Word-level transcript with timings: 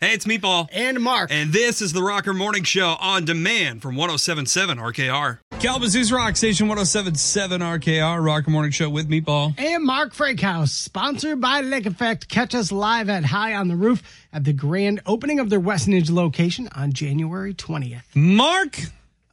Hey, 0.00 0.14
it's 0.14 0.26
Meatball. 0.26 0.68
And 0.72 1.00
Mark. 1.00 1.32
And 1.32 1.52
this 1.52 1.82
is 1.82 1.92
the 1.92 2.04
Rocker 2.04 2.32
Morning 2.32 2.62
Show 2.62 2.94
on 3.00 3.24
demand 3.24 3.82
from 3.82 3.96
1077 3.96 4.78
RKR. 4.78 5.40
Kalamazoo's 5.58 6.12
Rock 6.12 6.36
Station 6.36 6.68
1077 6.68 7.60
RKR, 7.60 8.24
Rocker 8.24 8.48
Morning 8.52 8.70
Show 8.70 8.88
with 8.90 9.10
Meatball. 9.10 9.58
And 9.58 9.82
Mark 9.82 10.14
Frankhouse, 10.14 10.70
sponsored 10.70 11.40
by 11.40 11.62
Lake 11.62 11.84
Effect. 11.84 12.28
Catch 12.28 12.54
us 12.54 12.70
live 12.70 13.08
at 13.08 13.24
High 13.24 13.54
on 13.56 13.66
the 13.66 13.74
Roof 13.74 14.00
at 14.32 14.44
the 14.44 14.52
grand 14.52 15.00
opening 15.04 15.40
of 15.40 15.50
their 15.50 15.58
Westnedge 15.60 16.12
location 16.12 16.68
on 16.76 16.92
January 16.92 17.52
20th. 17.52 18.04
Mark! 18.14 18.78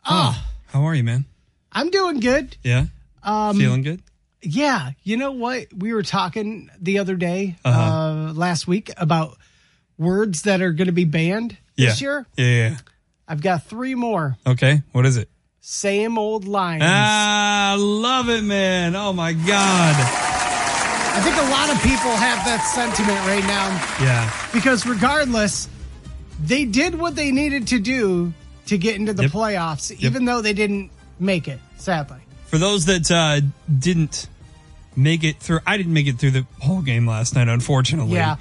Oh, 0.10 0.44
how 0.70 0.82
are 0.82 0.96
you, 0.96 1.04
man? 1.04 1.26
I'm 1.74 1.92
doing 1.92 2.20
good. 2.20 2.58
Yeah? 2.64 2.86
Um, 3.22 3.60
Feeling 3.60 3.84
good? 3.84 4.02
Yeah. 4.42 4.94
You 5.04 5.18
know 5.18 5.32
what? 5.32 5.68
We 5.78 5.94
were 5.94 6.02
talking 6.02 6.72
the 6.82 6.98
other 6.98 7.16
day, 7.16 7.56
uh 7.64 8.34
last 8.36 8.68
week, 8.68 8.90
about 8.98 9.38
words 9.98 10.44
that 10.44 10.62
are 10.62 10.72
going 10.72 10.88
to 10.88 10.92
be 10.94 11.06
banned 11.06 11.58
this 11.78 12.02
year. 12.02 12.26
Yeah, 12.38 12.46
yeah, 12.46 12.70
yeah. 12.70 12.78
I've 13.28 13.42
got 13.42 13.64
three 13.64 13.96
more. 13.96 14.38
Okay, 14.46 14.82
what 14.92 15.06
is 15.06 15.18
it? 15.18 15.30
Same 15.62 16.18
old 16.20 16.46
lines. 16.46 16.84
Ah, 16.86 17.76
love 17.78 18.30
it, 18.30 18.44
man. 18.44 18.96
Oh 18.96 19.14
my 19.14 19.34
God. 19.34 19.96
I 19.98 21.22
think 21.24 21.36
a 21.38 21.50
lot 21.50 21.70
of 21.74 21.82
people 21.82 22.12
have 22.12 22.46
that 22.46 22.62
sentiment 22.74 23.18
right 23.26 23.44
now 23.48 24.06
Yeah. 24.06 24.32
because 24.54 24.86
regardless, 24.86 25.68
they 26.44 26.66
did 26.66 26.94
what 27.00 27.16
they 27.16 27.32
needed 27.32 27.68
to 27.70 27.80
do 27.80 28.34
to 28.68 28.78
get 28.78 28.98
into 28.98 29.14
the 29.14 29.24
Yep. 29.24 29.32
playoffs, 29.32 29.92
even 30.00 30.26
though 30.26 30.42
they 30.42 30.54
didn't 30.54 30.92
make 31.20 31.48
it, 31.48 31.60
sadly. 31.78 32.20
For 32.48 32.58
those 32.58 32.86
that 32.86 33.10
uh, 33.10 33.42
didn't 33.80 34.28
make 34.96 35.24
it 35.24 35.40
through, 35.40 35.60
I 35.66 35.78
didn't 35.78 35.94
make 35.94 36.08
it 36.08 36.20
through 36.20 36.32
the 36.32 36.46
whole 36.60 36.82
game 36.82 37.08
last 37.08 37.34
night, 37.34 37.48
unfortunately. 37.48 38.16
Yeah. 38.16 38.36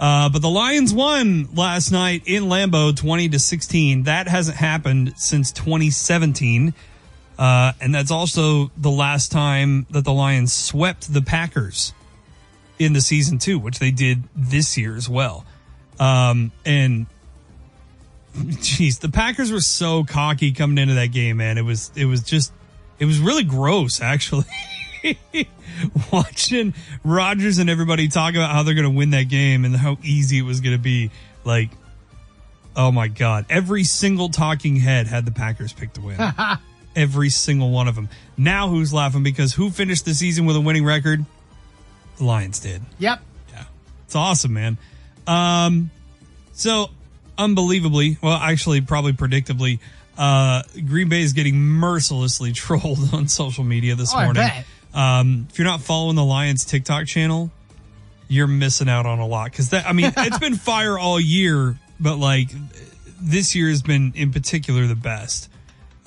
Uh, 0.00 0.30
but 0.30 0.40
the 0.40 0.48
Lions 0.48 0.94
won 0.94 1.46
last 1.54 1.92
night 1.92 2.22
in 2.24 2.44
Lambeau, 2.44 2.96
twenty 2.96 3.28
to 3.28 3.38
sixteen. 3.38 4.04
That 4.04 4.28
hasn't 4.28 4.56
happened 4.56 5.12
since 5.18 5.52
2017, 5.52 6.72
uh, 7.38 7.72
and 7.82 7.94
that's 7.94 8.10
also 8.10 8.70
the 8.78 8.90
last 8.90 9.30
time 9.30 9.86
that 9.90 10.06
the 10.06 10.12
Lions 10.12 10.54
swept 10.54 11.12
the 11.12 11.20
Packers 11.20 11.92
in 12.78 12.94
the 12.94 13.02
season 13.02 13.36
two, 13.36 13.58
which 13.58 13.78
they 13.78 13.90
did 13.90 14.22
this 14.34 14.78
year 14.78 14.96
as 14.96 15.06
well. 15.06 15.44
Um, 15.98 16.50
and 16.64 17.04
jeez, 18.34 19.00
the 19.00 19.10
Packers 19.10 19.52
were 19.52 19.60
so 19.60 20.04
cocky 20.04 20.52
coming 20.52 20.78
into 20.78 20.94
that 20.94 21.12
game, 21.12 21.36
man. 21.36 21.58
It 21.58 21.64
was 21.64 21.92
it 21.94 22.06
was 22.06 22.22
just 22.22 22.54
it 22.98 23.04
was 23.04 23.18
really 23.18 23.44
gross, 23.44 24.00
actually. 24.00 24.46
Watching 26.12 26.74
Rodgers 27.04 27.58
and 27.58 27.70
everybody 27.70 28.08
talk 28.08 28.34
about 28.34 28.50
how 28.50 28.62
they're 28.62 28.74
going 28.74 28.84
to 28.84 28.90
win 28.96 29.10
that 29.10 29.24
game 29.28 29.64
and 29.64 29.74
how 29.76 29.98
easy 30.02 30.38
it 30.38 30.42
was 30.42 30.60
going 30.60 30.76
to 30.76 30.82
be, 30.82 31.10
like, 31.44 31.70
oh 32.76 32.92
my 32.92 33.08
god, 33.08 33.46
every 33.48 33.84
single 33.84 34.28
talking 34.28 34.76
head 34.76 35.06
had 35.06 35.24
the 35.24 35.32
Packers 35.32 35.72
picked 35.72 35.94
to 35.94 36.00
win. 36.02 36.18
every 36.96 37.28
single 37.30 37.70
one 37.70 37.88
of 37.88 37.94
them. 37.94 38.08
Now 38.36 38.68
who's 38.68 38.92
laughing 38.92 39.22
because 39.22 39.52
who 39.54 39.70
finished 39.70 40.04
the 40.04 40.14
season 40.14 40.44
with 40.46 40.56
a 40.56 40.60
winning 40.60 40.84
record? 40.84 41.24
The 42.18 42.24
Lions 42.24 42.58
did. 42.60 42.82
Yep. 42.98 43.20
Yeah. 43.52 43.64
It's 44.04 44.14
awesome, 44.16 44.52
man. 44.52 44.76
Um, 45.26 45.90
so 46.52 46.90
unbelievably, 47.38 48.18
well, 48.22 48.34
actually, 48.36 48.80
probably 48.82 49.12
predictably, 49.12 49.78
uh, 50.18 50.62
Green 50.86 51.08
Bay 51.08 51.22
is 51.22 51.32
getting 51.32 51.56
mercilessly 51.58 52.52
trolled 52.54 52.98
on 53.14 53.28
social 53.28 53.64
media 53.64 53.94
this 53.94 54.12
Oh, 54.12 54.18
I 54.18 54.24
morning. 54.24 54.42
bet. 54.42 54.66
Um, 54.94 55.46
if 55.50 55.58
you're 55.58 55.66
not 55.66 55.80
following 55.80 56.16
the 56.16 56.24
Lions 56.24 56.64
TikTok 56.64 57.06
channel, 57.06 57.50
you're 58.28 58.46
missing 58.46 58.88
out 58.88 59.06
on 59.06 59.18
a 59.18 59.26
lot 59.26 59.50
because 59.50 59.70
that, 59.70 59.86
I 59.86 59.92
mean, 59.92 60.12
it's 60.16 60.38
been 60.38 60.54
fire 60.56 60.98
all 60.98 61.18
year, 61.20 61.76
but 61.98 62.16
like 62.16 62.48
this 63.20 63.54
year 63.54 63.68
has 63.68 63.82
been 63.82 64.12
in 64.16 64.32
particular 64.32 64.86
the 64.86 64.94
best. 64.96 65.48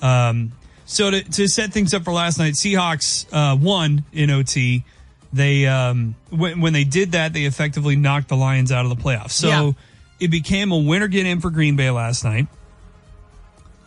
Um, 0.00 0.52
so 0.86 1.10
to, 1.10 1.22
to 1.22 1.48
set 1.48 1.72
things 1.72 1.94
up 1.94 2.04
for 2.04 2.12
last 2.12 2.38
night, 2.38 2.54
Seahawks 2.54 3.26
uh, 3.32 3.56
won 3.56 4.04
in 4.12 4.30
OT. 4.30 4.84
They 5.32 5.66
um, 5.66 6.14
when 6.30 6.60
when 6.60 6.72
they 6.72 6.84
did 6.84 7.12
that, 7.12 7.32
they 7.32 7.44
effectively 7.44 7.96
knocked 7.96 8.28
the 8.28 8.36
Lions 8.36 8.70
out 8.70 8.84
of 8.86 8.96
the 8.96 9.02
playoffs. 9.02 9.30
So 9.32 9.48
Yeah. 9.48 9.72
it 10.20 10.28
became 10.30 10.70
a 10.72 10.78
winner 10.78 11.08
get 11.08 11.26
in 11.26 11.40
for 11.40 11.50
Green 11.50 11.74
Bay 11.76 11.90
last 11.90 12.22
night. 12.22 12.46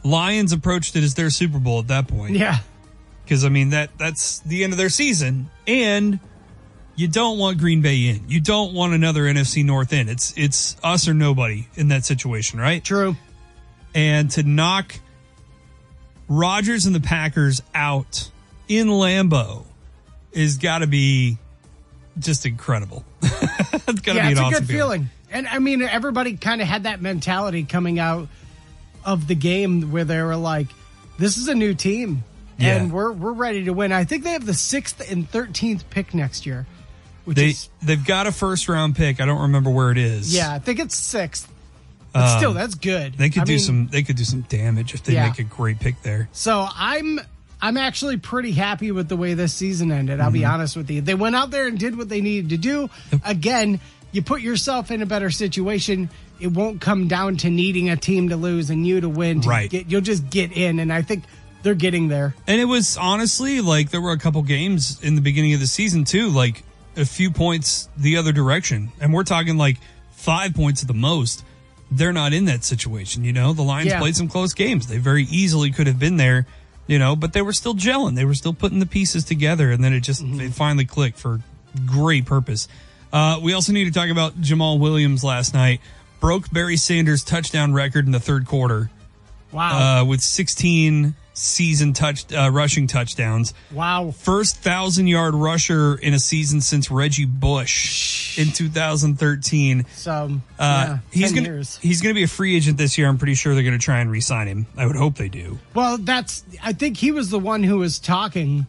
Lions 0.03 0.52
approached 0.53 0.96
it 0.96 1.03
as 1.03 1.13
their 1.16 1.30
Super 1.30 1.59
Bowl 1.59 1.80
at 1.80 1.88
that 1.88 2.07
point 2.07 2.36
Yeah. 2.36 2.59
Because 3.28 3.44
I 3.44 3.50
mean 3.50 3.72
that 3.72 3.98
that's 3.98 4.40
the 4.40 4.64
end 4.64 4.72
of 4.72 4.78
their 4.78 4.90
season, 4.90 5.50
and 5.68 6.20
you 6.96 7.08
don't 7.08 7.38
want 7.38 7.58
Green 7.58 7.82
Bay 7.82 8.08
in. 8.08 8.24
You 8.28 8.40
don't 8.40 8.74
want 8.74 8.94
another 8.94 9.24
NFC 9.24 9.66
North 9.66 9.92
in. 9.92 10.08
It's 10.08 10.34
it's 10.38 10.78
us 10.82 11.08
or 11.08 11.14
nobody 11.14 11.68
in 11.76 11.90
that 11.90 12.06
situation, 12.06 12.60
right? 12.60 12.84
True. 12.84 13.16
And 13.94 14.32
to 14.32 14.44
knock 14.44 14.96
Rodgers 16.28 16.86
and 16.86 16.96
the 16.96 17.02
Packers 17.02 17.62
out 17.76 18.30
in 18.68 18.88
Lambeau 18.88 19.66
is 20.32 20.58
got 20.58 20.80
to 20.80 20.88
be 20.88 21.38
just 22.18 22.46
incredible. 22.46 23.04
it's 23.22 24.02
got 24.02 24.14
to 24.14 24.14
yeah, 24.16 24.26
be 24.26 24.32
it's 24.32 24.40
an 24.40 24.46
a 24.46 24.48
awesome 24.48 24.66
good 24.66 24.68
feeling. 24.68 25.10
And 25.30 25.48
I 25.48 25.60
mean, 25.60 25.82
everybody 25.82 26.38
kind 26.38 26.62
of 26.62 26.68
had 26.68 26.84
that 26.84 27.02
mentality 27.02 27.64
coming 27.64 28.00
out 28.00 28.28
of 29.06 29.28
the 29.28 29.36
game 29.36 29.92
where 29.92 30.04
they 30.04 30.22
were 30.22 30.36
like, 30.36 30.68
"This 31.20 31.38
is 31.38 31.48
a 31.48 31.56
new 31.56 31.74
team, 31.74 32.24
and 32.59 32.88
Yeah. 32.88 32.94
we're 32.94 33.12
we're 33.12 33.34
ready 33.34 33.63
to 33.66 33.72
win." 33.73 33.91
I 33.91 34.03
think 34.03 34.23
they 34.23 34.31
have 34.34 34.45
the 34.45 34.53
sixth 34.53 35.09
and 35.12 35.29
thirteenth 35.29 35.90
pick 35.90 36.13
next 36.13 36.45
year, 36.45 36.66
which 37.25 37.35
They 37.38 37.47
is 37.50 37.69
they've 37.81 38.03
got 38.06 38.28
a 38.28 38.31
first 38.31 38.68
round 38.69 38.95
pick. 38.95 39.19
I 39.22 39.25
don't 39.25 39.41
remember 39.41 39.69
where 39.69 39.91
it 39.91 39.97
is. 39.97 40.34
yeah, 40.34 40.53
I 40.53 40.59
think 40.59 40.79
it's 40.79 40.95
sixth. 40.95 41.51
But 42.13 42.38
still, 42.38 42.53
that's 42.53 42.73
good. 42.75 43.12
Um, 43.13 43.18
They 43.18 43.29
could 43.29 43.44
I 43.44 43.45
do 43.45 43.51
mean, 43.53 43.59
some. 43.59 43.88
They 43.88 44.01
could 44.01 44.16
do 44.16 44.23
some 44.23 44.41
damage 44.41 44.94
if 44.95 45.03
they 45.03 45.13
Yeah. 45.13 45.28
make 45.28 45.38
a 45.40 45.44
great 45.44 45.79
pick 45.79 46.01
there. 46.01 46.29
So 46.31 46.68
I'm 46.75 47.19
I'm 47.62 47.78
actually 47.78 48.18
pretty 48.18 48.51
happy 48.51 48.91
with 48.91 49.07
the 49.09 49.18
way 49.18 49.34
this 49.34 49.53
season 49.53 49.91
ended. 49.91 50.19
I'll 50.19 50.31
be 50.31 50.39
Mm-hmm. 50.41 50.51
honest 50.51 50.78
with 50.78 50.89
you. 50.89 51.01
They 51.01 51.16
went 51.16 51.35
out 51.35 51.51
there 51.51 51.68
and 51.68 51.78
did 51.78 51.97
what 51.97 52.07
they 52.09 52.22
needed 52.22 52.50
to 52.51 52.57
do. 52.57 52.89
Again, 53.25 53.79
you 54.12 54.22
put 54.22 54.41
yourself 54.41 54.89
in 54.89 55.01
a 55.01 55.06
better 55.06 55.29
situation. 55.29 56.09
It 56.39 56.47
won't 56.47 56.81
come 56.81 57.07
down 57.07 57.38
to 57.38 57.50
needing 57.50 57.89
a 57.89 57.97
team 57.97 58.29
to 58.29 58.38
lose 58.38 58.69
and 58.69 58.85
you 58.85 59.01
to 59.01 59.09
win. 59.09 59.41
To 59.41 59.50
Right. 59.50 59.69
Get, 59.69 59.89
you'll 59.91 60.01
just 60.01 60.29
get 60.29 60.51
in, 60.51 60.79
and 60.79 60.94
I 60.94 61.01
think 61.01 61.24
they're 61.63 61.75
getting 61.75 62.07
there. 62.07 62.35
And 62.47 62.59
it 62.62 62.66
was 62.66 62.97
honestly 62.97 63.62
like 63.62 63.90
there 63.90 64.01
were 64.01 64.12
a 64.12 64.18
couple 64.19 64.41
games 64.44 65.01
in 65.03 65.16
the 65.16 65.22
beginning 65.22 65.53
of 65.53 65.59
the 65.59 65.68
season 65.68 66.03
too, 66.06 66.29
like 66.29 66.63
a 66.95 67.06
few 67.06 67.31
points 67.31 67.90
the 67.97 68.18
other 68.18 68.31
direction. 68.31 68.91
And 69.00 69.13
we're 69.13 69.23
talking 69.23 69.57
like 69.57 69.78
five 70.12 70.53
points 70.53 70.81
at 70.81 70.88
the 70.88 70.94
most. 70.94 71.44
They're 71.91 72.13
not 72.13 72.34
in 72.34 72.45
that 72.45 72.63
situation, 72.63 73.23
you 73.23 73.31
know. 73.34 73.53
The 73.53 73.62
Lions 73.63 73.88
Yeah. 73.91 74.00
played 74.00 74.16
some 74.16 74.28
close 74.28 74.53
games. 74.53 74.88
They 74.88 74.97
very 74.97 75.23
easily 75.23 75.72
could 75.72 75.88
have 75.88 76.00
been 76.00 76.18
there, 76.18 76.45
you 76.85 77.00
know, 77.00 77.16
but 77.16 77.34
they 77.34 77.41
were 77.41 77.53
still 77.53 77.75
gelling. 77.75 78.16
They 78.16 78.25
were 78.25 78.34
still 78.35 78.53
putting 78.53 78.79
the 78.79 78.85
pieces 78.85 79.24
together 79.24 79.72
and 79.72 79.84
then 79.84 79.94
it 79.94 80.01
just 80.01 80.22
it 80.24 80.53
finally 80.53 80.85
clicked 80.85 81.18
for 81.19 81.39
great 81.85 82.25
purpose. 82.25 82.68
Uh, 83.13 83.39
we 83.41 83.53
also 83.53 83.72
need 83.72 83.85
to 83.85 83.91
talk 83.91 84.09
about 84.09 84.41
Jamaal 84.41 84.79
Williams 84.79 85.24
last 85.24 85.53
night. 85.53 85.79
Broke 86.19 86.50
Barry 86.51 86.78
Sanders' 86.78 87.24
touchdown 87.24 87.74
record 87.74 88.06
in 88.06 88.12
the 88.12 88.19
third 88.19 88.45
quarter 88.47 88.89
Wow. 89.51 90.01
uh, 90.01 90.06
with 90.06 90.19
16 90.22 91.16
season 91.38 91.94
touch 91.94 92.31
uh, 92.34 92.50
rushing 92.52 92.88
touchdowns. 92.88 93.53
wow. 93.72 94.09
First 94.12 94.58
thousand 94.58 95.06
yard 95.08 95.36
rusher 95.36 95.96
in 95.96 96.14
a 96.16 96.20
season 96.20 96.62
since 96.62 96.90
Reggie 96.90 97.25
Bush 97.25 98.40
in 98.40 98.52
2013. 98.52 99.86
So 99.96 100.12
Uh, 100.12 100.28
yeah, 100.59 100.98
he's 101.12 101.31
gonna 101.34 101.48
years. 101.48 101.78
he's 101.78 102.02
gonna 102.02 102.16
be 102.16 102.24
a 102.24 102.28
free 102.28 102.56
agent 102.56 102.78
this 102.78 102.98
year. 102.98 103.08
I'm 103.08 103.18
pretty 103.18 103.36
sure 103.36 103.53
they're 103.53 103.64
gonna 103.64 103.78
try 103.78 104.00
and 104.00 104.09
re-sign 104.09 104.48
him. 104.48 104.66
I 104.75 104.86
would 104.88 104.96
hope 104.96 105.16
they 105.16 105.30
do. 105.30 105.59
Well, 105.74 105.98
that's. 106.00 106.44
I 106.64 106.74
think 106.74 106.98
he 106.98 107.12
was 107.12 107.30
the 107.30 107.40
one 107.40 107.62
who 107.64 107.78
was 107.78 108.00
talking 108.00 108.66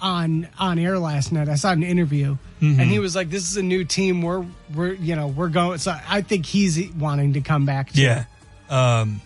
on 0.00 0.48
on 0.58 0.78
air 0.78 0.98
last 0.98 1.32
night. 1.32 1.48
I 1.48 1.54
saw 1.56 1.72
an 1.72 1.82
interview, 1.82 2.36
Mm-hmm. 2.60 2.80
and 2.80 2.88
he 2.90 2.98
was 3.00 3.14
like, 3.14 3.28
"This 3.30 3.50
is 3.50 3.56
a 3.58 3.62
new 3.62 3.84
team. 3.84 4.22
We're 4.22 4.46
we're 4.74 4.94
you 4.94 5.14
know 5.16 5.26
we're 5.26 5.48
going." 5.48 5.78
So 5.78 5.94
I 6.08 6.22
think 6.22 6.46
he's 6.46 6.90
wanting 6.94 7.34
to 7.34 7.40
come 7.42 7.66
back. 7.66 7.92
Too. 7.92 8.00
Yeah. 8.00 8.24
Um, 8.70 9.20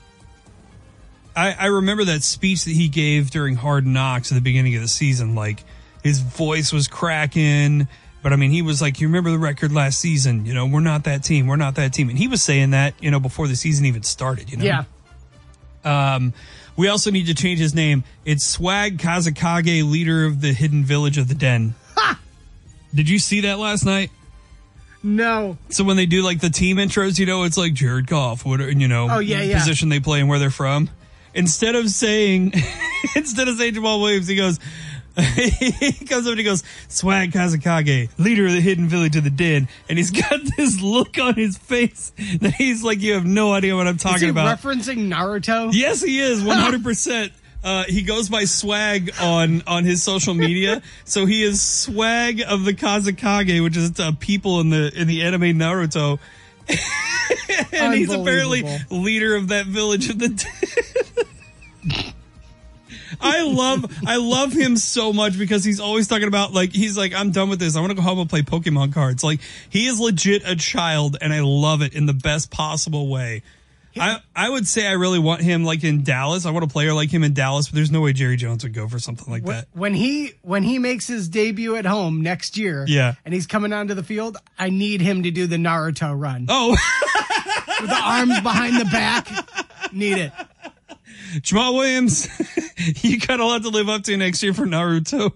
I, 1.41 1.57
I 1.59 1.67
remember 1.67 2.05
that 2.05 2.23
speech 2.23 2.65
that 2.65 2.73
he 2.73 2.89
gave 2.89 3.31
during 3.31 3.57
Hard 3.57 3.87
Knocks 3.87 4.31
at 4.31 4.35
the 4.35 4.41
beginning 4.41 4.75
of 4.77 4.83
the 4.83 4.89
season. 4.89 5.35
Like 5.35 5.65
his 6.03 6.21
voice 6.21 6.73
was 6.73 6.87
cracking, 6.89 7.89
but 8.23 8.33
I 8.33 8.37
mean, 8.37 8.51
he 8.51 8.63
was 8.63 8.83
like, 8.83 9.01
"You 9.01 9.09
remember 9.09 9.31
the 9.31 9.39
record 9.39 9.73
last 9.73 9.99
season? 10.01 10.45
You 10.45 10.55
know, 10.55 10.67
we're 10.67 10.81
not 10.81 11.05
that 11.05 11.25
team. 11.25 11.47
We're 11.47 11.57
not 11.57 11.77
that 11.77 11.93
team." 11.93 12.09
And 12.11 12.19
he 12.19 12.29
was 12.29 12.43
saying 12.43 12.71
that, 12.71 12.95
you 13.01 13.11
know, 13.11 13.21
before 13.21 13.49
the 13.49 13.57
season 13.57 13.87
even 13.87 14.03
started. 14.03 14.51
You 14.51 14.59
know. 14.59 14.65
yeah. 14.65 14.85
Um, 16.15 16.35
we 16.77 16.89
also 16.89 17.11
need 17.11 17.27
to 17.27 17.35
change 17.35 17.59
his 17.59 17.75
name. 17.75 18.05
It's 18.25 18.45
Swag 18.45 18.99
Kazekage, 18.99 19.91
leader 19.91 20.25
of 20.27 20.41
the 20.41 20.53
hidden 20.53 20.85
village 20.85 21.17
of 21.19 21.29
the 21.29 21.35
Den. 21.35 21.75
Ha! 21.97 22.19
Did 22.95 23.09
you 23.09 23.19
see 23.19 23.41
that 23.43 23.59
last 23.59 23.85
night? 23.85 24.11
No. 25.03 25.57
So 25.71 25.85
when 25.85 25.97
they 25.97 26.07
do 26.07 26.23
like 26.23 26.41
the 26.41 26.51
team 26.51 26.77
intros, 26.77 27.19
you 27.19 27.25
know, 27.27 27.45
it's 27.45 27.57
like 27.57 27.73
Jared 27.73 28.07
Goff, 28.07 28.45
what 28.45 28.61
you 28.61 28.89
know, 28.89 29.09
Oh, 29.11 29.19
yeah, 29.19 29.41
yeah. 29.43 29.59
position 29.59 29.89
they 29.89 30.01
play 30.01 30.21
and 30.21 30.29
where 30.29 30.39
they're 30.39 30.51
from. 30.51 30.91
Instead 31.35 31.75
of 31.77 31.89
saying, 31.91 32.53
instead 33.17 33.49
of 33.49 33.57
saying 33.57 33.75
Jamaal 33.75 34.01
Williams, 34.01 34.27
he 34.27 34.37
goes, 34.37 34.59
he 35.21 35.93
comes 36.07 36.27
up 36.27 36.31
and 36.31 36.39
he 36.39 36.45
goes, 36.45 36.63
Swag 36.89 37.33
Kazekage, 37.33 38.09
leader 38.19 38.47
of 38.47 38.53
the 38.53 38.61
hidden 38.61 38.89
village 38.89 39.17
of 39.17 39.25
the 39.25 39.31
dead. 39.31 39.69
And 39.89 39.99
he's 39.99 40.11
got 40.11 40.41
this 40.57 40.81
look 40.81 41.19
on 41.19 41.35
his 41.35 41.59
face 41.59 42.13
that 42.41 42.55
he's 42.55 42.83
like, 42.83 43.01
you 43.01 43.15
have 43.15 43.27
no 43.27 43.53
idea 43.53 43.77
what 43.77 43.87
I'm 43.87 43.97
talking 43.97 44.17
Is 44.17 44.23
he 44.23 44.29
about. 44.29 44.59
referencing 44.59 45.09
Naruto? 45.09 45.71
yes, 45.73 46.03
he 46.03 46.21
is 46.21 46.41
100%. 46.43 47.33
Uh, 47.63 47.85
he 47.85 48.01
goes 48.03 48.31
by 48.31 48.45
swag 48.45 49.13
on 49.21 49.63
on 49.67 49.85
his 49.85 50.03
social 50.03 50.33
media, 50.33 50.81
so 51.05 51.27
he 51.27 51.43
is 51.43 51.61
swag 51.61 52.41
of 52.49 52.65
the 52.65 52.73
Kazekage, 52.73 53.63
which 53.63 53.77
is 53.77 54.01
uh, 54.01 54.13
people 54.19 54.61
in 54.61 54.71
the 54.71 54.91
in 54.99 55.07
the 55.07 55.21
anime 55.25 55.59
Naruto, 55.59 56.19
and 57.73 57.95
he's 57.95 58.11
apparently 58.11 58.65
leader 58.91 59.37
of 59.37 59.49
that 59.49 59.67
village 59.67 60.09
of 60.09 60.19
the. 60.19 60.29
I 63.21 63.43
love 63.43 63.85
I 64.07 64.17
love 64.17 64.53
him 64.53 64.77
so 64.77 65.13
much 65.13 65.39
because 65.39 65.63
he's 65.65 65.79
always 65.81 66.09
talking 66.09 66.27
about 66.29 66.53
like 66.53 66.73
he's 66.73 66.97
like 66.97 67.15
I'm 67.15 67.31
done 67.31 67.49
with 67.49 67.59
this. 67.61 67.77
I 67.77 67.81
want 67.81 67.91
to 67.91 67.97
go 67.97 68.03
home 68.03 68.19
and 68.19 68.29
play 68.29 68.43
Pokemon 68.43 68.93
cards. 68.93 69.23
Like 69.23 69.41
he 69.69 69.87
is 69.87 70.01
legit 70.01 70.43
a 70.47 70.57
child 70.57 71.17
and 71.21 71.33
I 71.33 71.41
love 71.41 71.83
it 71.83 71.95
in 71.95 72.07
the 72.07 72.13
best 72.15 72.51
possible 72.51 73.09
way. 73.09 73.43
I 73.99 74.19
I 74.37 74.49
would 74.49 74.67
say 74.69 74.87
I 74.87 74.93
really 74.93 75.19
want 75.19 75.41
him 75.41 75.65
like 75.65 75.83
in 75.85 76.03
Dallas. 76.05 76.47
I 76.47 76.51
want 76.53 76.65
a 76.65 76.69
player 76.69 76.93
like 76.93 77.11
him 77.11 77.23
in 77.25 77.33
Dallas, 77.35 77.69
but 77.69 77.75
there's 77.77 77.91
no 77.91 78.01
way 78.01 78.13
Jerry 78.13 78.37
Jones 78.37 78.63
would 78.65 78.75
go 78.75 78.87
for 78.89 78.99
something 79.01 79.31
like 79.33 79.45
that. 79.45 79.67
When 79.73 79.95
he 79.95 80.33
when 80.43 80.63
he 80.63 80.79
makes 80.79 81.07
his 81.09 81.29
debut 81.29 81.77
at 81.77 81.87
home 81.87 82.23
next 82.23 82.57
year, 82.57 82.85
Yeah. 82.89 83.15
and 83.25 83.35
he's 83.35 83.47
coming 83.49 83.73
onto 83.73 83.95
the 83.95 84.05
field, 84.05 84.37
I 84.59 84.71
need 84.71 85.01
him 85.01 85.25
to 85.25 85.31
do 85.33 85.47
the 85.49 85.57
Naruto 85.57 86.19
run 86.19 86.47
Oh, 86.49 86.71
with 87.81 87.91
the 87.91 88.01
arms 88.01 88.41
behind 88.41 88.79
the 88.81 88.85
back. 88.87 89.29
Need 89.93 90.19
it. 90.19 90.33
Jamaal 91.41 91.75
Williams, 91.75 92.29
you 93.05 93.19
got 93.19 93.41
a 93.41 93.45
lot 93.47 93.63
to 93.63 93.69
live 93.69 93.89
up 93.89 94.03
to 94.05 94.17
next 94.17 94.43
year 94.43 94.53
for 94.55 94.67
Naruto. 94.67 95.33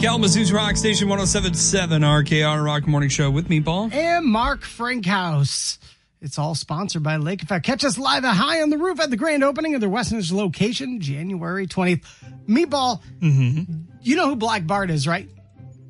Kalamazoo's 0.00 0.52
Rock 0.52 0.76
Station 0.76 1.08
1077 1.08 2.02
RKR 2.02 2.64
Rock 2.64 2.86
Morning 2.86 3.08
Show 3.08 3.30
with 3.30 3.48
me, 3.48 3.60
Paul. 3.60 3.90
And 3.92 4.26
Mark 4.26 4.62
Frankhouse. 4.62 5.78
It's 6.20 6.38
all 6.38 6.54
sponsored 6.54 7.02
by 7.02 7.16
Lake 7.16 7.42
Effect. 7.42 7.66
Catch 7.66 7.84
us 7.84 7.98
live 7.98 8.24
at 8.24 8.34
High 8.34 8.62
on 8.62 8.70
the 8.70 8.78
Roof 8.78 8.98
at 8.98 9.10
the 9.10 9.16
grand 9.16 9.44
opening 9.44 9.74
of 9.74 9.80
their 9.82 9.90
Westnedge 9.90 10.32
location, 10.32 11.00
January 11.00 11.66
20th. 11.66 12.02
Meatball, 12.48 13.02
Mm-hmm. 13.20 13.72
you 14.00 14.16
know 14.16 14.28
who 14.30 14.36
Black 14.36 14.66
Bart 14.66 14.90
is, 14.90 15.06
right? 15.06 15.28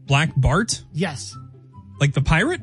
Black 0.07 0.33
Bart, 0.37 0.83
Yes. 0.93 1.37
like 2.01 2.13
the 2.15 2.21
pirate. 2.21 2.61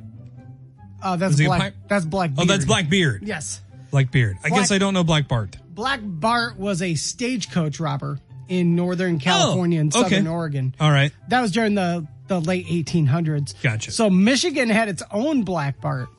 Uh, 1.02 1.16
that's 1.16 1.34
Is 1.34 1.40
he 1.40 1.46
a 1.46 1.48
Black. 1.48 1.62
pi- 1.62 1.74
that's 1.88 2.06
Black. 2.06 2.32
Oh, 2.38 2.46
that's 2.46 2.66
Black 2.66 2.90
Beard. 2.90 3.24
Yes. 3.26 3.62
Black 3.90 4.12
Beard. 4.12 4.38
I 4.44 4.50
Black- 4.50 4.62
guess 4.62 4.72
I 4.72 4.78
don't 4.78 4.94
know 4.94 5.04
Black 5.04 5.28
Bart. 5.28 5.56
Black 5.74 6.00
Bart 6.04 6.58
was 6.58 6.82
a 6.82 6.96
stagecoach 6.96 7.80
robber 7.80 8.20
in 8.48 8.76
Northern 8.76 9.20
California 9.20 9.80
and 9.80 9.96
Oh, 9.96 10.02
okay. 10.02 10.10
Southern 10.16 10.28
Oregon. 10.28 10.76
All 10.80 10.92
right. 10.92 11.12
That 11.30 11.42
was 11.42 11.52
during 11.52 11.76
the, 11.76 12.06
the 12.28 12.40
late 12.42 12.68
1800s. 12.68 13.62
Gotcha. 13.62 13.92
So 13.92 14.10
Michigan 14.10 14.70
had 14.70 14.90
its 14.90 15.02
own 15.12 15.44
Black 15.44 15.80
Bart. 15.80 16.10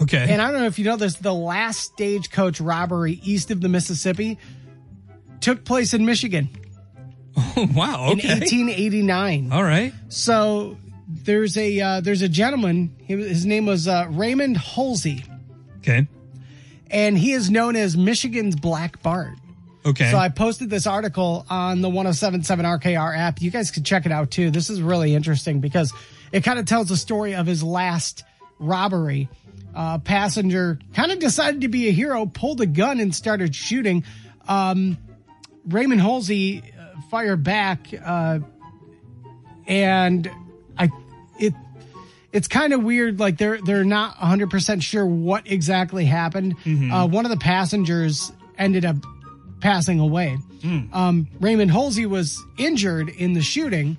Okay. 0.00 0.26
And 0.28 0.40
I 0.42 0.50
don't 0.50 0.60
know 0.60 0.66
if 0.66 0.78
you 0.78 0.84
know 0.84 0.96
this, 0.96 1.16
the 1.16 1.34
last 1.34 1.80
stagecoach 1.92 2.60
robbery 2.60 3.20
east 3.22 3.50
of 3.50 3.60
the 3.60 3.68
Mississippi 3.68 4.38
took 5.40 5.64
place 5.64 5.94
in 5.94 6.04
Michigan 6.06 6.48
oh, 7.36 7.68
wow. 7.74 8.10
Okay. 8.12 8.28
in 8.28 8.40
1889. 8.40 9.52
All 9.52 9.62
right. 9.62 9.92
So 10.08 10.78
there's 11.08 11.56
a 11.58 11.80
uh, 11.80 12.00
there's 12.00 12.22
a 12.22 12.28
gentleman. 12.28 12.94
His 13.04 13.44
name 13.46 13.66
was 13.66 13.86
uh, 13.86 14.06
Raymond 14.10 14.56
Holzhey. 14.56 15.24
Okay. 15.78 16.08
And 16.90 17.18
he 17.18 17.32
is 17.32 17.50
known 17.50 17.76
as 17.76 17.96
Michigan's 17.96 18.56
Black 18.56 19.02
Bart. 19.02 19.34
Okay. 19.84 20.10
So 20.10 20.18
I 20.18 20.28
posted 20.28 20.68
this 20.68 20.86
article 20.86 21.46
on 21.48 21.80
the 21.80 21.88
1077 21.88 22.64
RKR 22.64 23.16
app. 23.16 23.40
You 23.40 23.52
guys 23.52 23.70
could 23.70 23.84
check 23.84 24.04
it 24.04 24.12
out 24.12 24.32
too. 24.32 24.50
This 24.50 24.68
is 24.68 24.82
really 24.82 25.14
interesting 25.14 25.60
because 25.60 25.92
it 26.32 26.42
kind 26.42 26.58
of 26.58 26.66
tells 26.66 26.88
the 26.88 26.96
story 26.96 27.34
of 27.34 27.46
his 27.46 27.62
last 27.62 28.24
robbery. 28.58 29.28
Uh, 29.74 29.98
passenger 29.98 30.78
kind 30.94 31.12
of 31.12 31.18
decided 31.18 31.60
to 31.60 31.68
be 31.68 31.88
a 31.88 31.92
hero, 31.92 32.26
pulled 32.26 32.60
a 32.62 32.66
gun 32.66 32.98
and 32.98 33.14
started 33.14 33.54
shooting. 33.54 34.04
Um, 34.48 34.96
Raymond 35.68 36.00
Holzhey 36.00 36.62
uh, 36.62 37.00
fired 37.10 37.44
back, 37.44 37.88
uh, 38.04 38.38
and 39.66 40.30
I 40.78 40.88
it 41.38 41.52
it's 42.36 42.48
kind 42.48 42.72
of 42.74 42.82
weird. 42.82 43.18
Like 43.18 43.38
they're 43.38 43.58
they're 43.62 43.84
not 43.84 44.18
100 44.20 44.50
percent 44.50 44.82
sure 44.82 45.06
what 45.06 45.50
exactly 45.50 46.04
happened. 46.04 46.54
Uh, 46.92 47.08
one 47.08 47.24
of 47.24 47.30
the 47.30 47.38
passengers 47.38 48.30
ended 48.58 48.84
up 48.84 48.96
passing 49.60 49.98
away. 50.00 50.36
Um, 50.92 51.28
Raymond 51.40 51.70
Holzhey 51.70 52.06
was 52.06 52.42
injured 52.58 53.08
in 53.08 53.32
the 53.32 53.40
shooting, 53.40 53.96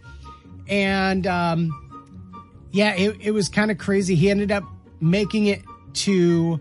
and 0.67 1.25
um, 1.25 1.71
yeah, 2.71 2.93
it, 2.93 3.17
it 3.21 3.31
was 3.31 3.49
kind 3.49 3.71
of 3.71 3.77
crazy. 3.77 4.13
He 4.15 4.29
ended 4.29 4.51
up 4.51 4.63
making 4.99 5.47
it 5.47 5.63
to, 5.93 6.59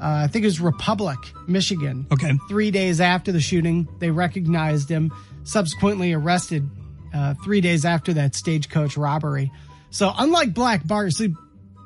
uh, 0.00 0.24
I 0.24 0.26
think 0.26 0.44
it 0.44 0.48
was 0.48 0.60
Republic, 0.60 1.18
Michigan. 1.46 2.06
Okay. 2.12 2.32
Three 2.48 2.70
days 2.70 3.00
after 3.00 3.30
the 3.30 3.40
shooting, 3.40 3.86
they 4.00 4.10
recognized 4.10 4.88
him, 4.88 5.12
subsequently 5.44 6.12
arrested 6.12 6.68
uh, 7.12 7.34
three 7.44 7.60
days 7.60 7.84
after 7.84 8.12
that 8.14 8.34
stagecoach 8.34 8.96
robbery. 8.96 9.52
So, 9.94 10.12
unlike 10.18 10.52
Black 10.52 10.84
Bart, 10.84 11.12
see, 11.12 11.36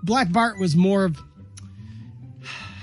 Black 0.02 0.32
Bart 0.32 0.58
was 0.58 0.74
more 0.74 1.04
of, 1.04 1.22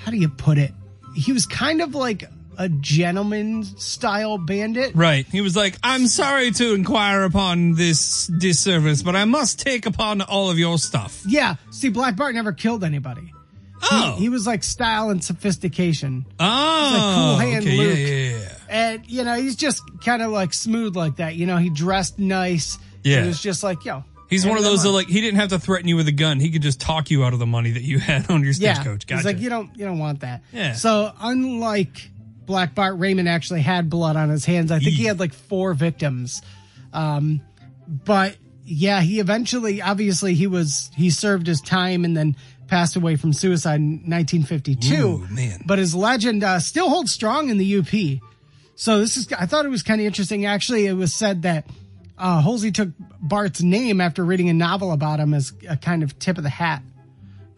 how 0.04 0.12
do 0.12 0.18
you 0.18 0.30
put 0.30 0.60
it? 0.60 0.72
He 1.16 1.33
was 1.33 1.48
kind 1.48 1.81
of 1.81 1.95
like 1.95 2.25
a 2.60 2.69
gentleman 2.69 3.63
style 3.63 4.38
bandit. 4.38 4.94
Right. 4.94 5.25
He 5.25 5.42
was 5.42 5.56
like, 5.56 5.77
I'm 5.81 6.06
sorry 6.06 6.51
to 6.51 6.75
inquire 6.75 7.24
upon 7.24 7.74
this 7.74 8.27
disservice, 8.27 9.01
but 9.01 9.16
I 9.16 9.25
must 9.25 9.60
take 9.60 9.88
upon 9.88 10.22
all 10.22 10.51
of 10.51 10.60
your 10.60 10.77
stuff. 10.77 11.24
Yeah. 11.27 11.56
See, 11.72 11.89
Black 11.89 12.16
Bart 12.16 12.36
never 12.36 12.54
killed 12.54 12.83
anybody. 12.83 13.33
Oh. 13.81 14.18
He 14.19 14.30
was 14.30 14.45
like 14.45 14.63
style 14.63 15.10
and 15.10 15.24
sophistication. 15.24 16.27
oh. 16.39 16.94
Like 16.94 17.16
Cool 17.16 17.51
Hand 17.51 17.66
okay. 17.66 17.77
Luke. 17.77 17.98
Yeah, 17.98 18.06
yeah, 18.06 18.38
yeah. 18.38 18.57
And, 18.69 19.10
you 19.10 19.24
know, 19.24 19.33
he's 19.33 19.56
just 19.56 19.81
kind 20.01 20.22
of 20.22 20.30
like 20.30 20.54
smooth 20.54 20.95
like 20.95 21.16
that. 21.16 21.33
You 21.33 21.48
know, 21.48 21.57
he 21.57 21.72
dressed 21.72 22.19
nice. 22.19 22.77
Yeah. 23.04 23.24
It 23.24 23.25
was 23.25 23.42
just 23.42 23.63
like, 23.63 23.83
yo. 23.86 24.04
He's 24.30 24.45
one 24.45 24.57
of 24.57 24.63
those 24.63 24.83
that 24.83 24.92
like 24.92 25.07
he 25.07 25.22
didn't 25.22 25.39
have 25.39 25.50
to 25.50 25.60
threaten 25.60 25.88
you 25.88 25.95
with 25.95 26.07
a 26.07 26.12
gun. 26.12 26.39
He 26.39 26.51
could 26.51 26.62
just 26.62 26.81
talk 26.81 27.12
you 27.12 27.24
out 27.24 27.33
of 27.33 27.39
the 27.39 27.45
money 27.45 27.72
that 27.72 27.83
you 27.83 28.00
had 28.00 28.30
on 28.30 28.44
your 28.44 28.54
yeah. 28.54 28.74
stagecoach. 28.74 29.07
Gotcha. 29.07 29.18
He's 29.18 29.25
like, 29.25 29.39
you 29.39 29.50
don't, 29.50 29.75
you 29.77 29.86
don't 29.86 30.00
want 30.00 30.22
that. 30.22 30.44
Yeah. 30.51 30.74
So 30.74 31.12
unlike 31.19 32.10
Black 32.45 32.75
Bart, 32.75 32.98
Raymond 32.98 33.30
actually 33.30 33.62
had 33.62 33.89
blood 33.89 34.16
on 34.16 34.30
his 34.30 34.45
hands. 34.45 34.72
I 34.72 34.80
think 34.80 34.95
he 34.95 35.06
had 35.06 35.19
like 35.19 35.33
four 35.33 35.74
victims. 35.74 36.42
Um, 36.94 37.42
but 37.88 38.38
yeah, 38.63 39.01
he 39.01 39.19
eventually, 39.19 39.81
obviously, 39.81 40.33
he 40.33 40.48
was 40.48 40.89
he 40.95 41.10
served 41.10 41.48
his 41.48 41.62
time 41.62 42.04
and 42.06 42.16
then 42.16 42.36
passed 42.68 42.95
away 42.95 43.16
from 43.16 43.33
suicide 43.33 43.80
in 43.80 44.10
1952. 44.10 44.95
Ooh, 44.95 45.27
man. 45.30 45.62
But 45.66 45.80
his 45.80 45.94
legend 45.94 46.44
uh, 46.44 46.60
still 46.60 46.89
holds 46.89 47.12
strong 47.12 47.50
in 47.50 47.57
the 47.57 47.77
UP. 47.77 48.22
So 48.75 49.00
this 49.00 49.17
is, 49.17 49.32
I 49.32 49.46
thought 49.46 49.65
it 49.65 49.70
was 49.70 49.84
kind 49.84 50.01
of 50.01 50.08
interesting. 50.08 50.46
Actually, 50.46 50.86
it 50.88 50.94
was 50.94 51.13
said 51.13 51.44
that 51.44 51.67
uh, 52.17 52.41
Holzhey 52.41 52.74
took 52.74 52.89
Bart's 53.22 53.62
name 53.62 54.00
after 54.01 54.24
reading 54.24 54.50
a 54.50 54.53
novel 54.53 54.91
about 54.91 55.19
him 55.19 55.34
as 55.34 55.53
a 55.67 55.77
kind 55.77 56.03
of 56.03 56.17
tip 56.19 56.38
of 56.38 56.43
the 56.43 56.50
hat 56.50 56.81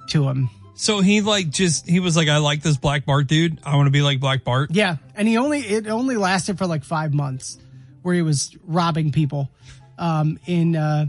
to 0.10 0.28
him. 0.28 0.50
so 0.76 1.02
he 1.02 1.22
like 1.22 1.50
just 1.50 1.88
he 1.88 2.00
was 2.00 2.16
like, 2.16 2.28
I 2.30 2.38
like 2.38 2.62
this 2.62 2.78
Black 2.78 3.06
Bart 3.06 3.28
dude. 3.28 3.60
I 3.64 3.76
want 3.76 3.88
to 3.88 3.92
be 3.92 4.02
like 4.02 4.20
Black 4.20 4.44
Bart. 4.44 4.70
Yeah, 4.72 4.98
and 5.16 5.28
he 5.28 5.38
only 5.38 5.60
it 5.60 5.88
only 5.88 6.16
lasted 6.18 6.58
for 6.58 6.66
like 6.66 6.84
five 6.84 7.14
months, 7.14 7.58
where 8.02 8.16
he 8.16 8.22
was 8.22 8.56
robbing 8.64 9.12
people, 9.12 9.50
um, 9.98 10.40
in 10.46 10.76
uh, 10.76 11.06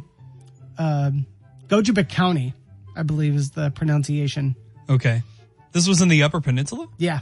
um 0.78 1.26
Gogebic 1.68 2.08
County, 2.08 2.54
I 2.96 3.02
believe 3.02 3.34
is 3.34 3.50
the 3.52 3.70
pronunciation. 3.70 4.56
Okay. 4.90 5.22
This 5.72 5.86
was 5.86 6.00
in 6.00 6.08
the 6.08 6.22
Upper 6.22 6.40
Peninsula. 6.40 6.88
Yeah, 6.96 7.20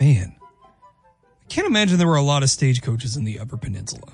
Man, 0.00 0.34
I 0.40 1.46
can't 1.48 1.66
imagine 1.68 1.98
there 1.98 2.06
were 2.08 2.16
a 2.16 2.22
lot 2.22 2.42
of 2.42 2.50
stagecoaches 2.50 3.16
in 3.16 3.24
the 3.24 3.38
Upper 3.38 3.56
Peninsula. 3.56 4.12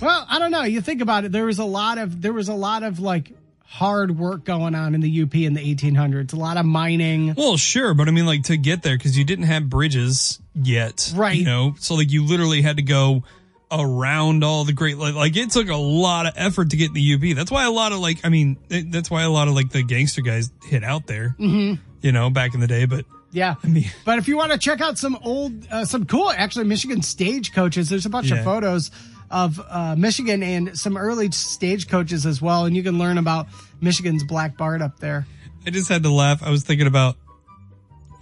Well, 0.00 0.26
I 0.28 0.38
don't 0.38 0.50
know. 0.50 0.62
You 0.62 0.80
think 0.80 1.00
about 1.02 1.24
it. 1.24 1.32
There 1.32 1.46
was 1.46 1.58
a 1.58 1.64
lot 1.64 1.98
of 1.98 2.20
there 2.22 2.32
was 2.32 2.48
a 2.48 2.54
lot 2.54 2.82
of 2.82 3.00
like 3.00 3.32
hard 3.64 4.18
work 4.18 4.44
going 4.44 4.74
on 4.74 4.94
in 4.94 5.00
the 5.02 5.22
UP 5.22 5.34
in 5.34 5.52
the 5.54 5.74
1800s. 5.74 6.32
A 6.32 6.36
lot 6.36 6.56
of 6.56 6.64
mining. 6.64 7.34
Well, 7.34 7.56
sure, 7.58 7.92
but 7.94 8.08
I 8.08 8.10
mean, 8.12 8.24
like 8.26 8.44
to 8.44 8.56
get 8.56 8.82
there 8.82 8.96
because 8.96 9.16
you 9.18 9.24
didn't 9.24 9.44
have 9.44 9.68
bridges 9.68 10.40
yet, 10.54 11.12
Right. 11.14 11.36
You 11.36 11.44
know, 11.44 11.74
so 11.78 11.94
like 11.94 12.10
you 12.10 12.24
literally 12.24 12.62
had 12.62 12.76
to 12.78 12.82
go 12.82 13.24
around 13.70 14.42
all 14.44 14.64
the 14.64 14.72
great 14.72 14.96
like, 14.96 15.14
like 15.14 15.36
it 15.36 15.50
took 15.50 15.68
a 15.68 15.76
lot 15.76 16.24
of 16.26 16.32
effort 16.36 16.70
to 16.70 16.76
get 16.78 16.88
in 16.88 16.94
the 16.94 17.14
UP. 17.14 17.36
That's 17.36 17.50
why 17.50 17.66
a 17.66 17.70
lot 17.70 17.92
of 17.92 17.98
like, 17.98 18.24
I 18.24 18.30
mean, 18.30 18.56
it, 18.70 18.90
that's 18.90 19.10
why 19.10 19.22
a 19.24 19.30
lot 19.30 19.48
of 19.48 19.54
like 19.54 19.70
the 19.70 19.82
gangster 19.82 20.22
guys 20.22 20.50
hit 20.64 20.82
out 20.82 21.06
there, 21.06 21.36
mm-hmm. 21.38 21.74
you 22.00 22.12
know, 22.12 22.30
back 22.30 22.54
in 22.54 22.60
the 22.60 22.66
day. 22.66 22.86
But 22.86 23.04
Yeah. 23.32 23.56
I 23.62 23.66
mean- 23.66 23.90
but 24.06 24.18
if 24.18 24.28
you 24.28 24.38
want 24.38 24.52
to 24.52 24.58
check 24.58 24.80
out 24.80 24.96
some 24.96 25.18
old, 25.22 25.66
uh, 25.70 25.84
some 25.84 26.06
cool, 26.06 26.30
actually, 26.30 26.64
Michigan 26.64 27.02
stagecoaches, 27.02 27.90
there's 27.90 28.06
a 28.06 28.10
bunch 28.10 28.30
Yeah. 28.30 28.36
of 28.38 28.44
photos 28.44 28.90
of 29.30 29.60
uh, 29.68 29.94
Michigan 29.96 30.42
and 30.42 30.78
some 30.78 30.96
early 30.96 31.30
stage 31.30 31.88
coaches 31.88 32.26
as 32.26 32.40
well. 32.40 32.64
And 32.64 32.76
you 32.76 32.82
can 32.82 32.98
learn 32.98 33.18
about 33.18 33.46
Michigan's 33.80 34.24
Black 34.24 34.56
Bart 34.56 34.82
up 34.82 34.98
there. 35.00 35.26
I 35.66 35.70
just 35.70 35.88
had 35.88 36.02
to 36.04 36.10
laugh. 36.10 36.42
I 36.42 36.50
was 36.50 36.64
thinking 36.64 36.86
about 36.86 37.16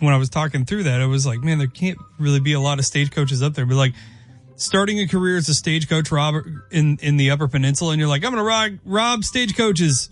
when 0.00 0.12
I 0.12 0.16
was 0.16 0.28
talking 0.28 0.64
through 0.64 0.84
that. 0.84 1.00
I 1.00 1.06
was 1.06 1.26
like, 1.26 1.40
man, 1.40 1.58
there 1.58 1.66
can't 1.66 1.98
really 2.18 2.40
be 2.40 2.52
a 2.52 2.60
lot 2.60 2.78
of 2.78 2.84
stage 2.84 3.10
coaches 3.10 3.42
up 3.42 3.54
there. 3.54 3.66
But 3.66 3.76
like, 3.76 3.94
starting 4.56 5.00
a 5.00 5.06
career 5.06 5.36
as 5.36 5.48
a 5.48 5.54
stagecoach 5.54 6.10
robber 6.10 6.66
in 6.70 6.98
in 7.02 7.16
the 7.16 7.30
Upper 7.30 7.48
Peninsula, 7.48 7.92
and 7.92 8.00
you're 8.00 8.08
like, 8.08 8.24
I'm 8.24 8.32
gonna 8.32 8.42
rob, 8.42 8.78
rob 8.84 9.24
stagecoaches. 9.24 10.10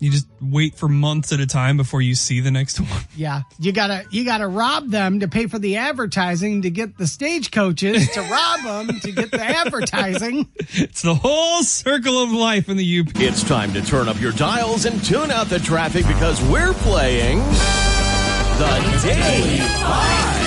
You 0.00 0.10
just 0.12 0.28
wait 0.40 0.76
for 0.76 0.88
months 0.88 1.32
at 1.32 1.40
a 1.40 1.46
time 1.46 1.76
before 1.76 2.00
you 2.00 2.14
see 2.14 2.38
the 2.40 2.50
next 2.52 2.78
one. 2.80 2.88
Yeah, 3.16 3.42
you 3.58 3.72
gotta 3.72 4.04
you 4.10 4.24
gotta 4.24 4.46
rob 4.46 4.90
them 4.90 5.20
to 5.20 5.28
pay 5.28 5.46
for 5.48 5.58
the 5.58 5.76
advertising 5.76 6.62
to 6.62 6.70
get 6.70 6.96
the 6.98 7.06
stagecoaches 7.06 8.08
to 8.12 8.20
rob 8.22 8.62
them 8.86 9.00
to 9.00 9.12
get 9.12 9.30
the 9.32 9.42
advertising. 9.42 10.48
It's 10.70 11.02
the 11.02 11.14
whole 11.14 11.62
circle 11.62 12.22
of 12.22 12.30
life 12.30 12.68
in 12.68 12.76
the 12.76 13.00
UP. 13.00 13.08
It's 13.16 13.42
time 13.42 13.72
to 13.72 13.82
turn 13.82 14.08
up 14.08 14.20
your 14.20 14.32
dials 14.32 14.84
and 14.84 15.02
tune 15.04 15.30
out 15.30 15.48
the 15.48 15.58
traffic 15.58 16.06
because 16.06 16.40
we're 16.44 16.74
playing 16.74 17.38
the 17.38 19.00
Daily 19.02 19.58
Five 19.58 20.44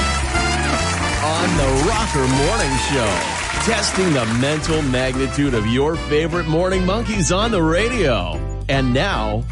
on 1.24 1.58
the 1.58 1.84
Rocker 1.90 2.28
Morning 2.28 2.78
Show. 2.92 3.20
Testing 3.66 4.14
the 4.14 4.26
mental 4.40 4.82
magnitude 4.84 5.54
of 5.54 5.68
your 5.68 5.96
favorite 5.96 6.48
morning 6.48 6.86
monkeys 6.86 7.32
on 7.32 7.52
the 7.52 7.62
radio. 7.62 8.51
And 8.72 8.94
now, 8.94 9.44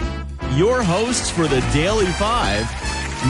your 0.56 0.82
hosts 0.82 1.30
for 1.30 1.46
the 1.46 1.60
Daily 1.74 2.06
Five, 2.06 2.64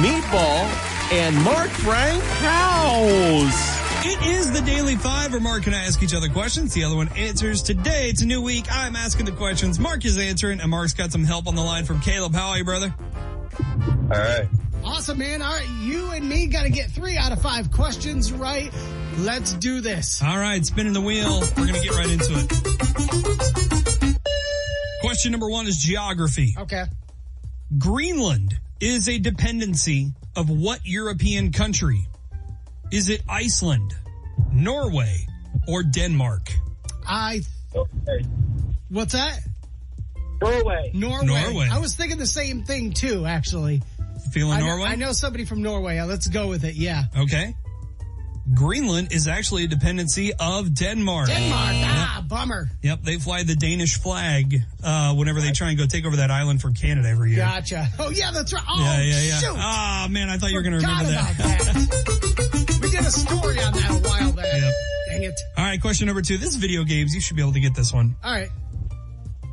Meatball 0.03 0.69
and 1.11 1.35
Mark 1.43 1.69
Frankhouse. 1.69 4.05
It 4.05 4.23
is 4.27 4.51
the 4.51 4.61
Daily 4.61 4.97
Five, 4.97 5.31
where 5.31 5.41
Mark 5.41 5.65
and 5.65 5.75
I 5.75 5.79
ask 5.79 6.03
each 6.03 6.13
other 6.13 6.29
questions. 6.29 6.75
The 6.75 6.83
other 6.83 6.95
one 6.95 7.07
answers. 7.13 7.63
Today, 7.63 8.07
it's 8.07 8.21
a 8.21 8.27
new 8.27 8.39
week. 8.39 8.65
I'm 8.71 8.95
asking 8.95 9.25
the 9.25 9.31
questions. 9.31 9.79
Mark 9.79 10.05
is 10.05 10.19
answering, 10.19 10.61
and 10.61 10.69
Mark's 10.69 10.93
got 10.93 11.11
some 11.11 11.23
help 11.23 11.47
on 11.47 11.55
the 11.55 11.63
line 11.63 11.85
from 11.85 12.01
Caleb. 12.01 12.35
How 12.35 12.49
are 12.49 12.59
you, 12.59 12.65
brother? 12.65 12.93
All 13.59 14.09
right. 14.09 14.47
Awesome, 14.85 15.17
man. 15.17 15.41
All 15.41 15.51
right, 15.51 15.67
you 15.81 16.11
and 16.11 16.29
me 16.29 16.45
got 16.45 16.63
to 16.63 16.69
get 16.69 16.91
three 16.91 17.17
out 17.17 17.31
of 17.31 17.41
five 17.41 17.71
questions 17.71 18.31
right. 18.31 18.71
Let's 19.17 19.53
do 19.53 19.81
this. 19.81 20.21
All 20.21 20.37
right, 20.37 20.63
spinning 20.63 20.93
the 20.93 21.01
wheel. 21.01 21.39
We're 21.57 21.65
going 21.65 21.73
to 21.73 21.81
get 21.81 21.95
right 21.95 22.11
into 22.11 22.33
it. 22.35 23.88
Question 25.19 25.33
number 25.33 25.49
one 25.49 25.67
is 25.67 25.75
geography. 25.75 26.55
Okay. 26.57 26.85
Greenland 27.77 28.57
is 28.79 29.09
a 29.09 29.19
dependency 29.19 30.13
of 30.37 30.49
what 30.49 30.79
European 30.85 31.51
country? 31.51 32.07
Is 32.89 33.09
it 33.09 33.21
Iceland, 33.27 33.93
Norway, 34.53 35.27
or 35.67 35.83
Denmark? 35.83 36.53
I. 37.05 37.41
Okay. 37.75 38.25
What's 38.87 39.11
that? 39.11 39.41
Norway. 40.41 40.91
Norway. 40.93 41.25
Norway. 41.25 41.67
I 41.69 41.79
was 41.79 41.95
thinking 41.95 42.17
the 42.17 42.25
same 42.25 42.63
thing 42.63 42.93
too, 42.93 43.25
actually. 43.25 43.81
Feeling 44.31 44.53
I 44.53 44.59
know, 44.61 44.67
Norway? 44.67 44.85
I 44.85 44.95
know 44.95 45.11
somebody 45.11 45.43
from 45.43 45.61
Norway. 45.61 45.97
Uh, 45.97 46.05
Let's 46.05 46.27
go 46.27 46.47
with 46.47 46.63
it. 46.63 46.75
Yeah. 46.75 47.03
Okay. 47.17 47.57
Greenland 48.53 49.11
is 49.11 49.27
actually 49.27 49.65
a 49.65 49.67
dependency 49.67 50.31
of 50.39 50.73
Denmark. 50.73 51.27
Denmark. 51.27 51.75
Ah, 51.75 52.18
bummer. 52.29 52.69
Yep, 52.83 53.01
they 53.03 53.17
fly 53.17 53.43
the 53.43 53.55
Danish 53.55 53.99
flag 53.99 54.61
uh, 54.83 55.13
whenever 55.15 55.41
they 55.41 55.51
try 55.51 55.69
and 55.69 55.77
go 55.77 55.85
take 55.85 56.05
over 56.05 56.17
that 56.17 56.31
island 56.31 56.61
from 56.61 56.73
Canada 56.75 57.09
every 57.09 57.31
year. 57.31 57.39
Gotcha. 57.39 57.87
Oh 57.99 58.09
yeah, 58.11 58.31
that's 58.31 58.53
right. 58.53 58.63
Oh 58.69 58.79
Yeah, 58.79 59.01
yeah, 59.01 59.21
yeah. 59.21 59.37
shoot. 59.39 59.55
Ah, 59.57 60.07
man, 60.09 60.29
I 60.29 60.37
thought 60.37 60.51
you 60.51 60.55
were 60.57 60.61
going 60.61 60.79
to 60.79 60.79
Forgot 60.79 61.01
remember 61.01 61.11
that. 61.11 61.35
about 61.35 61.59
that. 61.65 62.79
we 62.81 62.89
did 62.89 62.99
a 63.01 63.11
story 63.11 63.59
on 63.61 63.73
that 63.73 63.89
a 63.91 64.07
while 64.07 64.31
back. 64.33 64.45
Yep. 64.53 64.73
Dang 65.09 65.23
it. 65.23 65.39
All 65.57 65.65
right, 65.65 65.81
question 65.81 66.05
number 66.07 66.21
two. 66.21 66.37
This 66.37 66.49
is 66.49 66.55
video 66.57 66.83
games. 66.83 67.13
You 67.13 67.19
should 67.21 67.35
be 67.35 67.41
able 67.41 67.53
to 67.53 67.59
get 67.59 67.75
this 67.75 67.91
one. 67.91 68.15
All 68.23 68.31
right. 68.31 68.49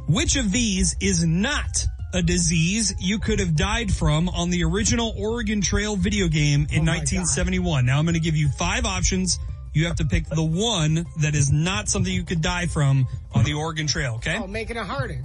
Which 0.08 0.36
of 0.36 0.52
these 0.52 0.94
is 1.00 1.24
not 1.24 1.84
a 2.14 2.22
disease 2.22 2.94
you 3.00 3.18
could 3.18 3.40
have 3.40 3.56
died 3.56 3.92
from 3.92 4.28
on 4.28 4.50
the 4.50 4.62
original 4.64 5.12
Oregon 5.18 5.60
Trail 5.60 5.96
video 5.96 6.28
game 6.28 6.66
in 6.70 6.82
Oh 6.82 6.84
my 6.84 6.98
1971? 6.98 7.84
Now 7.84 7.98
I'm 7.98 8.04
going 8.04 8.14
to 8.14 8.20
give 8.20 8.36
you 8.36 8.48
five 8.50 8.84
options. 8.86 9.38
You 9.76 9.84
have 9.88 9.96
to 9.96 10.06
pick 10.06 10.24
the 10.26 10.42
one 10.42 11.04
that 11.18 11.34
is 11.34 11.52
not 11.52 11.90
something 11.90 12.10
you 12.10 12.24
could 12.24 12.40
die 12.40 12.64
from 12.64 13.06
on 13.34 13.44
the 13.44 13.52
Oregon 13.52 13.86
Trail, 13.86 14.14
okay? 14.14 14.38
Oh, 14.42 14.46
making 14.46 14.78
it 14.78 14.86
harder. 14.86 15.22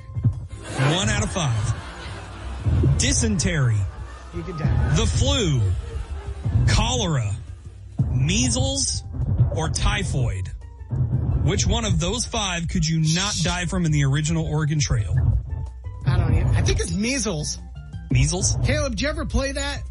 One 0.75 1.07
out 1.07 1.23
of 1.23 1.31
five. 1.31 1.73
Dysentery, 2.97 3.77
You 4.35 4.43
could 4.43 4.57
die. 4.57 4.93
the 4.97 5.05
flu, 5.05 5.61
cholera, 6.67 7.33
measles, 8.13 9.05
or 9.55 9.69
typhoid. 9.69 10.51
Which 11.45 11.65
one 11.65 11.85
of 11.85 12.01
those 12.01 12.25
five 12.25 12.67
could 12.67 12.85
you 12.85 12.99
not 13.15 13.33
die 13.43 13.67
from 13.67 13.85
in 13.85 13.93
the 13.93 14.03
original 14.03 14.45
Oregon 14.45 14.81
Trail? 14.81 15.15
I 16.05 16.17
don't 16.17 16.33
even. 16.33 16.47
I 16.47 16.61
think 16.61 16.81
it's 16.81 16.91
measles. 16.91 17.57
Measles? 18.11 18.57
Caleb, 18.65 18.91
did 18.97 19.01
you 19.01 19.07
ever 19.07 19.25
play 19.25 19.53
that 19.53 19.81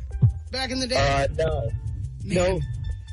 back 0.53 0.71
in 0.71 0.81
the 0.81 0.87
day? 0.87 0.97
Uh, 0.97 1.29
no. 1.35 1.71
No. 2.25 2.61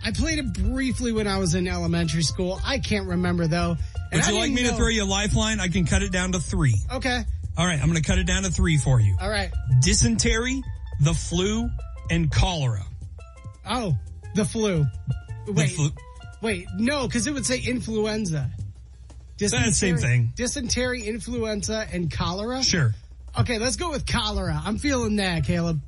I 0.07 0.11
played 0.11 0.39
it 0.39 0.53
briefly 0.53 1.11
when 1.11 1.27
I 1.27 1.37
was 1.37 1.53
in 1.53 1.67
elementary 1.67 2.21
school. 2.21 2.61
I 2.63 2.79
can't 2.79 3.09
remember 3.09 3.45
though. 3.45 3.75
And 4.09 4.21
Would 4.21 4.27
you 4.27 4.39
like 4.39 4.51
me 4.53 4.63
to 4.63 4.73
throw 4.73 4.87
you 4.87 5.03
a 5.03 5.05
lifeline? 5.05 5.59
I 5.59 5.67
can 5.67 5.85
cut 5.85 6.01
it 6.01 6.13
down 6.13 6.31
to 6.31 6.39
three. 6.39 6.75
Okay. 6.89 7.25
All 7.57 7.65
right, 7.65 7.77
I'm 7.77 7.89
going 7.89 8.01
to 8.01 8.07
cut 8.07 8.17
it 8.17 8.25
down 8.25 8.43
to 8.43 8.49
three 8.49 8.77
for 8.77 9.01
you. 9.01 9.17
All 9.19 9.29
right. 9.29 9.51
Dysentery, 9.81 10.61
the 11.01 11.13
flu, 11.13 11.69
and 12.09 12.31
cholera. 12.31 12.85
Oh, 13.69 13.97
the 14.33 14.45
flu. 14.45 14.85
The 15.45 15.51
Wait. 15.51 15.71
flu. 15.71 15.89
Wait. 16.41 16.67
No, 16.77 17.05
because 17.05 17.27
it 17.27 17.33
would 17.33 17.45
say 17.45 17.59
influenza. 17.59 18.49
The 19.39 19.49
same 19.49 19.97
thing. 19.97 20.31
Dysentery, 20.37 21.03
influenza, 21.03 21.85
and 21.91 22.09
cholera. 22.09 22.63
Sure. 22.63 22.95
Okay, 23.37 23.59
let's 23.59 23.75
go 23.75 23.89
with 23.89 24.05
cholera. 24.05 24.57
I'm 24.63 24.77
feeling 24.77 25.17
that, 25.17 25.43
Caleb. 25.43 25.81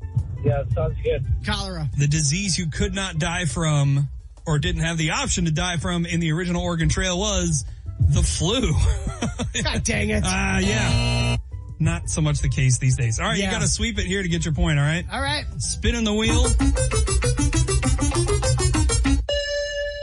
Yeah, 0.43 0.63
sounds 0.74 0.96
good. 1.03 1.25
Cholera. 1.46 1.89
The 1.98 2.08
disease 2.08 2.58
you 2.58 2.67
could 2.67 2.93
not 2.96 3.19
die 3.19 3.46
from 3.46 4.08
or 4.46 4.58
didn't 4.60 4.81
have 4.84 4.98
the 4.98 5.12
option 5.12 5.46
to 5.46 5.51
die 5.51 5.77
from 5.77 6.05
in 6.05 6.19
the 6.19 6.31
original 6.31 6.62
Oregon 6.63 6.89
Trail 6.89 7.19
was 7.19 7.65
the 8.00 8.22
flu. 8.24 8.62
God 9.63 9.84
dang 9.84 10.10
it. 10.10 10.24
Ah, 10.25 10.60
yeah. 10.60 11.38
Not 11.79 12.10
so 12.10 12.22
much 12.22 12.39
the 12.39 12.50
case 12.50 12.77
these 12.77 12.96
days. 12.98 13.19
All 13.19 13.25
right, 13.27 13.38
Yeah. 13.38 13.46
you 13.46 13.51
got 13.51 13.62
to 13.62 13.67
sweep 13.67 14.00
it 14.00 14.05
here 14.05 14.22
to 14.24 14.27
get 14.29 14.43
your 14.46 14.53
point, 14.53 14.79
all 14.79 14.86
right? 14.86 15.05
All 15.12 15.22
right. 15.22 15.46
Spinning 15.60 16.03
the 16.03 16.13
wheel. 16.13 16.43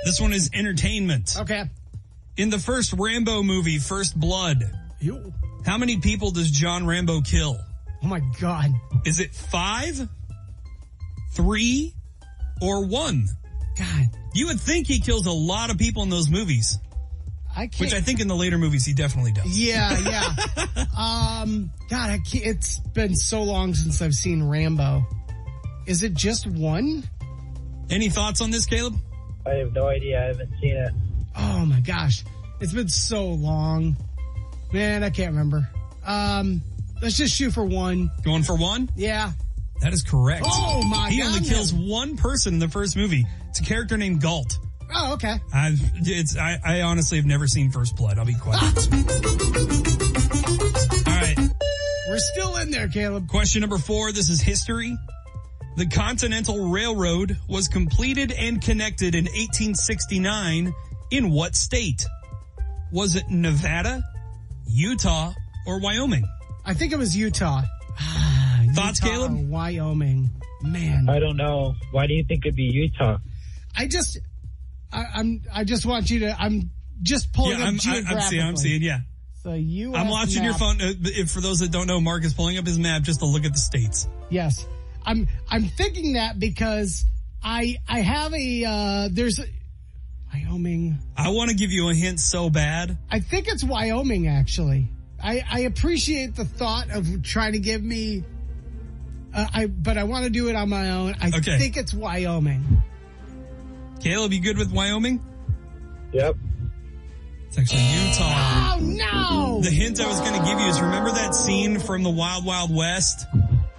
This 0.04 0.20
one 0.20 0.32
is 0.32 0.50
entertainment. 0.54 1.34
Okay. 1.40 1.64
In 2.36 2.50
the 2.50 2.58
first 2.58 2.92
Rambo 2.92 3.42
movie, 3.42 3.78
First 3.78 4.18
Blood, 4.18 4.62
You. 5.00 5.32
how 5.64 5.78
many 5.78 5.98
people 5.98 6.30
does 6.30 6.50
John 6.50 6.86
Rambo 6.86 7.22
kill? 7.22 7.58
Oh 8.02 8.06
my 8.06 8.20
God. 8.40 8.70
Is 9.04 9.18
it 9.20 9.34
five, 9.34 10.08
three, 11.36 11.94
or 12.60 12.84
one? 12.86 13.26
God. 13.78 14.08
You 14.34 14.48
would 14.48 14.60
think 14.60 14.86
he 14.86 15.00
kills 15.00 15.26
a 15.26 15.32
lot 15.32 15.70
of 15.70 15.78
people 15.78 16.02
in 16.02 16.08
those 16.10 16.28
movies, 16.28 16.78
I 17.54 17.66
can't. 17.68 17.80
which 17.80 17.94
I 17.94 18.00
think 18.00 18.20
in 18.20 18.28
the 18.28 18.34
later 18.34 18.58
movies 18.58 18.84
he 18.84 18.92
definitely 18.92 19.32
does. 19.32 19.58
Yeah, 19.58 19.98
yeah. 20.76 20.84
um, 20.98 21.70
God, 21.88 22.10
I 22.10 22.18
can't, 22.18 22.46
it's 22.46 22.78
been 22.78 23.14
so 23.14 23.42
long 23.42 23.74
since 23.74 24.02
I've 24.02 24.14
seen 24.14 24.42
Rambo. 24.42 25.06
Is 25.86 26.02
it 26.02 26.14
just 26.14 26.46
one? 26.46 27.04
Any 27.88 28.08
thoughts 28.08 28.40
on 28.40 28.50
this, 28.50 28.66
Caleb? 28.66 28.96
I 29.46 29.50
have 29.54 29.72
no 29.72 29.86
idea. 29.86 30.20
I 30.20 30.24
haven't 30.26 30.50
seen 30.60 30.76
it. 30.76 30.92
Oh 31.36 31.64
my 31.64 31.80
gosh. 31.80 32.24
It's 32.60 32.72
been 32.72 32.88
so 32.88 33.28
long. 33.28 33.96
Man, 34.72 35.04
I 35.04 35.10
can't 35.10 35.30
remember. 35.30 35.68
Um, 36.04 36.62
let's 37.00 37.16
just 37.16 37.34
shoot 37.34 37.52
for 37.52 37.64
one. 37.64 38.10
Going 38.24 38.42
for 38.42 38.56
one? 38.56 38.90
Yeah. 38.96 39.32
That 39.80 39.92
is 39.92 40.02
correct. 40.02 40.44
Oh 40.46 40.82
my 40.88 41.10
He 41.10 41.22
only 41.22 41.40
kills 41.40 41.72
one 41.72 42.16
person 42.16 42.54
in 42.54 42.60
the 42.60 42.68
first 42.68 42.96
movie. 42.96 43.26
It's 43.50 43.60
a 43.60 43.64
character 43.64 43.96
named 43.96 44.22
Galt. 44.22 44.58
Oh, 44.94 45.14
okay. 45.14 45.40
I've, 45.52 45.80
it's, 45.96 46.36
I, 46.36 46.58
I 46.64 46.82
honestly 46.82 47.18
have 47.18 47.26
never 47.26 47.46
seen 47.46 47.70
First 47.70 47.96
Blood. 47.96 48.18
I'll 48.18 48.24
be 48.24 48.34
quiet. 48.34 48.62
All 51.06 51.12
right. 51.12 51.36
We're 52.08 52.18
still 52.18 52.56
in 52.56 52.70
there, 52.70 52.88
Caleb. 52.88 53.28
Question 53.28 53.60
number 53.60 53.78
four. 53.78 54.12
This 54.12 54.28
is 54.28 54.40
history. 54.40 54.96
The 55.76 55.86
Continental 55.86 56.70
Railroad 56.70 57.36
was 57.48 57.68
completed 57.68 58.32
and 58.32 58.62
connected 58.62 59.14
in 59.14 59.24
1869 59.24 60.72
in 61.10 61.30
what 61.30 61.54
state? 61.54 62.06
Was 62.92 63.16
it 63.16 63.28
Nevada, 63.28 64.02
Utah, 64.66 65.32
or 65.66 65.80
Wyoming? 65.80 66.24
I 66.64 66.72
think 66.74 66.92
it 66.92 66.98
was 66.98 67.14
Utah. 67.16 67.62
Ah, 67.98 68.25
Thoughts, 68.76 69.00
Utah 69.02 69.14
Caleb? 69.14 69.32
or 69.32 69.44
Wyoming. 69.44 70.30
Man, 70.62 71.08
I 71.08 71.18
don't 71.18 71.36
know. 71.36 71.74
Why 71.90 72.06
do 72.06 72.14
you 72.14 72.24
think 72.24 72.46
it'd 72.46 72.56
be 72.56 72.64
Utah? 72.64 73.18
I 73.76 73.86
just, 73.86 74.18
I, 74.92 75.04
I'm, 75.16 75.42
I 75.52 75.64
just 75.64 75.84
want 75.86 76.08
you 76.10 76.20
to, 76.20 76.36
I'm 76.40 76.70
just 77.02 77.32
pulling 77.32 77.58
Yeah, 77.58 77.64
up 77.64 77.68
I'm, 77.68 77.74
I, 77.74 77.78
geographically. 77.78 78.16
I'm 78.16 78.22
seeing, 78.30 78.42
I'm 78.42 78.56
seeing, 78.56 78.82
yeah. 78.82 78.98
So 79.42 79.52
you, 79.54 79.94
I'm 79.94 80.08
watching 80.08 80.42
your 80.42 80.54
phone. 80.54 80.80
Uh, 80.80 80.92
if 81.04 81.30
for 81.30 81.40
those 81.40 81.60
that 81.60 81.70
don't 81.70 81.86
know, 81.86 82.00
Mark 82.00 82.24
is 82.24 82.34
pulling 82.34 82.58
up 82.58 82.66
his 82.66 82.78
map 82.80 83.02
just 83.02 83.20
to 83.20 83.26
look 83.26 83.44
at 83.44 83.52
the 83.52 83.58
states. 83.60 84.08
Yes, 84.28 84.66
I'm. 85.04 85.28
I'm 85.48 85.62
thinking 85.66 86.14
that 86.14 86.40
because 86.40 87.06
I 87.44 87.76
I 87.88 88.00
have 88.00 88.34
a 88.34 88.64
uh 88.66 89.08
there's 89.12 89.38
a, 89.38 89.44
Wyoming. 90.34 90.98
I 91.16 91.28
want 91.30 91.50
to 91.50 91.56
give 91.56 91.70
you 91.70 91.88
a 91.90 91.94
hint 91.94 92.18
so 92.18 92.50
bad. 92.50 92.98
I 93.08 93.20
think 93.20 93.46
it's 93.46 93.62
Wyoming 93.62 94.26
actually. 94.26 94.88
I 95.22 95.44
I 95.48 95.60
appreciate 95.60 96.34
the 96.34 96.44
thought 96.44 96.90
of 96.90 97.22
trying 97.22 97.52
to 97.52 97.60
give 97.60 97.84
me. 97.84 98.24
Uh, 99.36 99.46
I 99.52 99.66
but 99.66 99.98
I 99.98 100.04
want 100.04 100.24
to 100.24 100.30
do 100.30 100.48
it 100.48 100.56
on 100.56 100.68
my 100.70 100.90
own. 100.90 101.14
I 101.20 101.28
Okay. 101.28 101.58
think 101.58 101.76
it's 101.76 101.92
Wyoming. 101.92 102.82
Caleb, 104.00 104.32
you 104.32 104.40
good 104.40 104.56
with 104.58 104.72
Wyoming? 104.72 105.20
Yep. 106.12 106.36
It's 107.48 107.58
actually 107.58 107.82
Utah. 107.82 108.74
Oh 108.74 108.78
no! 108.80 109.60
The 109.62 109.70
hint 109.70 110.00
I 110.00 110.06
was 110.06 110.20
going 110.20 110.40
to 110.40 110.46
give 110.46 110.58
you 110.58 110.66
is 110.66 110.80
remember 110.80 111.10
that 111.10 111.34
scene 111.34 111.78
from 111.78 112.02
the 112.02 112.10
Wild 112.10 112.44
Wild 112.46 112.74
West 112.74 113.26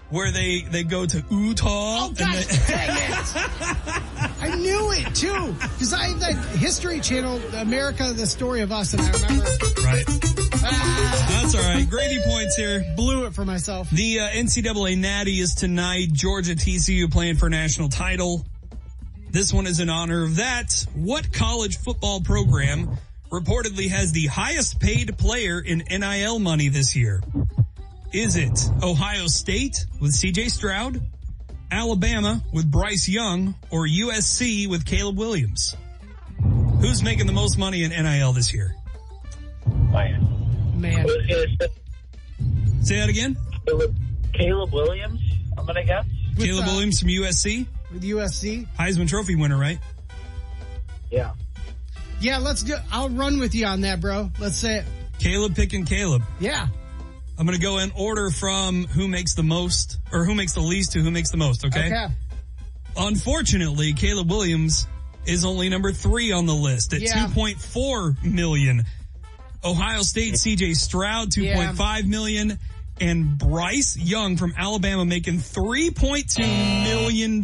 where 0.09 0.31
they 0.31 0.61
they 0.61 0.83
go 0.83 1.05
to 1.05 1.23
Utah 1.31 2.05
Oh 2.05 2.07
and 2.09 2.17
gosh, 2.17 2.45
they, 2.45 2.73
dang 2.73 2.89
it! 3.11 3.35
I 4.41 4.55
knew 4.55 4.91
it 4.91 5.15
too 5.15 5.53
because 5.73 5.91
I 5.93 6.05
have 6.09 6.19
that 6.21 6.35
History 6.57 6.99
Channel, 6.99 7.41
America: 7.55 8.13
The 8.15 8.27
Story 8.27 8.61
of 8.61 8.71
Us, 8.71 8.93
and 8.93 9.01
I 9.01 9.11
remember 9.11 9.45
right. 9.83 10.05
That's 10.71 11.55
all 11.55 11.61
right. 11.61 11.89
Gravy 11.89 12.19
points 12.25 12.55
here. 12.55 12.83
blew 12.95 13.25
it 13.25 13.33
for 13.33 13.45
myself. 13.45 13.89
The 13.89 14.19
uh, 14.21 14.29
NCAA 14.29 14.97
Natty 14.97 15.39
is 15.39 15.55
tonight. 15.55 16.11
Georgia 16.11 16.53
TCU 16.55 17.11
playing 17.11 17.37
for 17.37 17.49
national 17.49 17.89
title. 17.89 18.45
This 19.31 19.53
one 19.53 19.67
is 19.67 19.79
in 19.79 19.89
honor 19.89 20.23
of 20.23 20.37
that. 20.37 20.85
What 20.95 21.31
college 21.31 21.77
football 21.77 22.21
program 22.21 22.97
reportedly 23.29 23.89
has 23.89 24.11
the 24.11 24.27
highest 24.27 24.79
paid 24.79 25.17
player 25.17 25.59
in 25.59 25.83
NIL 25.89 26.39
money 26.39 26.69
this 26.69 26.95
year? 26.95 27.21
Is 28.13 28.35
it 28.35 28.57
Ohio 28.81 29.27
State 29.27 29.85
with 29.99 30.13
CJ 30.13 30.49
Stroud, 30.49 31.01
Alabama 31.71 32.41
with 32.53 32.69
Bryce 32.71 33.07
Young, 33.07 33.53
or 33.69 33.85
USC 33.85 34.67
with 34.69 34.85
Caleb 34.85 35.17
Williams? 35.17 35.75
Who's 36.79 37.03
making 37.03 37.27
the 37.27 37.33
most 37.33 37.57
money 37.57 37.83
in 37.83 37.89
NIL 37.91 38.33
this 38.33 38.53
year? 38.53 38.75
Man. 39.91 40.36
Man, 40.77 40.99
I 40.99 41.03
was 41.05 41.15
gonna 41.27 41.47
say 41.47 41.67
Say 42.83 42.99
that 42.99 43.09
again. 43.09 43.35
Caleb, 43.65 43.95
Caleb 44.33 44.73
Williams. 44.73 45.21
I'm 45.57 45.65
gonna 45.65 45.83
guess. 45.83 46.05
With, 46.37 46.45
Caleb 46.45 46.65
uh, 46.65 46.71
Williams 46.71 46.99
from 46.99 47.09
USC, 47.09 47.65
with 47.91 48.03
USC. 48.03 48.67
Heisman 48.77 49.09
Trophy 49.09 49.35
winner, 49.35 49.57
right? 49.57 49.79
Yeah. 51.09 51.31
Yeah, 52.19 52.37
let's 52.39 52.63
do. 52.63 52.75
I'll 52.91 53.09
run 53.09 53.39
with 53.39 53.53
you 53.55 53.65
on 53.65 53.81
that, 53.81 54.01
bro. 54.01 54.31
Let's 54.39 54.57
say 54.57 54.77
it. 54.77 54.85
Caleb 55.19 55.55
picking 55.55 55.85
Caleb. 55.85 56.23
Yeah. 56.39 56.67
I'm 57.39 57.45
going 57.45 57.57
to 57.57 57.63
go 57.63 57.77
in 57.77 57.91
order 57.95 58.31
from 58.31 58.85
who 58.85 59.07
makes 59.07 59.35
the 59.35 59.43
most 59.43 59.99
or 60.11 60.25
who 60.25 60.33
makes 60.33 60.53
the 60.53 60.61
least 60.61 60.93
to 60.93 60.99
who 60.99 61.11
makes 61.11 61.29
the 61.29 61.37
most. 61.37 61.63
Okay. 61.65 61.85
Okay. 61.85 62.07
Unfortunately, 62.97 63.93
Caleb 63.93 64.29
Williams 64.31 64.87
is 65.27 65.45
only 65.45 65.69
number 65.69 65.91
three 65.91 66.31
on 66.31 66.47
the 66.47 66.55
list 66.55 66.93
at 66.93 67.01
Yeah. 67.01 67.27
2.4 67.27 68.23
million. 68.23 68.85
Ohio 69.63 70.01
State 70.01 70.35
CJ 70.35 70.75
Stroud, 70.75 71.31
2.5 71.31 72.05
million, 72.07 72.57
and 72.99 73.37
Bryce 73.37 73.97
Young 73.97 74.37
from 74.37 74.53
Alabama 74.57 75.05
making 75.05 75.39
$3.2 75.39 76.83
million. 76.83 77.41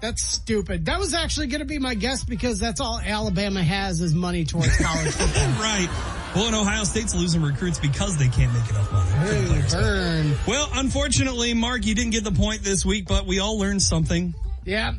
That's 0.00 0.22
stupid. 0.22 0.86
That 0.86 0.98
was 0.98 1.14
actually 1.14 1.48
going 1.48 1.60
to 1.60 1.66
be 1.66 1.78
my 1.78 1.94
guess 1.94 2.24
because 2.24 2.58
that's 2.58 2.80
all 2.80 3.00
Alabama 3.04 3.62
has 3.62 4.00
is 4.00 4.14
money 4.14 4.44
towards 4.44 4.76
college 4.78 5.08
football. 5.12 5.48
Right. 5.60 5.88
Well, 6.34 6.46
and 6.46 6.56
Ohio 6.56 6.84
State's 6.84 7.14
losing 7.14 7.42
recruits 7.42 7.78
because 7.78 8.16
they 8.16 8.28
can't 8.28 8.52
make 8.52 8.68
enough 8.70 8.92
money. 8.92 9.10
Hey. 9.10 10.36
Well, 10.48 10.68
unfortunately, 10.74 11.54
Mark, 11.54 11.86
you 11.86 11.94
didn't 11.94 12.10
get 12.10 12.24
the 12.24 12.32
point 12.32 12.62
this 12.62 12.84
week, 12.84 13.06
but 13.06 13.26
we 13.26 13.38
all 13.38 13.58
learned 13.58 13.82
something. 13.82 14.34
Yeah. 14.64 14.94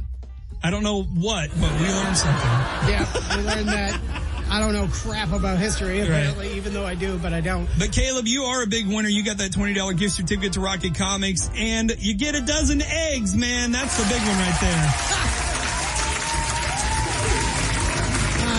I 0.63 0.71
don't 0.71 0.83
know 0.83 1.03
what, 1.03 1.49
but 1.59 1.71
we 1.79 1.87
learned 1.87 2.17
something. 2.17 2.49
Yeah. 2.89 3.37
We 3.37 3.43
learned 3.43 3.67
that. 3.67 4.21
I 4.49 4.59
don't 4.59 4.73
know 4.73 4.87
crap 4.91 5.33
about 5.33 5.57
history, 5.57 6.01
apparently, 6.01 6.53
even 6.53 6.73
though 6.73 6.85
I 6.85 6.95
do, 6.95 7.17
but 7.17 7.33
I 7.33 7.41
don't. 7.41 7.67
But 7.77 7.91
Caleb, 7.91 8.27
you 8.27 8.43
are 8.43 8.63
a 8.63 8.67
big 8.67 8.87
winner. 8.87 9.09
You 9.09 9.23
got 9.23 9.37
that 9.39 9.51
$20 9.51 9.97
gift 9.97 10.15
certificate 10.15 10.53
to 10.53 10.61
Rocket 10.61 10.95
Comics 10.95 11.49
and 11.55 11.95
you 11.99 12.15
get 12.15 12.35
a 12.35 12.41
dozen 12.41 12.81
eggs, 12.81 13.35
man. 13.35 13.71
That's 13.71 13.97
the 13.97 14.03
big 14.03 14.21
one 14.21 14.37
right 14.37 14.57
there. 14.61 14.93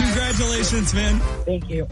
Congratulations, 0.07 0.93
man. 0.93 1.21
Thank 1.45 1.71
you. 1.71 1.87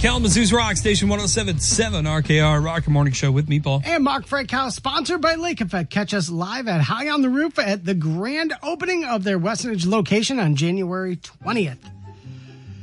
Kalamazoo's 0.00 0.52
Rock 0.52 0.76
Station 0.76 1.08
1077 1.08 2.04
RKR 2.04 2.64
Rocker 2.64 2.90
Morning 2.92 3.12
Show 3.12 3.32
with 3.32 3.48
me, 3.48 3.58
Meatball. 3.58 3.84
And 3.84 4.04
Mark 4.04 4.26
Frankhouse, 4.26 4.76
sponsored 4.76 5.20
by 5.20 5.34
Lake 5.34 5.60
Effect. 5.60 5.90
Catch 5.90 6.14
us 6.14 6.30
live 6.30 6.68
at 6.68 6.80
High 6.80 7.08
on 7.08 7.20
the 7.20 7.28
Roof 7.28 7.58
at 7.58 7.84
the 7.84 7.94
grand 7.94 8.54
opening 8.62 9.04
of 9.04 9.24
their 9.24 9.40
Westnedge 9.40 9.86
location 9.86 10.38
on 10.38 10.54
January 10.54 11.16
20th. 11.16 11.78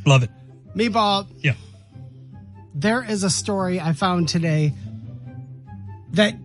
Love 0.05 0.23
it. 0.23 0.29
Meatball, 0.75 1.25
Yeah. 1.41 1.53
there 2.73 3.01
is 3.01 3.23
a 3.23 3.29
story 3.29 3.79
I 3.79 3.93
found 3.93 4.27
today 4.27 4.73
that 6.11 6.35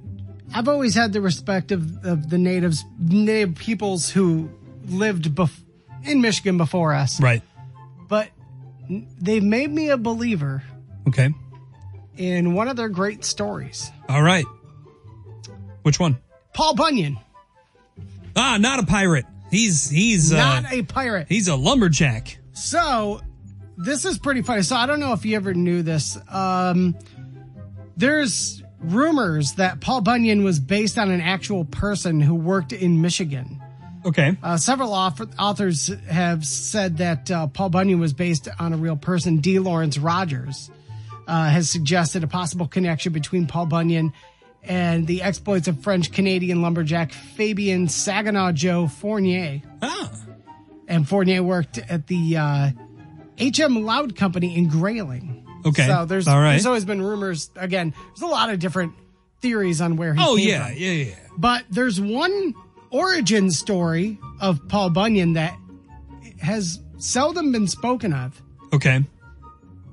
I've 0.54 0.68
always 0.68 0.94
had 0.94 1.12
the 1.12 1.20
respect 1.20 1.72
of, 1.72 2.04
of 2.04 2.30
the 2.30 2.38
natives, 2.38 2.85
native 3.00 3.56
peoples 3.56 4.09
who 4.11 4.48
lived 4.87 5.35
bef- 5.35 5.50
in 6.04 6.20
Michigan 6.20 6.59
before 6.59 6.94
us, 6.94 7.20
Right. 7.20 7.42
They've 9.20 9.42
made 9.42 9.70
me 9.70 9.90
a 9.90 9.96
believer 9.96 10.62
Okay. 11.09 11.31
in 12.16 12.55
one 12.55 12.68
of 12.68 12.76
their 12.76 12.88
great 12.88 13.24
stories. 13.24 13.90
All 14.09 14.22
right. 14.22 14.44
Which 15.83 15.98
one? 16.00 16.18
Paul 16.55 16.74
Bunyan, 16.74 17.18
Ah, 18.37 18.59
not 18.61 18.79
a 18.79 18.87
pirate. 18.87 19.26
He's, 19.50 19.88
he's, 19.90 20.33
uh, 20.33 20.37
not 20.37 20.72
a 20.72 20.83
pirate. 20.83 21.26
he's 21.29 21.48
a 21.48 21.57
lumberjack. 21.57 22.38
So 22.53 23.20
this 23.76 24.05
is 24.05 24.18
pretty 24.18 24.42
funny. 24.42 24.62
So 24.62 24.76
I 24.76 24.87
don't 24.87 25.00
know 25.00 25.12
if 25.12 25.24
you 25.24 25.35
ever 25.37 25.53
knew 25.55 25.83
this. 25.83 26.16
Um, 26.29 26.94
there's 27.96 28.62
rumors 28.79 29.55
that 29.55 29.81
Paul 29.81 30.00
Bunyan 30.03 30.44
was 30.44 30.61
based 30.61 30.96
on 30.98 31.11
an 31.11 31.20
actual 31.20 31.64
person 31.64 32.20
who 32.20 32.35
worked 32.35 32.72
in 32.72 33.00
Michigan. 33.00 33.61
Okay. 34.06 34.36
Uh, 34.42 34.56
several 34.56 34.92
author- 34.94 35.28
authors 35.38 35.88
have 36.08 36.44
said 36.46 36.98
that 36.98 37.30
uh, 37.30 37.46
Paul 37.48 37.68
Bunyan 37.70 38.00
was 38.00 38.12
based 38.12 38.48
on 38.58 38.72
a 38.72 38.76
real 38.76 38.96
person. 38.96 39.38
D. 39.38 39.58
Laurence 39.58 39.98
Rogers 39.98 40.70
uh, 41.28 41.48
has 41.50 41.68
suggested 41.70 42.24
a 42.24 42.26
possible 42.26 42.66
connection 42.66 43.12
between 43.12 43.46
Paul 43.46 43.66
Bunyan 43.66 44.12
and 44.62 45.06
the 45.06 45.22
exploits 45.22 45.68
of 45.68 45.82
French 45.82 46.12
Canadian 46.12 46.60
lumberjack 46.62 47.12
Fabien 47.12 47.88
Saginaw 47.88 48.52
Joe 48.52 48.88
Fournier. 48.88 49.62
Ah. 49.82 50.10
And 50.88 51.08
Fournier 51.08 51.42
worked 51.42 51.78
at 51.78 52.06
the 52.08 52.36
uh, 52.36 52.70
HM 53.38 53.84
Loud 53.84 54.16
Company 54.16 54.56
in 54.56 54.68
Grayling. 54.68 55.46
Okay. 55.64 55.86
So 55.86 56.04
there's 56.06 56.26
right. 56.26 56.52
there's 56.52 56.66
always 56.66 56.84
been 56.84 57.02
rumors. 57.02 57.50
Again, 57.56 57.94
there's 58.08 58.22
a 58.22 58.26
lot 58.26 58.50
of 58.50 58.58
different 58.58 58.94
theories 59.40 59.80
on 59.80 59.96
where 59.96 60.14
he 60.14 60.20
Oh, 60.22 60.36
yeah. 60.36 60.68
from. 60.68 60.76
Yeah, 60.78 60.90
yeah. 60.90 61.14
But 61.38 61.64
there's 61.70 62.00
one 62.00 62.54
origin 62.90 63.50
story 63.50 64.18
of 64.40 64.68
Paul 64.68 64.90
Bunyan 64.90 65.35
that 65.35 65.57
has 66.40 66.81
seldom 66.98 67.53
been 67.53 67.66
spoken 67.66 68.12
of. 68.12 68.40
Okay. 68.72 69.05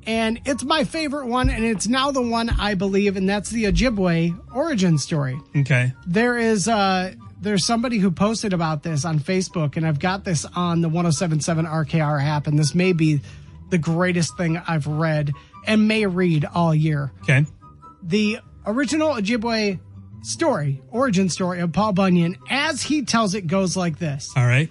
And 0.05 0.39
it's 0.45 0.63
my 0.63 0.85
favorite 0.85 1.27
one, 1.27 1.49
and 1.49 1.65
it's 1.65 1.87
now 1.87 2.11
the 2.11 2.21
one 2.21 2.49
I 2.49 2.75
believe, 2.75 3.17
and 3.17 3.27
that's 3.27 3.49
the 3.49 3.65
Ojibwe 3.65 4.55
origin 4.55 4.97
story. 4.97 5.37
Okay. 5.55 5.91
There 6.05 6.37
is 6.37 6.67
uh 6.67 7.13
there's 7.39 7.65
somebody 7.65 7.99
who 7.99 8.09
posted 8.09 8.53
about 8.53 8.83
this 8.83 9.05
on 9.05 9.19
Facebook, 9.19 9.77
and 9.77 9.85
I've 9.85 9.99
got 9.99 10.23
this 10.23 10.45
on 10.55 10.81
the 10.81 10.89
1077 10.89 11.65
RKR 11.65 12.23
app, 12.23 12.47
and 12.47 12.57
this 12.57 12.73
may 12.73 12.93
be 12.93 13.21
the 13.69 13.77
greatest 13.77 14.37
thing 14.37 14.57
I've 14.57 14.87
read 14.87 15.33
and 15.65 15.87
may 15.87 16.05
read 16.05 16.45
all 16.45 16.73
year. 16.73 17.11
Okay. 17.23 17.45
The 18.01 18.39
original 18.65 19.09
Ojibwe 19.09 19.79
story, 20.21 20.81
origin 20.91 21.29
story 21.29 21.59
of 21.59 21.71
Paul 21.71 21.93
Bunyan, 21.93 22.37
as 22.49 22.81
he 22.81 23.03
tells 23.03 23.33
it, 23.33 23.47
goes 23.47 23.75
like 23.75 23.99
this. 23.99 24.31
All 24.35 24.45
right. 24.45 24.69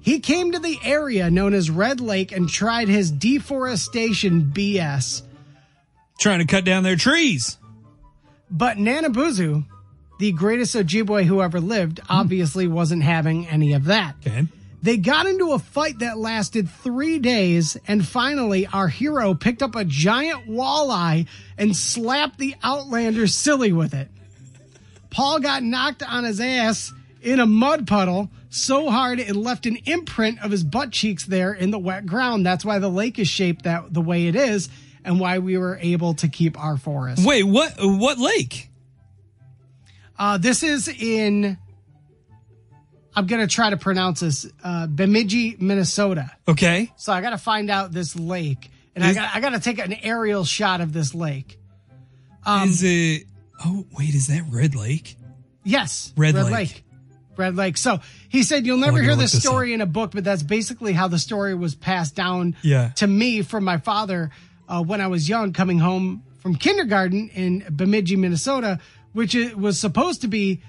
He 0.00 0.20
came 0.20 0.52
to 0.52 0.58
the 0.58 0.78
area 0.84 1.30
known 1.30 1.52
as 1.52 1.68
Red 1.68 2.00
Lake 2.00 2.30
and 2.30 2.48
tried 2.48 2.88
his 2.88 3.10
deforestation 3.10 4.52
BS. 4.54 5.22
Trying 6.18 6.38
to 6.38 6.46
cut 6.46 6.64
down 6.64 6.84
their 6.84 6.96
trees. 6.96 7.58
But 8.50 8.76
Nanabozho, 8.76 9.64
the 10.18 10.32
greatest 10.32 10.76
Ojibwe 10.76 11.24
who 11.24 11.42
ever 11.42 11.60
lived, 11.60 11.98
hmm. 11.98 12.06
obviously 12.08 12.68
wasn't 12.68 13.02
having 13.02 13.48
any 13.48 13.72
of 13.72 13.86
that. 13.86 14.14
Okay. 14.24 14.46
They 14.82 14.96
got 14.98 15.26
into 15.26 15.52
a 15.52 15.58
fight 15.58 15.98
that 15.98 16.18
lasted 16.18 16.70
three 16.70 17.18
days, 17.18 17.76
and 17.88 18.06
finally, 18.06 18.68
our 18.68 18.86
hero 18.86 19.34
picked 19.34 19.62
up 19.62 19.74
a 19.74 19.84
giant 19.84 20.48
walleye 20.48 21.26
and 21.58 21.76
slapped 21.76 22.38
the 22.38 22.54
Outlander 22.62 23.26
silly 23.26 23.72
with 23.72 23.94
it. 23.94 24.08
Paul 25.16 25.40
got 25.40 25.62
knocked 25.62 26.02
on 26.02 26.24
his 26.24 26.40
ass 26.42 26.92
in 27.22 27.40
a 27.40 27.46
mud 27.46 27.86
puddle 27.86 28.28
so 28.50 28.90
hard 28.90 29.18
it 29.18 29.34
left 29.34 29.64
an 29.64 29.76
imprint 29.86 30.44
of 30.44 30.50
his 30.50 30.62
butt 30.62 30.92
cheeks 30.92 31.24
there 31.24 31.54
in 31.54 31.70
the 31.70 31.78
wet 31.78 32.04
ground. 32.04 32.44
That's 32.44 32.66
why 32.66 32.80
the 32.80 32.90
lake 32.90 33.18
is 33.18 33.26
shaped 33.26 33.62
that 33.62 33.94
the 33.94 34.02
way 34.02 34.26
it 34.26 34.36
is, 34.36 34.68
and 35.06 35.18
why 35.18 35.38
we 35.38 35.56
were 35.56 35.78
able 35.80 36.12
to 36.16 36.28
keep 36.28 36.62
our 36.62 36.76
forest. 36.76 37.24
Wait, 37.24 37.44
what? 37.44 37.72
What 37.78 38.18
lake? 38.18 38.68
Uh, 40.18 40.36
this 40.36 40.62
is 40.62 40.86
in. 40.86 41.56
I'm 43.14 43.26
gonna 43.26 43.46
try 43.46 43.70
to 43.70 43.78
pronounce 43.78 44.20
this. 44.20 44.46
Uh, 44.62 44.86
Bemidji, 44.86 45.56
Minnesota. 45.58 46.30
Okay. 46.46 46.92
So 46.96 47.10
I 47.14 47.22
got 47.22 47.30
to 47.30 47.38
find 47.38 47.70
out 47.70 47.90
this 47.90 48.16
lake, 48.16 48.70
and 48.94 49.02
I 49.02 49.14
got 49.14 49.34
I 49.34 49.40
got 49.40 49.54
to 49.54 49.60
take 49.60 49.78
an 49.78 49.94
aerial 49.94 50.44
shot 50.44 50.82
of 50.82 50.92
this 50.92 51.14
lake. 51.14 51.58
Um, 52.44 52.68
is 52.68 52.82
it? 52.82 53.26
Oh, 53.64 53.86
wait. 53.96 54.14
Is 54.14 54.26
that 54.28 54.44
Red 54.50 54.74
Lake? 54.74 55.16
Yes, 55.64 56.12
Red 56.16 56.34
Lake. 56.34 56.84
Red 57.36 57.54
Lake. 57.56 57.76
So 57.76 58.00
he 58.28 58.42
said, 58.42 58.64
You'll 58.66 58.78
never 58.78 58.98
I'm 58.98 59.04
hear 59.04 59.16
this 59.16 59.32
this 59.32 59.42
story 59.42 59.72
in 59.74 59.80
a 59.80 59.86
book, 59.86 60.12
but 60.12 60.24
that's 60.24 60.42
basically 60.42 60.92
how 60.92 61.08
the 61.08 61.18
story 61.18 61.54
was 61.54 61.74
passed 61.74 62.14
down 62.14 62.56
Yeah. 62.62 62.90
to 62.96 63.06
me 63.06 63.42
from 63.42 63.64
my 63.64 63.76
father 63.78 64.30
uh, 64.68 64.82
when 64.82 65.00
I 65.00 65.08
was 65.08 65.28
young, 65.28 65.52
coming 65.52 65.78
home 65.78 66.22
from 66.38 66.54
kindergarten 66.54 67.28
in 67.30 67.64
Bemidji, 67.70 68.16
Minnesota, 68.16 68.78
which 69.12 69.34
was 69.54 69.78
supposed 69.78 70.22
to 70.22 70.28
be 70.28 70.62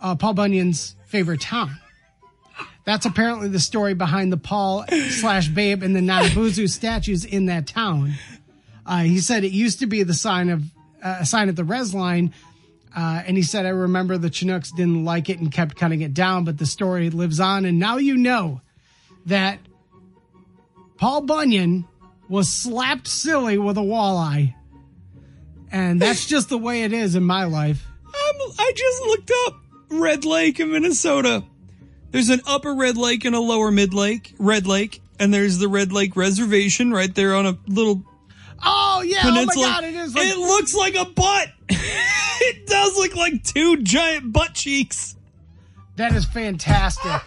uh, 0.00 0.14
Paul 0.14 0.34
Bunyan's 0.34 0.94
favorite 1.06 1.40
town. 1.40 1.76
That's 2.84 3.06
apparently 3.06 3.48
the 3.48 3.60
story 3.60 3.94
behind 3.94 4.30
the 4.32 4.36
Paul 4.36 4.84
slash 5.10 5.48
Babe 5.48 5.82
and 5.82 5.96
the 5.96 6.00
Nanabozho 6.00 6.68
statues 6.70 7.24
in 7.24 7.46
that 7.46 7.66
town. 7.66 8.14
Uh, 8.86 9.00
he 9.00 9.18
said 9.18 9.44
it 9.44 9.52
used 9.52 9.78
to 9.80 9.86
be 9.86 10.02
the 10.02 10.14
sign 10.14 10.50
of 10.50 10.62
uh, 11.04 11.18
a 11.20 11.26
sign 11.26 11.48
at 11.48 11.56
the 11.56 11.64
res 11.64 11.94
line, 11.94 12.32
uh, 12.96 13.22
and 13.26 13.36
he 13.36 13.42
said 13.42 13.66
I 13.66 13.70
remember 13.70 14.18
the 14.18 14.30
Chinooks 14.30 14.72
didn't 14.72 15.04
like 15.04 15.28
it 15.28 15.38
and 15.38 15.52
kept 15.52 15.76
cutting 15.76 16.00
it 16.00 16.14
down, 16.14 16.44
but 16.44 16.58
the 16.58 16.66
story 16.66 17.10
lives 17.10 17.38
on, 17.38 17.64
and 17.64 17.78
now 17.78 17.98
you 17.98 18.16
know 18.16 18.62
that 19.26 19.58
Paul 20.96 21.22
Bunyan 21.22 21.86
was 22.28 22.48
slapped 22.48 23.06
silly 23.06 23.58
with 23.58 23.76
a 23.76 23.82
walleye, 23.82 24.54
and 25.70 26.00
that's 26.00 26.26
just 26.28 26.48
the 26.48 26.58
way 26.58 26.84
it 26.84 26.92
is 26.92 27.14
in 27.14 27.24
my 27.24 27.44
life. 27.44 27.86
I'm, 28.06 28.50
I 28.58 28.72
just 28.74 29.02
looked 29.02 29.32
up 29.46 29.60
Red 29.90 30.24
Lake 30.24 30.58
in 30.58 30.72
Minnesota. 30.72 31.44
There's 32.10 32.30
an 32.30 32.40
upper 32.46 32.74
Red 32.74 32.96
Lake 32.96 33.24
and 33.24 33.34
a 33.34 33.40
lower 33.40 33.70
mid 33.70 33.92
lake, 33.92 34.34
Red 34.38 34.66
Lake, 34.66 35.02
and 35.18 35.34
there's 35.34 35.58
the 35.58 35.68
Red 35.68 35.92
Lake 35.92 36.16
Reservation 36.16 36.92
right 36.92 37.12
there 37.12 37.34
on 37.34 37.44
a 37.44 37.58
little 37.66 38.04
Oh 38.64 39.02
yeah! 39.04 39.22
peninsula. 39.22 39.66
Oh 39.66 39.70
my 39.70 39.80
god! 39.80 39.84
It 39.84 39.94
is 39.94 40.14
like 40.14 40.26
it 40.26 40.38
looks 40.38 40.74
like 40.74 40.94
a 40.94 41.04
butt. 41.04 41.48
it 41.68 42.66
does 42.66 42.96
look 42.96 43.14
like 43.14 43.42
two 43.44 43.82
giant 43.82 44.32
butt 44.32 44.54
cheeks. 44.54 45.16
That 45.96 46.14
is 46.14 46.24
fantastic. 46.24 47.22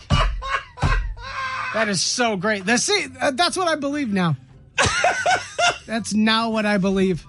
that 1.74 1.88
is 1.88 2.02
so 2.02 2.36
great. 2.36 2.66
That's 2.66 2.84
see, 2.84 3.08
uh, 3.22 3.32
that's 3.32 3.56
what 3.56 3.68
I 3.68 3.76
believe 3.76 4.12
now. 4.12 4.36
that's 5.86 6.14
now 6.14 6.50
what 6.50 6.66
I 6.66 6.78
believe. 6.78 7.26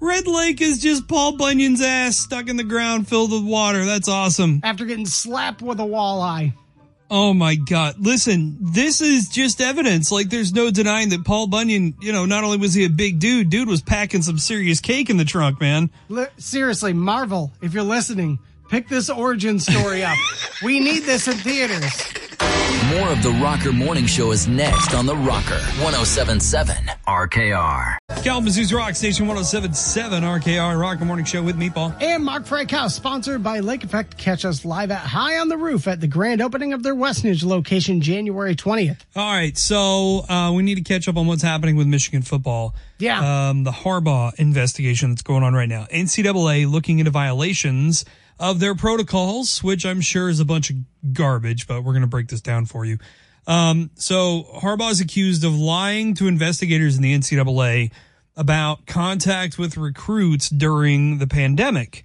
Red 0.00 0.26
Lake 0.26 0.62
is 0.62 0.80
just 0.80 1.08
Paul 1.08 1.36
Bunyan's 1.36 1.82
ass 1.82 2.16
stuck 2.16 2.48
in 2.48 2.56
the 2.56 2.64
ground 2.64 3.06
filled 3.06 3.32
with 3.32 3.44
water. 3.44 3.84
That's 3.84 4.08
awesome. 4.08 4.60
After 4.62 4.86
getting 4.86 5.06
slapped 5.06 5.60
with 5.60 5.78
a 5.78 5.84
walleye. 5.84 6.54
Oh 7.10 7.34
my 7.34 7.56
God. 7.56 7.96
Listen, 7.98 8.56
this 8.60 9.00
is 9.00 9.28
just 9.28 9.60
evidence. 9.60 10.12
Like 10.12 10.30
there's 10.30 10.52
no 10.52 10.70
denying 10.70 11.08
that 11.08 11.24
Paul 11.24 11.48
Bunyan, 11.48 11.94
you 12.00 12.12
know, 12.12 12.24
not 12.24 12.44
only 12.44 12.56
was 12.56 12.72
he 12.72 12.84
a 12.84 12.88
big 12.88 13.18
dude, 13.18 13.50
dude 13.50 13.68
was 13.68 13.82
packing 13.82 14.22
some 14.22 14.38
serious 14.38 14.78
cake 14.78 15.10
in 15.10 15.16
the 15.16 15.24
trunk, 15.24 15.60
man. 15.60 15.90
Seriously, 16.38 16.92
Marvel, 16.92 17.52
if 17.60 17.74
you're 17.74 17.82
listening, 17.82 18.38
pick 18.68 18.88
this 18.88 19.10
origin 19.10 19.58
story 19.58 20.04
up. 20.04 20.16
we 20.62 20.78
need 20.78 21.00
this 21.00 21.26
in 21.26 21.34
theaters. 21.34 22.19
More 22.98 23.12
of 23.12 23.22
the 23.22 23.30
Rocker 23.30 23.70
Morning 23.70 24.04
Show 24.04 24.32
is 24.32 24.48
next 24.48 24.94
on 24.94 25.06
the 25.06 25.14
Rocker 25.14 25.60
1077 25.78 26.74
RKR. 27.06 27.96
Kalamazoo's 28.24 28.72
Rock 28.72 28.96
Station 28.96 29.28
1077 29.28 30.24
RKR 30.24 30.80
Rock 30.80 30.98
Morning 30.98 31.24
Show 31.24 31.40
with 31.40 31.56
Meatball. 31.56 31.94
And 32.02 32.24
Mark 32.24 32.46
Frankhouse, 32.46 32.96
sponsored 32.96 33.44
by 33.44 33.60
Lake 33.60 33.84
Effect. 33.84 34.16
Catch 34.18 34.44
us 34.44 34.64
live 34.64 34.90
at 34.90 35.02
High 35.02 35.38
on 35.38 35.48
the 35.48 35.56
Roof 35.56 35.86
at 35.86 36.00
the 36.00 36.08
grand 36.08 36.42
opening 36.42 36.72
of 36.72 36.82
their 36.82 36.96
Westnedge 36.96 37.44
location 37.44 38.00
January 38.00 38.56
20th. 38.56 39.02
All 39.14 39.34
right, 39.34 39.56
so 39.56 40.24
uh, 40.28 40.52
we 40.52 40.64
need 40.64 40.74
to 40.74 40.82
catch 40.82 41.06
up 41.06 41.16
on 41.16 41.28
what's 41.28 41.42
happening 41.42 41.76
with 41.76 41.86
Michigan 41.86 42.22
football. 42.22 42.74
Yeah. 42.98 43.50
Um, 43.50 43.62
the 43.62 43.70
Harbaugh 43.70 44.34
investigation 44.34 45.10
that's 45.10 45.22
going 45.22 45.44
on 45.44 45.54
right 45.54 45.68
now. 45.68 45.86
NCAA 45.92 46.68
looking 46.68 46.98
into 46.98 47.12
violations 47.12 48.04
of 48.40 48.58
their 48.58 48.74
protocols, 48.74 49.62
which 49.62 49.84
I'm 49.86 50.00
sure 50.00 50.28
is 50.28 50.40
a 50.40 50.44
bunch 50.44 50.70
of 50.70 50.76
garbage, 51.12 51.68
but 51.68 51.82
we're 51.84 51.92
going 51.92 52.00
to 52.02 52.08
break 52.08 52.28
this 52.28 52.40
down 52.40 52.64
for 52.66 52.84
you. 52.84 52.98
Um, 53.46 53.90
so 53.94 54.44
Harbaugh 54.56 54.90
is 54.90 55.00
accused 55.00 55.44
of 55.44 55.54
lying 55.56 56.14
to 56.14 56.26
investigators 56.26 56.96
in 56.96 57.02
the 57.02 57.14
NCAA 57.16 57.92
about 58.36 58.86
contact 58.86 59.58
with 59.58 59.76
recruits 59.76 60.48
during 60.48 61.18
the 61.18 61.26
pandemic. 61.26 62.04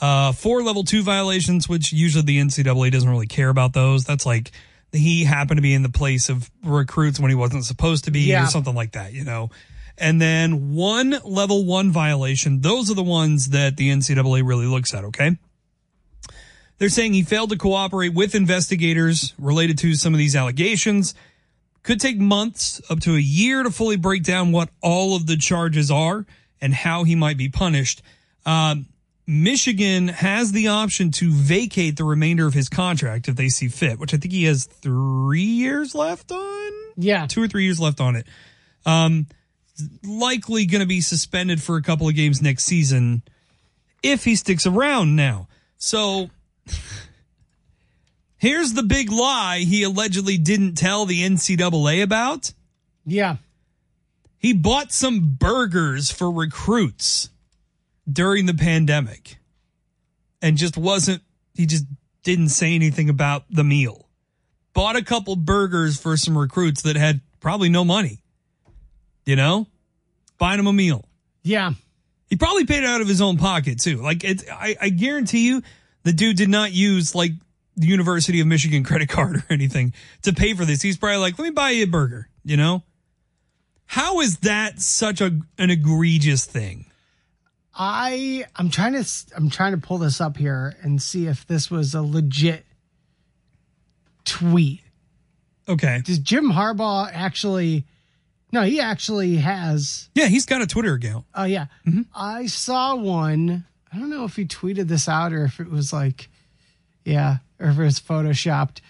Uh, 0.00 0.32
four 0.32 0.62
level 0.62 0.84
two 0.84 1.02
violations, 1.02 1.68
which 1.68 1.92
usually 1.92 2.24
the 2.24 2.38
NCAA 2.38 2.90
doesn't 2.90 3.08
really 3.10 3.26
care 3.26 3.48
about 3.48 3.72
those. 3.72 4.04
That's 4.04 4.26
like 4.26 4.50
he 4.92 5.24
happened 5.24 5.58
to 5.58 5.62
be 5.62 5.74
in 5.74 5.82
the 5.82 5.88
place 5.88 6.28
of 6.28 6.50
recruits 6.64 7.20
when 7.20 7.30
he 7.30 7.34
wasn't 7.36 7.64
supposed 7.64 8.04
to 8.04 8.10
be 8.10 8.20
Yeah. 8.20 8.44
or 8.44 8.46
something 8.46 8.74
like 8.74 8.92
that, 8.92 9.12
you 9.12 9.24
know? 9.24 9.50
And 9.96 10.20
then 10.20 10.74
one 10.74 11.16
level 11.24 11.64
one 11.64 11.90
violation. 11.90 12.60
Those 12.60 12.90
are 12.90 12.94
the 12.94 13.02
ones 13.02 13.50
that 13.50 13.76
the 13.76 13.90
NCAA 13.90 14.42
really 14.46 14.66
looks 14.66 14.94
at. 14.94 15.04
Okay. 15.04 15.36
They're 16.78 16.88
saying 16.88 17.12
he 17.12 17.22
failed 17.22 17.50
to 17.50 17.58
cooperate 17.58 18.14
with 18.14 18.34
investigators 18.34 19.34
related 19.38 19.78
to 19.78 19.94
some 19.94 20.14
of 20.14 20.18
these 20.18 20.36
allegations. 20.36 21.14
Could 21.82 22.00
take 22.00 22.18
months 22.18 22.80
up 22.90 23.00
to 23.00 23.14
a 23.14 23.20
year 23.20 23.62
to 23.62 23.70
fully 23.70 23.96
break 23.96 24.22
down 24.22 24.52
what 24.52 24.68
all 24.80 25.16
of 25.16 25.26
the 25.26 25.36
charges 25.36 25.90
are 25.90 26.26
and 26.60 26.74
how 26.74 27.04
he 27.04 27.14
might 27.14 27.36
be 27.36 27.48
punished. 27.48 28.02
Um, 28.46 28.86
Michigan 29.26 30.08
has 30.08 30.52
the 30.52 30.68
option 30.68 31.10
to 31.12 31.30
vacate 31.30 31.96
the 31.96 32.04
remainder 32.04 32.46
of 32.46 32.54
his 32.54 32.68
contract 32.68 33.28
if 33.28 33.36
they 33.36 33.48
see 33.48 33.68
fit, 33.68 33.98
which 33.98 34.14
I 34.14 34.16
think 34.16 34.32
he 34.32 34.44
has 34.44 34.64
three 34.64 35.42
years 35.42 35.94
left 35.94 36.32
on. 36.32 36.72
Yeah. 36.96 37.26
Two 37.26 37.42
or 37.42 37.48
three 37.48 37.64
years 37.64 37.78
left 37.78 38.00
on 38.00 38.16
it. 38.16 38.26
Um, 38.86 39.26
likely 40.04 40.66
going 40.66 40.80
to 40.80 40.86
be 40.86 41.00
suspended 41.00 41.62
for 41.62 41.76
a 41.76 41.82
couple 41.82 42.08
of 42.08 42.14
games 42.14 42.40
next 42.40 42.64
season 42.64 43.22
if 44.02 44.24
he 44.24 44.34
sticks 44.34 44.66
around 44.66 45.14
now. 45.14 45.48
So 45.76 46.30
here's 48.36 48.72
the 48.72 48.82
big 48.82 49.10
lie 49.10 49.58
he 49.58 49.82
allegedly 49.82 50.38
didn't 50.38 50.74
tell 50.74 51.06
the 51.06 51.22
NCAA 51.22 52.02
about. 52.02 52.52
Yeah. 53.04 53.36
He 54.38 54.52
bought 54.52 54.92
some 54.92 55.36
burgers 55.38 56.10
for 56.10 56.30
recruits 56.30 57.30
during 58.10 58.46
the 58.46 58.54
pandemic 58.54 59.38
and 60.40 60.56
just 60.56 60.76
wasn't, 60.76 61.22
he 61.54 61.66
just 61.66 61.84
didn't 62.22 62.50
say 62.50 62.74
anything 62.74 63.08
about 63.08 63.44
the 63.50 63.64
meal. 63.64 64.08
Bought 64.74 64.96
a 64.96 65.02
couple 65.02 65.34
burgers 65.34 66.00
for 66.00 66.16
some 66.16 66.38
recruits 66.38 66.82
that 66.82 66.94
had 66.94 67.20
probably 67.40 67.68
no 67.68 67.84
money, 67.84 68.22
you 69.26 69.34
know, 69.34 69.66
buying 70.38 70.58
them 70.58 70.68
a 70.68 70.72
meal. 70.72 71.04
Yeah. 71.42 71.72
He 72.28 72.36
probably 72.36 72.66
paid 72.66 72.84
it 72.84 72.86
out 72.86 73.00
of 73.00 73.08
his 73.08 73.20
own 73.20 73.38
pocket 73.38 73.80
too. 73.80 73.96
Like 73.96 74.22
it's, 74.22 74.44
I, 74.48 74.76
I 74.80 74.88
guarantee 74.90 75.46
you, 75.46 75.62
the 76.08 76.14
dude 76.14 76.38
did 76.38 76.48
not 76.48 76.72
use 76.72 77.14
like 77.14 77.32
the 77.76 77.86
University 77.86 78.40
of 78.40 78.46
Michigan 78.46 78.82
credit 78.82 79.10
card 79.10 79.36
or 79.36 79.44
anything 79.50 79.92
to 80.22 80.32
pay 80.32 80.54
for 80.54 80.64
this. 80.64 80.80
He's 80.80 80.96
probably 80.96 81.18
like, 81.18 81.38
let 81.38 81.44
me 81.44 81.50
buy 81.50 81.70
you 81.70 81.84
a 81.84 81.86
burger. 81.86 82.30
You 82.44 82.56
know, 82.56 82.82
how 83.84 84.20
is 84.20 84.38
that 84.38 84.80
such 84.80 85.20
a 85.20 85.38
an 85.58 85.68
egregious 85.70 86.46
thing? 86.46 86.86
I 87.74 88.46
I'm 88.56 88.70
trying 88.70 88.94
to 88.94 89.06
I'm 89.36 89.50
trying 89.50 89.72
to 89.72 89.78
pull 89.78 89.98
this 89.98 90.18
up 90.18 90.38
here 90.38 90.74
and 90.80 91.00
see 91.02 91.26
if 91.26 91.46
this 91.46 91.70
was 91.70 91.94
a 91.94 92.00
legit 92.00 92.64
tweet. 94.24 94.80
Okay, 95.68 96.00
Does 96.06 96.20
Jim 96.20 96.50
Harbaugh 96.50 97.10
actually? 97.12 97.84
No, 98.50 98.62
he 98.62 98.80
actually 98.80 99.36
has. 99.36 100.08
yeah, 100.14 100.24
he's 100.28 100.46
got 100.46 100.62
a 100.62 100.66
Twitter 100.66 100.94
account. 100.94 101.26
Oh 101.34 101.44
yeah, 101.44 101.66
mm-hmm. 101.86 102.02
I 102.14 102.46
saw 102.46 102.96
one. 102.96 103.66
I 103.92 103.98
don't 103.98 104.10
know 104.10 104.24
if 104.24 104.36
he 104.36 104.44
tweeted 104.44 104.88
this 104.88 105.08
out 105.08 105.32
or 105.32 105.44
if 105.44 105.60
it 105.60 105.70
was 105.70 105.92
like, 105.92 106.28
yeah, 107.04 107.38
or 107.58 107.68
if 107.70 107.78
it 107.78 107.82
was 107.84 108.00
photoshopped. 108.00 108.80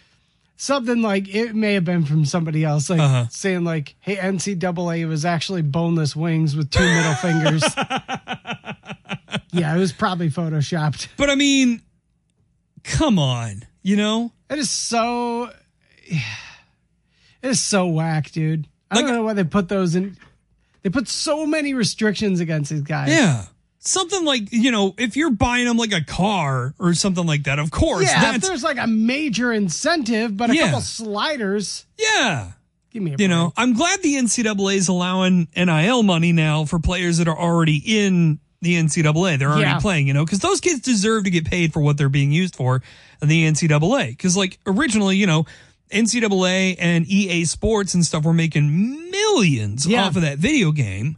Something 0.61 1.03
like 1.03 1.33
it 1.33 1.55
may 1.55 1.75
have 1.75 1.85
been 1.85 2.05
from 2.05 2.25
somebody 2.25 2.65
else, 2.65 2.91
like 2.91 2.99
Uh-huh. 2.99 3.27
saying 3.31 3.63
like, 3.63 3.95
"Hey, 4.01 4.17
NCAA 4.17 5.07
was 5.07 5.25
actually 5.25 5.63
boneless 5.63 6.17
wings 6.17 6.57
with 6.57 6.69
two 6.71 6.83
middle 6.83 7.15
fingers." 7.23 7.63
yeah, 9.53 9.75
it 9.75 9.79
was 9.79 9.93
probably 9.93 10.31
photoshopped. 10.31 11.09
But 11.17 11.31
I 11.31 11.37
mean, 11.37 11.83
come 12.83 13.19
on, 13.21 13.63
you 13.83 13.95
know, 13.97 14.33
It 14.51 14.59
is 14.59 14.69
so. 14.71 15.51
It 17.41 17.51
is 17.51 17.63
so 17.63 17.87
whack, 17.87 18.33
dude. 18.33 18.67
I 18.91 18.97
Like- 18.97 19.07
don't 19.07 19.15
know 19.15 19.23
why 19.23 19.35
they 19.35 19.45
put 19.45 19.69
those 19.69 19.95
in. 19.95 20.17
They 20.83 20.91
put 20.91 21.07
so 21.07 21.47
many 21.47 21.73
restrictions 21.75 22.41
against 22.41 22.71
these 22.71 22.81
guys. 22.83 23.11
yeah. 23.11 23.45
Something 23.89 24.25
like, 24.27 24.53
you 24.53 24.71
know, 24.71 24.95
if 24.99 25.17
you're 25.17 25.31
buying 25.31 25.65
them 25.65 25.79
like 25.79 25.93
a 25.93 26.05
car 26.05 26.75
or 26.79 26.93
something 26.93 27.25
like 27.27 27.45
that, 27.45 27.59
of 27.59 27.71
course, 27.71 28.05
Yeah, 28.05 28.35
if 28.35 28.43
there's 28.43 28.63
like 28.63 28.77
a 28.79 28.87
major 28.87 29.51
incentive, 29.51 30.37
but 30.37 30.51
a 30.51 30.55
Yeah. 30.55 30.65
couple 30.67 30.81
sliders. 30.83 31.87
yeah. 31.99 32.53
Give 32.93 33.03
me 33.03 33.11
a 33.11 33.13
You 33.13 33.17
break. 33.17 33.29
know, 33.31 33.53
I'm 33.57 33.73
glad 33.73 34.03
the 34.03 34.17
NCAA 34.17 34.77
is 34.77 34.89
allowing 34.89 35.49
NIL 35.57 36.03
money 36.03 36.33
now 36.33 36.65
for 36.67 36.79
players 36.79 37.17
that 37.19 37.29
are 37.29 37.39
already 37.39 37.77
in 37.85 38.41
the 38.61 38.75
NCAA. 38.77 39.37
They're 39.39 39.49
already 39.49 39.63
Yeah. 39.63 39.79
playing, 39.79 40.07
you 40.07 40.13
know, 40.15 40.25
because 40.25 40.41
those 40.41 40.61
kids 40.61 40.81
deserve 40.81 41.25
to 41.25 41.31
get 41.31 41.47
paid 41.47 41.73
for 41.73 41.81
what 41.81 41.97
they're 41.97 42.09
being 42.11 42.31
used 42.33 42.57
for 42.57 42.83
in 43.23 43.29
the 43.29 43.45
NCAA. 43.47 44.09
Because, 44.11 44.37
like, 44.37 44.59
originally, 44.67 45.17
you 45.17 45.27
know, 45.27 45.47
NCAA 45.91 46.77
and 46.79 47.07
EA 47.09 47.45
Sports 47.47 47.95
and 47.95 48.05
stuff 48.05 48.25
were 48.25 48.35
making 48.35 49.11
millions 49.11 49.87
Yeah. 49.87 50.05
off 50.07 50.17
of 50.17 50.23
that 50.23 50.39
video 50.39 50.73
game 50.73 51.17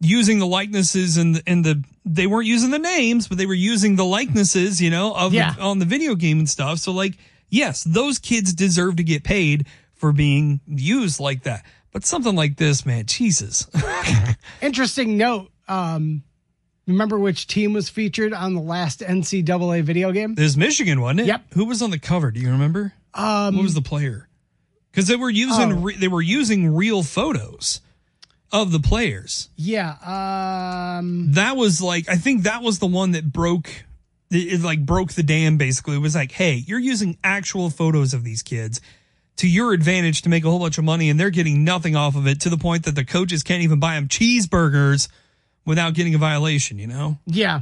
using 0.00 0.38
the 0.38 0.46
likenesses 0.46 1.16
and 1.16 1.36
the, 1.36 1.42
and 1.46 1.64
the 1.64 1.84
they 2.04 2.26
weren't 2.26 2.46
using 2.46 2.70
the 2.70 2.78
names, 2.78 3.28
but 3.28 3.36
they 3.38 3.46
were 3.46 3.54
using 3.54 3.96
the 3.96 4.04
likenesses, 4.04 4.80
you 4.80 4.90
know, 4.90 5.14
of 5.14 5.32
Yeah. 5.34 5.54
on 5.60 5.78
the 5.78 5.84
video 5.84 6.14
game 6.14 6.38
and 6.38 6.48
stuff. 6.48 6.78
So 6.78 6.92
like 6.92 7.16
Yes, 7.52 7.82
those 7.82 8.20
kids 8.20 8.54
deserve 8.54 8.94
to 8.96 9.02
get 9.02 9.24
paid 9.24 9.66
for 9.94 10.12
being 10.12 10.60
used 10.68 11.18
like 11.18 11.42
that. 11.42 11.64
But 11.92 12.04
something 12.04 12.36
like 12.36 12.56
this, 12.56 12.86
man, 12.86 13.06
Jesus. 13.06 13.66
Interesting 14.62 15.16
note. 15.16 15.50
Um, 15.68 16.22
remember 16.86 17.18
which 17.18 17.46
team 17.48 17.72
was 17.72 17.88
featured 17.88 18.32
on 18.32 18.54
the 18.54 18.60
last 18.60 19.00
NCAA 19.00 19.82
video 19.82 20.12
game? 20.12 20.34
This 20.36 20.46
is 20.52 20.56
Michigan, 20.56 21.00
wasn't 21.00 21.20
it? 21.20 21.26
Yep. 21.26 21.54
Who 21.54 21.64
was 21.64 21.82
on 21.82 21.90
the 21.90 21.98
cover? 21.98 22.30
Do 22.30 22.38
you 22.40 22.50
remember? 22.50 22.92
Um, 23.14 23.56
what 23.56 23.62
was 23.64 23.74
the 23.74 23.82
player? 23.82 24.28
Because 24.92 25.06
they 25.08 25.16
were 25.16 25.30
using 25.30 25.72
Oh. 25.72 25.80
re- 25.80 25.96
they 25.96 26.08
were 26.08 26.22
using 26.22 26.74
real 26.74 27.02
photos 27.02 27.80
of 28.52 28.72
the 28.72 28.80
players. 28.80 29.48
Yeah. 29.56 29.96
Um, 30.98 31.32
That 31.32 31.56
was 31.56 31.80
like 31.80 32.08
I 32.08 32.16
think 32.16 32.42
that 32.44 32.62
was 32.62 32.78
the 32.78 32.86
one 32.86 33.12
that 33.12 33.32
broke 33.32 33.68
it, 34.30 34.54
it 34.54 34.60
like 34.62 34.84
broke 34.84 35.12
the 35.12 35.22
dam. 35.22 35.56
Basically, 35.56 35.96
it 35.96 36.00
was 36.00 36.14
like, 36.14 36.32
hey, 36.32 36.54
you're 36.66 36.78
using 36.78 37.16
actual 37.24 37.70
photos 37.70 38.14
of 38.14 38.24
these 38.24 38.42
kids 38.42 38.80
to 39.36 39.48
your 39.48 39.72
advantage 39.72 40.22
to 40.22 40.28
make 40.28 40.44
a 40.44 40.50
whole 40.50 40.58
bunch 40.58 40.78
of 40.78 40.84
money, 40.84 41.08
and 41.10 41.18
they're 41.18 41.30
getting 41.30 41.64
nothing 41.64 41.96
off 41.96 42.14
of 42.16 42.26
it 42.26 42.40
to 42.42 42.50
the 42.50 42.58
point 42.58 42.84
that 42.84 42.94
the 42.94 43.04
coaches 43.04 43.42
can't 43.42 43.62
even 43.62 43.80
buy 43.80 43.94
them 43.94 44.08
cheeseburgers 44.08 45.08
without 45.64 45.94
getting 45.94 46.14
a 46.14 46.18
violation. 46.18 46.78
You 46.78 46.86
know. 46.88 47.18
yeah. 47.26 47.60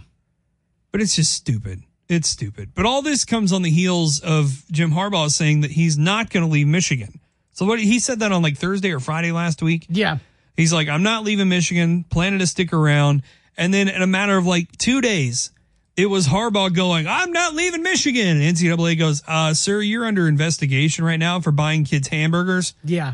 but 0.90 1.01
it's 1.01 1.16
just 1.16 1.33
stupid. 1.33 1.83
It's 2.09 2.29
stupid. 2.31 2.70
But 2.74 2.87
all 2.87 3.03
this 3.03 3.27
comes 3.27 3.53
on 3.53 3.61
the 3.61 3.70
heels 3.70 4.20
of 4.20 4.64
Jim 4.72 4.92
Harbaugh 4.92 5.31
saying 5.31 5.61
that 5.61 5.70
he's 5.72 5.98
not 5.98 6.31
going 6.31 6.44
to 6.44 6.51
leave 6.51 6.66
Michigan. 6.66 7.20
So 7.53 7.66
what 7.66 7.79
he 7.81 7.98
said 7.98 8.20
that 8.20 8.33
on 8.33 8.40
like 8.42 8.57
Thursday 8.57 8.92
or 8.92 8.98
Friday 9.01 9.31
last 9.31 9.61
week. 9.62 9.85
Yeah. 9.90 10.18
He's 10.59 10.73
like, 10.73 10.88
I'm 10.88 11.05
not 11.05 11.23
leaving 11.23 11.49
Michigan, 11.49 12.05
planning 12.11 12.40
to 12.40 12.47
stick 12.47 12.73
around. 12.73 13.23
And 13.57 13.73
then 13.73 13.87
in 13.87 14.03
a 14.03 14.09
matter 14.09 14.37
of 14.37 14.44
like 14.44 14.77
two 14.77 15.01
days, 15.01 15.53
it 15.97 16.07
was 16.07 16.27
Harbaugh 16.27 16.75
going, 16.75 17.07
I'm 17.07 17.31
not 17.31 17.55
leaving 17.55 17.85
Michigan. 17.85 18.40
And 18.40 18.57
NCAA 18.57 18.99
goes, 18.99 19.23
uh, 19.29 19.55
sir, 19.55 19.81
you're 19.81 20.05
under 20.05 20.27
investigation 20.27 21.05
right 21.05 21.16
now 21.16 21.38
for 21.38 21.53
buying 21.53 21.85
kids 21.85 22.09
hamburgers. 22.09 22.75
Yeah. 22.83 23.12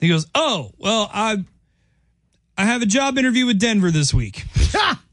He 0.00 0.08
goes, 0.08 0.26
Oh, 0.34 0.72
well, 0.78 1.10
I 1.12 1.44
I 2.56 2.64
have 2.64 2.80
a 2.80 2.86
job 2.86 3.18
interview 3.18 3.44
with 3.44 3.60
Denver 3.60 3.90
this 3.90 4.14
week. 4.14 4.44
Ha! 4.72 5.02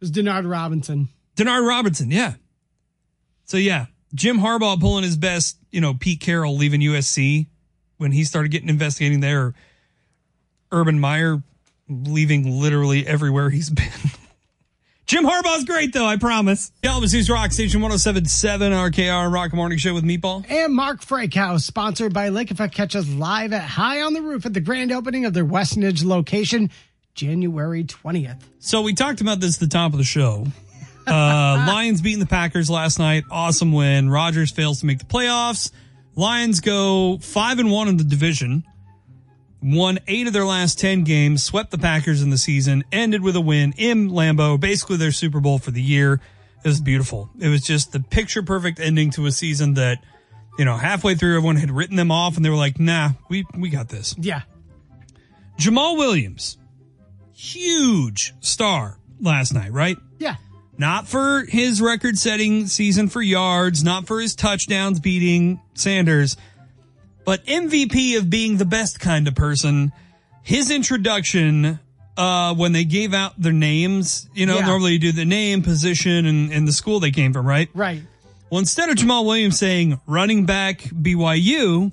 was 0.00 0.10
Denard 0.10 0.50
Robinson. 0.50 1.08
Denard 1.36 1.66
Robinson, 1.66 2.10
yeah. 2.10 2.34
So 3.44 3.58
yeah, 3.58 3.86
Jim 4.14 4.38
Harbaugh 4.38 4.78
pulling 4.78 5.04
his 5.04 5.16
best, 5.16 5.56
you 5.70 5.80
know, 5.80 5.94
Pete 5.94 6.20
Carroll 6.20 6.56
leaving 6.56 6.80
USC 6.80 7.46
when 7.98 8.12
he 8.12 8.24
started 8.24 8.50
getting 8.50 8.68
investigating 8.68 9.20
there. 9.20 9.54
Urban 10.72 10.98
Meyer 10.98 11.42
leaving 11.88 12.60
literally 12.60 13.06
everywhere 13.06 13.50
he's 13.50 13.70
been. 13.70 13.90
Jim 15.06 15.24
Harbaugh's 15.24 15.64
great 15.64 15.92
though, 15.92 16.06
I 16.06 16.16
promise. 16.16 16.72
News 16.82 17.28
Rock 17.28 17.52
Station 17.52 17.82
1077 17.82 18.72
RKR 18.72 19.32
Rock 19.32 19.52
Morning 19.52 19.76
Show 19.76 19.92
with 19.92 20.02
Meatball. 20.02 20.48
And 20.50 20.74
Mark 20.74 21.02
Frankhouse, 21.02 21.64
sponsored 21.64 22.14
by 22.14 22.30
Lake 22.30 22.50
Effect, 22.50 22.74
catch 22.74 22.96
us 22.96 23.06
live 23.08 23.52
at 23.52 23.62
High 23.62 24.00
on 24.00 24.14
the 24.14 24.22
Roof 24.22 24.46
at 24.46 24.54
the 24.54 24.60
grand 24.60 24.92
opening 24.92 25.26
of 25.26 25.34
their 25.34 25.44
Westnedge 25.44 26.04
location, 26.04 26.70
January 27.14 27.84
20th. 27.84 28.40
So 28.60 28.80
we 28.80 28.94
talked 28.94 29.20
about 29.20 29.40
this 29.40 29.56
at 29.56 29.60
the 29.60 29.66
top 29.68 29.92
of 29.92 29.98
the 29.98 30.04
show. 30.04 30.46
Uh, 31.06 31.10
Lions 31.68 32.00
beating 32.00 32.20
the 32.20 32.26
Packers 32.26 32.70
last 32.70 32.98
night. 32.98 33.24
Awesome 33.30 33.72
win. 33.72 34.08
Rodgers 34.08 34.50
fails 34.52 34.80
to 34.80 34.86
make 34.86 35.00
the 35.00 35.04
playoffs. 35.04 35.70
Lions 36.16 36.60
go 36.60 37.18
five 37.18 37.58
and 37.58 37.70
one 37.70 37.88
in 37.88 37.98
the 37.98 38.04
division. 38.04 38.64
Won 39.64 39.98
eight 40.06 40.26
of 40.26 40.34
their 40.34 40.44
last 40.44 40.78
10 40.78 41.04
games, 41.04 41.42
swept 41.42 41.70
the 41.70 41.78
Packers 41.78 42.20
in 42.20 42.28
the 42.28 42.36
season, 42.36 42.84
ended 42.92 43.22
with 43.22 43.34
a 43.34 43.40
win 43.40 43.72
in 43.78 44.10
Lambeau, 44.10 44.60
basically 44.60 44.98
their 44.98 45.10
Super 45.10 45.40
Bowl 45.40 45.58
for 45.58 45.70
the 45.70 45.80
year. 45.80 46.20
It 46.62 46.68
was 46.68 46.82
beautiful. 46.82 47.30
It 47.40 47.48
was 47.48 47.62
just 47.62 47.90
the 47.90 48.00
picture 48.00 48.42
perfect 48.42 48.78
ending 48.78 49.10
to 49.12 49.24
a 49.24 49.32
season 49.32 49.72
that, 49.74 50.04
you 50.58 50.66
know, 50.66 50.76
halfway 50.76 51.14
through 51.14 51.36
everyone 51.36 51.56
had 51.56 51.70
written 51.70 51.96
them 51.96 52.10
off 52.10 52.36
and 52.36 52.44
they 52.44 52.50
were 52.50 52.56
like, 52.56 52.78
nah, 52.78 53.12
we, 53.30 53.46
we 53.56 53.70
got 53.70 53.88
this. 53.88 54.14
Yeah. 54.18 54.42
Jamaal 55.58 55.96
Williams, 55.96 56.58
huge 57.32 58.34
star 58.40 58.98
last 59.18 59.54
night, 59.54 59.72
right? 59.72 59.96
Yeah. 60.18 60.36
Not 60.76 61.08
for 61.08 61.46
his 61.48 61.80
record 61.80 62.18
setting 62.18 62.66
season 62.66 63.08
for 63.08 63.22
yards, 63.22 63.82
not 63.82 64.06
for 64.06 64.20
his 64.20 64.34
touchdowns 64.34 65.00
beating 65.00 65.62
Sanders, 65.72 66.36
but 67.24 67.44
MVP 67.46 68.16
of 68.18 68.28
being 68.30 68.56
the 68.56 68.64
best 68.64 69.00
kind 69.00 69.26
of 69.28 69.34
person. 69.34 69.92
His 70.42 70.70
introduction, 70.70 71.78
uh, 72.16 72.54
when 72.54 72.72
they 72.72 72.84
gave 72.84 73.14
out 73.14 73.32
their 73.40 73.52
names, 73.52 74.28
you 74.34 74.46
know, 74.46 74.58
Yeah. 74.58 74.66
normally 74.66 74.92
you 74.92 74.98
do 74.98 75.12
the 75.12 75.24
name, 75.24 75.62
position, 75.62 76.26
and, 76.26 76.52
and 76.52 76.68
the 76.68 76.72
school 76.72 77.00
they 77.00 77.10
came 77.10 77.32
from, 77.32 77.46
right? 77.46 77.68
Right. 77.74 78.02
Well, 78.50 78.58
instead 78.58 78.88
of 78.90 78.96
Jamaal 78.96 79.24
Williams 79.24 79.58
saying 79.58 80.00
running 80.06 80.44
back 80.44 80.80
BYU, 80.82 81.90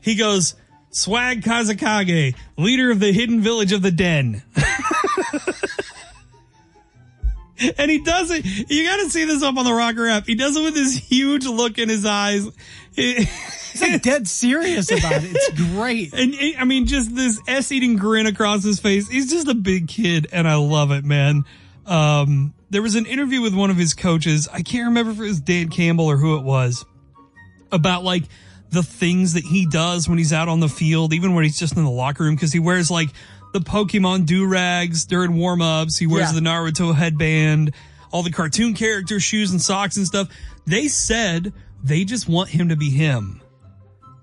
he 0.00 0.14
goes 0.16 0.54
Swag 0.90 1.42
Kazekage, 1.42 2.34
leader 2.56 2.90
of 2.90 3.00
the 3.00 3.12
hidden 3.12 3.40
village 3.42 3.72
of 3.72 3.82
the 3.82 3.90
Den. 3.90 4.42
and 7.78 7.90
he 7.90 7.98
does 8.02 8.30
it. 8.30 8.44
You 8.70 8.84
got 8.84 8.96
to 8.96 9.10
see 9.10 9.24
this 9.24 9.42
up 9.42 9.56
on 9.56 9.64
the 9.64 9.72
Rocker 9.72 10.06
app. 10.08 10.26
He 10.26 10.34
does 10.34 10.56
it 10.56 10.62
with 10.62 10.74
this 10.74 10.96
huge 10.96 11.46
look 11.46 11.78
in 11.78 11.88
his 11.88 12.04
eyes. 12.04 12.46
He's 12.96 13.80
like 13.82 14.02
dead 14.02 14.28
serious 14.28 14.90
about 14.90 15.24
it. 15.24 15.30
It's 15.34 15.50
great. 15.72 16.12
And 16.12 16.34
it- 16.34 16.60
I 16.60 16.64
mean, 16.64 16.86
just 16.86 17.14
this 17.14 17.40
s 17.48 17.72
eating 17.72 17.96
grin 17.96 18.26
across 18.26 18.62
his 18.62 18.78
face. 18.78 19.08
He's 19.08 19.30
just 19.30 19.48
a 19.48 19.54
big 19.54 19.88
kid, 19.88 20.28
and 20.32 20.46
I 20.48 20.54
love 20.56 20.90
it, 20.92 21.04
man. 21.04 21.44
Um, 21.86 22.54
there 22.70 22.82
was 22.82 22.94
an 22.94 23.06
interview 23.06 23.40
with 23.42 23.54
one 23.54 23.70
of 23.70 23.76
his 23.76 23.94
coaches. 23.94 24.48
I 24.52 24.62
can't 24.62 24.86
remember 24.86 25.12
if 25.12 25.18
it 25.18 25.22
was 25.22 25.40
Dan 25.40 25.68
Campbell 25.68 26.06
or 26.06 26.16
who 26.16 26.36
it 26.38 26.42
was 26.44 26.84
about 27.72 28.04
like 28.04 28.24
the 28.70 28.82
things 28.82 29.34
that 29.34 29.44
he 29.44 29.66
does 29.66 30.08
when 30.08 30.18
he's 30.18 30.32
out 30.32 30.48
on 30.48 30.60
the 30.60 30.68
field, 30.68 31.12
even 31.12 31.34
when 31.34 31.44
he's 31.44 31.58
just 31.58 31.76
in 31.76 31.84
the 31.84 31.90
locker 31.90 32.24
room, 32.24 32.34
because 32.34 32.52
he 32.52 32.58
wears 32.58 32.90
like 32.90 33.10
the 33.52 33.60
Pokemon 33.60 34.26
do 34.26 34.46
rags 34.46 35.04
during 35.04 35.36
warm 35.36 35.60
ups. 35.62 35.98
He 35.98 36.06
wears 36.06 36.28
Yeah. 36.32 36.40
the 36.40 36.40
Naruto 36.40 36.94
headband, 36.94 37.72
all 38.10 38.22
the 38.22 38.30
cartoon 38.32 38.74
character 38.74 39.20
shoes 39.20 39.50
and 39.50 39.60
socks 39.60 39.96
and 39.96 40.06
stuff. 40.06 40.28
They 40.66 40.88
said 40.88 41.52
they 41.84 42.04
just 42.04 42.28
want 42.28 42.48
him 42.50 42.70
to 42.70 42.76
be 42.76 42.90
him. 42.90 43.40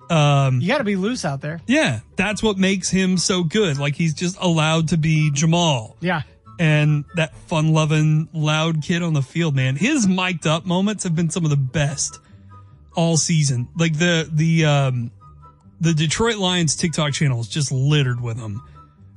You 0.09 0.67
got 0.67 0.79
to 0.79 0.83
be 0.83 0.97
loose 0.97 1.23
out 1.23 1.39
there. 1.39 1.61
Yeah, 1.67 2.01
that's 2.17 2.43
what 2.43 2.57
makes 2.57 2.89
him 2.89 3.17
so 3.17 3.43
good. 3.43 3.77
Like 3.77 3.95
he's 3.95 4.13
just 4.13 4.35
allowed 4.41 4.89
to 4.89 4.97
be 4.97 5.31
Jamaal 5.31 5.95
Yeah. 6.01 6.23
and 6.59 7.05
that 7.15 7.33
fun 7.47 7.71
loving, 7.71 8.27
loud 8.33 8.81
kid 8.83 9.03
on 9.03 9.13
the 9.13 9.21
field, 9.21 9.55
man. 9.55 9.77
His 9.77 10.07
mic'd 10.07 10.47
up 10.47 10.65
moments 10.65 11.05
have 11.05 11.15
been 11.15 11.29
some 11.29 11.45
of 11.45 11.49
the 11.49 11.55
best 11.55 12.19
all 12.93 13.15
season. 13.15 13.69
Like 13.77 13.97
the, 13.97 14.29
the, 14.29 14.65
um, 14.65 15.11
the 15.79 15.93
Detroit 15.93 16.35
Lions 16.37 16.75
TikTok 16.75 17.13
channel 17.13 17.39
is 17.39 17.47
just 17.47 17.71
littered 17.71 18.19
with 18.19 18.35
them. 18.37 18.61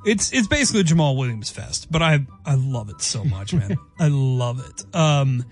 It's, 0.07 0.33
it's 0.33 0.47
basically 0.47 0.83
a 0.83 0.85
Jamaal 0.85 1.17
Williams 1.17 1.51
fest, 1.51 1.89
but 1.91 2.03
I, 2.03 2.25
I 2.47 2.55
love 2.55 2.89
it 2.91 3.01
so 3.01 3.25
much, 3.25 3.53
man. 3.53 3.79
I 3.99 4.09
love 4.09 4.61
it. 4.65 4.95
Um, 4.95 5.45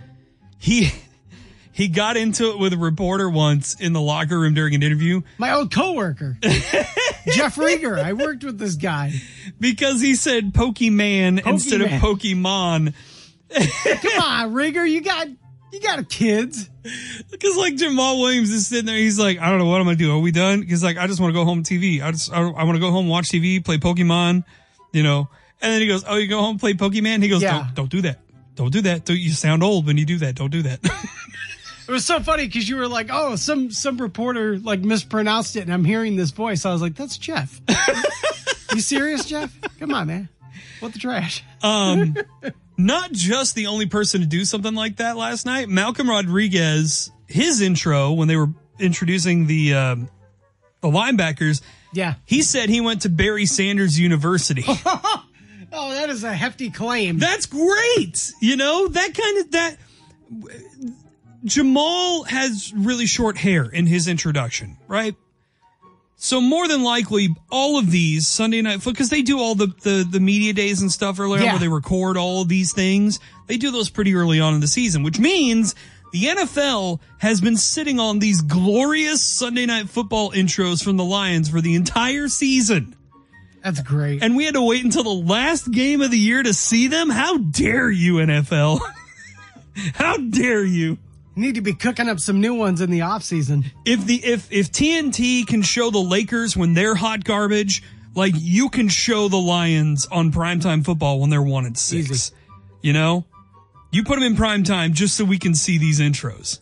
he, 0.59 0.92
he 1.73 1.89
got 1.89 2.17
into 2.17 2.51
it 2.51 2.59
with 2.59 2.73
a 2.73 2.79
reporter 2.79 3.29
once 3.31 3.75
in 3.81 3.93
the 3.93 4.01
locker 4.01 4.39
room 4.39 4.55
during 4.55 4.75
an 4.75 4.83
interview 4.83 5.23
My 5.39 5.53
old 5.55 5.73
coworker, 5.73 6.37
Jeff 6.43 7.57
Rieger. 7.57 7.99
I 8.03 8.13
worked 8.13 8.45
with 8.45 8.59
this 8.59 8.75
guy. 8.77 9.13
because 9.59 10.01
he 10.01 10.15
said 10.15 10.53
Pokemon 10.53 11.47
instead 11.47 11.81
of 11.81 11.89
Pokemon. 11.89 12.95
Come 13.53 14.23
on, 14.23 14.53
Rieger. 14.53 14.89
You 14.91 15.01
got, 15.03 15.29
you 15.73 15.81
got 15.81 15.99
a 15.99 16.05
kids. 16.05 16.69
Because 17.31 17.57
like 17.57 17.75
Jamaal 17.75 18.21
Williams 18.21 18.51
is 18.51 18.67
sitting 18.67 18.87
there, 18.87 18.97
he's 18.97 19.19
like, 19.19 19.39
I 19.39 19.49
don't 19.51 19.59
know 19.59 19.67
what 19.67 19.81
I'm 19.81 19.87
gonna 19.87 19.97
do. 19.97 20.13
Are 20.13 20.19
we 20.19 20.33
done? 20.33 20.63
He's 20.63 20.83
like, 20.83 20.97
I 20.97 21.07
just 21.07 21.21
want 21.21 21.31
to 21.33 21.35
go 21.39 21.45
home 21.45 21.63
TV. 21.63 22.03
I 22.03 22.11
just, 22.11 22.33
I, 22.33 22.41
I 22.41 22.65
want 22.65 22.75
to 22.77 22.81
go 22.81 22.91
home, 22.91 23.09
watch 23.09 23.29
TV, 23.29 23.65
play 23.65 23.79
Pokemon, 23.79 24.45
you 24.93 25.03
know. 25.03 25.29
And 25.61 25.73
then 25.73 25.81
he 25.81 25.87
goes, 25.87 26.05
Oh, 26.09 26.17
you 26.17 26.27
go 26.27 26.41
home, 26.41 26.59
play 26.59 26.75
Pokemon. 26.75 27.23
He 27.23 27.29
goes, 27.29 27.41
Yeah. 27.43 27.59
Don't, 27.67 27.75
don't 27.75 27.91
do 27.91 28.01
that. 28.03 28.19
Don't 28.57 28.73
do 28.73 28.81
that. 28.83 29.05
Don't, 29.05 29.17
you 29.19 29.31
sound 29.31 29.63
old 29.63 29.87
when 29.87 29.97
you 29.97 30.05
do 30.05 30.19
that. 30.19 30.35
Don't 30.35 30.51
do 30.51 30.63
that. 30.63 30.81
It 31.92 31.96
was 31.96 32.07
so 32.07 32.20
funny 32.20 32.46
because 32.46 32.66
you 32.66 32.76
were 32.76 32.88
like, 32.88 33.09
"Oh, 33.12 33.37
some 33.37 33.70
some 33.70 33.98
reporter 33.98 34.59
like 34.59 34.81
mispronounced 34.81 35.57
it," 35.57 35.61
and 35.64 35.74
I'm 35.74 35.85
hearing 35.85 36.16
this 36.16 36.31
voice. 36.31 36.64
I 36.64 36.72
was 36.72 36.81
like, 36.81 36.94
"That's 36.94 37.18
Jeff." 37.18 37.61
you 38.74 38.81
serious, 38.81 39.26
Jeff? 39.26 39.55
Come 39.78 39.92
on, 39.92 40.07
man. 40.07 40.31
What 40.81 40.94
the 40.94 40.98
trash? 40.98 41.44
um, 41.62 42.16
not 42.78 43.12
just 43.12 43.55
the 43.55 43.66
only 43.66 43.85
person 43.85 44.22
to 44.22 44.26
do 44.26 44.46
something 44.46 44.74
like 44.74 44.96
that 44.96 45.18
last 45.18 45.44
night. 45.44 45.68
Malcolm 45.68 46.09
Rodriguez, 46.09 47.11
his 47.28 47.61
intro 47.61 48.12
when 48.12 48.26
they 48.26 48.37
were 48.37 48.48
introducing 48.78 49.46
the 49.46 49.74
um, 49.74 50.09
the 50.81 50.88
linebackers, 50.88 51.61
Yeah. 51.92 52.14
he 52.24 52.40
said 52.40 52.70
he 52.70 52.81
went 52.81 53.02
to 53.02 53.11
Barry 53.11 53.44
Sanders 53.44 54.00
University. 54.00 54.64
Oh, 55.74 55.90
that 55.94 56.11
is 56.11 56.22
a 56.22 56.35
hefty 56.35 56.68
claim. 56.68 57.18
That's 57.18 57.46
great. 57.46 58.31
You 58.42 58.57
know, 58.57 58.88
that 58.88 59.14
kind 59.14 59.38
of 59.38 59.50
that 59.52 59.76
Jamaal 61.44 62.26
has 62.28 62.72
really 62.76 63.07
short 63.07 63.37
hair 63.37 63.64
in 63.64 63.87
his 63.87 64.09
introduction, 64.09 64.76
right? 64.88 65.14
So 66.16 66.40
more 66.40 66.68
than 66.68 66.85
likely, 66.85 67.35
all 67.50 67.78
of 67.81 67.90
these 67.90 68.28
Sunday 68.28 68.62
night 68.62 68.85
because 68.85 69.11
they 69.11 69.22
do 69.22 69.40
all 69.40 69.57
the, 69.57 69.66
the 69.83 70.07
the 70.09 70.20
media 70.20 70.52
days 70.52 70.81
and 70.81 70.90
stuff 70.92 71.18
earlier 71.18 71.40
on 71.40 71.44
Yeah. 71.46 71.52
where 71.55 71.59
they 71.61 71.68
record 71.68 72.16
all 72.16 72.42
of 72.42 72.48
these 72.48 72.72
things. 72.72 73.18
They 73.48 73.57
do 73.57 73.72
those 73.72 73.90
pretty 73.90 74.14
early 74.14 74.38
on 74.38 74.55
in 74.55 74.61
the 74.61 74.68
season, 74.68 75.02
which 75.02 75.18
means 75.18 75.74
The 76.12 76.24
NFL 76.26 77.00
has 77.18 77.40
been 77.40 77.57
sitting 77.57 77.98
on 77.98 78.18
these 78.20 78.42
glorious 78.42 79.22
Sunday 79.22 79.64
night 79.66 79.88
football 79.88 80.31
intros 80.31 80.85
from 80.85 80.96
the 80.98 81.05
Lions 81.05 81.48
for 81.48 81.61
the 81.62 81.74
entire 81.74 82.28
season. 82.28 82.94
That's 83.64 83.81
great. 83.81 84.22
And 84.22 84.37
we 84.37 84.44
had 84.44 84.55
to 84.55 84.62
wait 84.62 84.85
until 84.85 85.05
the 85.05 85.09
last 85.33 85.72
game 85.72 86.02
of 86.02 86.11
the 86.11 86.18
year 86.18 86.42
to 86.42 86.52
see 86.52 86.87
them? 86.88 87.09
How 87.11 87.38
dare 87.38 87.90
you, 87.90 88.16
NFL? 88.16 88.81
How 89.94 90.18
dare 90.18 90.64
you? 90.64 90.98
Need 91.35 91.55
to 91.55 91.62
be 91.62 91.73
cooking 91.73 92.09
up 92.09 92.21
some 92.21 92.40
new 92.40 92.55
ones 92.55 92.81
in 92.81 92.90
the 92.90 93.03
off 93.03 93.23
season. 93.23 93.64
If 93.87 94.05
the 94.05 94.16
if 94.16 94.53
if 94.53 94.71
TNT 94.71 95.47
can 95.47 95.62
show 95.62 95.90
the 95.90 95.99
Lakers 95.99 96.57
when 96.57 96.75
they're 96.75 96.95
hot 96.95 97.25
garbage, 97.25 97.83
like 98.14 98.35
you 98.37 98.68
can 98.68 98.88
show 98.88 99.29
the 99.29 99.38
Lions 99.38 100.07
on 100.07 100.31
primetime 100.31 100.85
football 100.85 101.21
when 101.21 101.31
they're 101.31 101.42
one 101.42 101.64
and 101.64 101.77
six. 101.79 102.11
Easy. 102.11 102.35
You 102.83 102.92
know? 102.92 103.25
You 103.92 104.05
put 104.05 104.14
them 104.14 104.25
in 104.25 104.37
primetime 104.37 104.92
just 104.92 105.16
so 105.16 105.25
we 105.25 105.38
can 105.38 105.55
see 105.55 105.79
these 105.79 106.01
intros. 106.01 106.61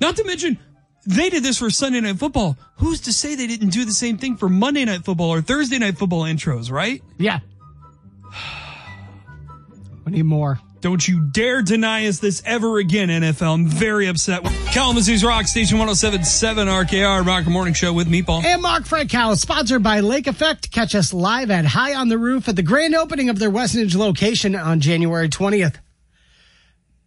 Not 0.00 0.16
to 0.16 0.24
mention, 0.24 0.58
they 1.06 1.30
did 1.30 1.42
this 1.42 1.58
for 1.58 1.70
Sunday 1.70 2.00
Night 2.00 2.18
Football. 2.18 2.56
Who's 2.76 3.02
to 3.02 3.12
say 3.12 3.34
they 3.34 3.46
didn't 3.46 3.70
do 3.70 3.84
the 3.84 3.92
same 3.92 4.18
thing 4.18 4.36
for 4.36 4.48
Monday 4.48 4.84
Night 4.84 5.04
Football 5.04 5.30
or 5.30 5.40
Thursday 5.40 5.78
Night 5.78 5.98
Football 5.98 6.22
intros, 6.22 6.70
right? 6.70 7.02
Yeah. 7.18 7.40
we 10.04 10.12
need 10.12 10.24
more. 10.24 10.60
Don't 10.82 11.06
you 11.06 11.20
dare 11.20 11.62
deny 11.62 12.08
us 12.08 12.18
this 12.18 12.42
ever 12.44 12.78
again, 12.78 13.08
NFL. 13.08 13.54
I'm 13.54 13.66
very 13.68 14.08
upset. 14.08 14.42
Kalamazoo's 14.72 15.22
Rock 15.22 15.46
Station 15.46 15.78
1077 15.78 16.66
RKR 16.66 17.24
Rock 17.24 17.46
Morning 17.46 17.72
Show 17.72 17.92
with 17.92 18.08
Meatball. 18.08 18.42
And 18.44 18.60
Mark 18.60 18.86
Frankhouse, 18.86 19.40
sponsored 19.40 19.84
by 19.84 20.00
Lake 20.00 20.26
Effect. 20.26 20.72
Catch 20.72 20.96
us 20.96 21.14
live 21.14 21.52
at 21.52 21.66
High 21.66 21.94
on 21.94 22.08
the 22.08 22.18
Roof 22.18 22.48
at 22.48 22.56
the 22.56 22.64
grand 22.64 22.96
opening 22.96 23.28
of 23.28 23.38
their 23.38 23.48
Westnedge 23.48 23.94
location 23.94 24.56
on 24.56 24.80
January 24.80 25.28
20th. 25.28 25.76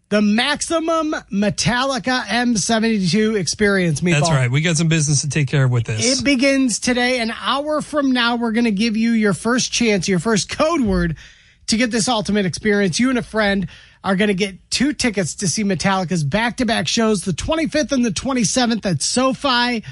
The 0.07 0.21
Maximum 0.21 1.13
Metallica 1.29 2.23
M72 2.27 3.37
experience, 3.37 3.99
Meatball. 3.99 4.11
That's 4.11 4.29
right. 4.29 4.49
We 4.49 4.61
got 4.61 4.77
some 4.77 4.87
business 4.87 5.19
to 5.23 5.29
take 5.29 5.49
care 5.49 5.65
of 5.65 5.71
with 5.71 5.83
this. 5.83 6.21
It 6.21 6.23
begins 6.23 6.79
today. 6.79 7.19
An 7.19 7.33
hour 7.41 7.81
from 7.81 8.13
now, 8.13 8.37
we're 8.37 8.53
going 8.53 8.63
to 8.63 8.71
give 8.71 8.95
you 8.95 9.11
your 9.11 9.33
first 9.33 9.73
chance, 9.73 10.07
your 10.07 10.19
first 10.19 10.47
code 10.47 10.79
word 10.79 11.17
to 11.67 11.77
get 11.77 11.91
this 11.91 12.07
ultimate 12.07 12.45
experience. 12.45 12.99
You 12.99 13.09
and 13.09 13.17
a 13.17 13.23
friend 13.23 13.67
are 14.03 14.15
going 14.15 14.27
to 14.27 14.35
get 14.35 14.69
two 14.69 14.93
tickets 14.93 15.35
to 15.35 15.47
see 15.47 15.63
Metallica's 15.63 16.23
back 16.23 16.57
to 16.57 16.65
back 16.65 16.87
shows, 16.87 17.23
the 17.23 17.31
25th 17.31 17.91
and 17.91 18.05
the 18.05 18.11
27th 18.11 18.85
at 18.85 19.01
SoFi. 19.01 19.83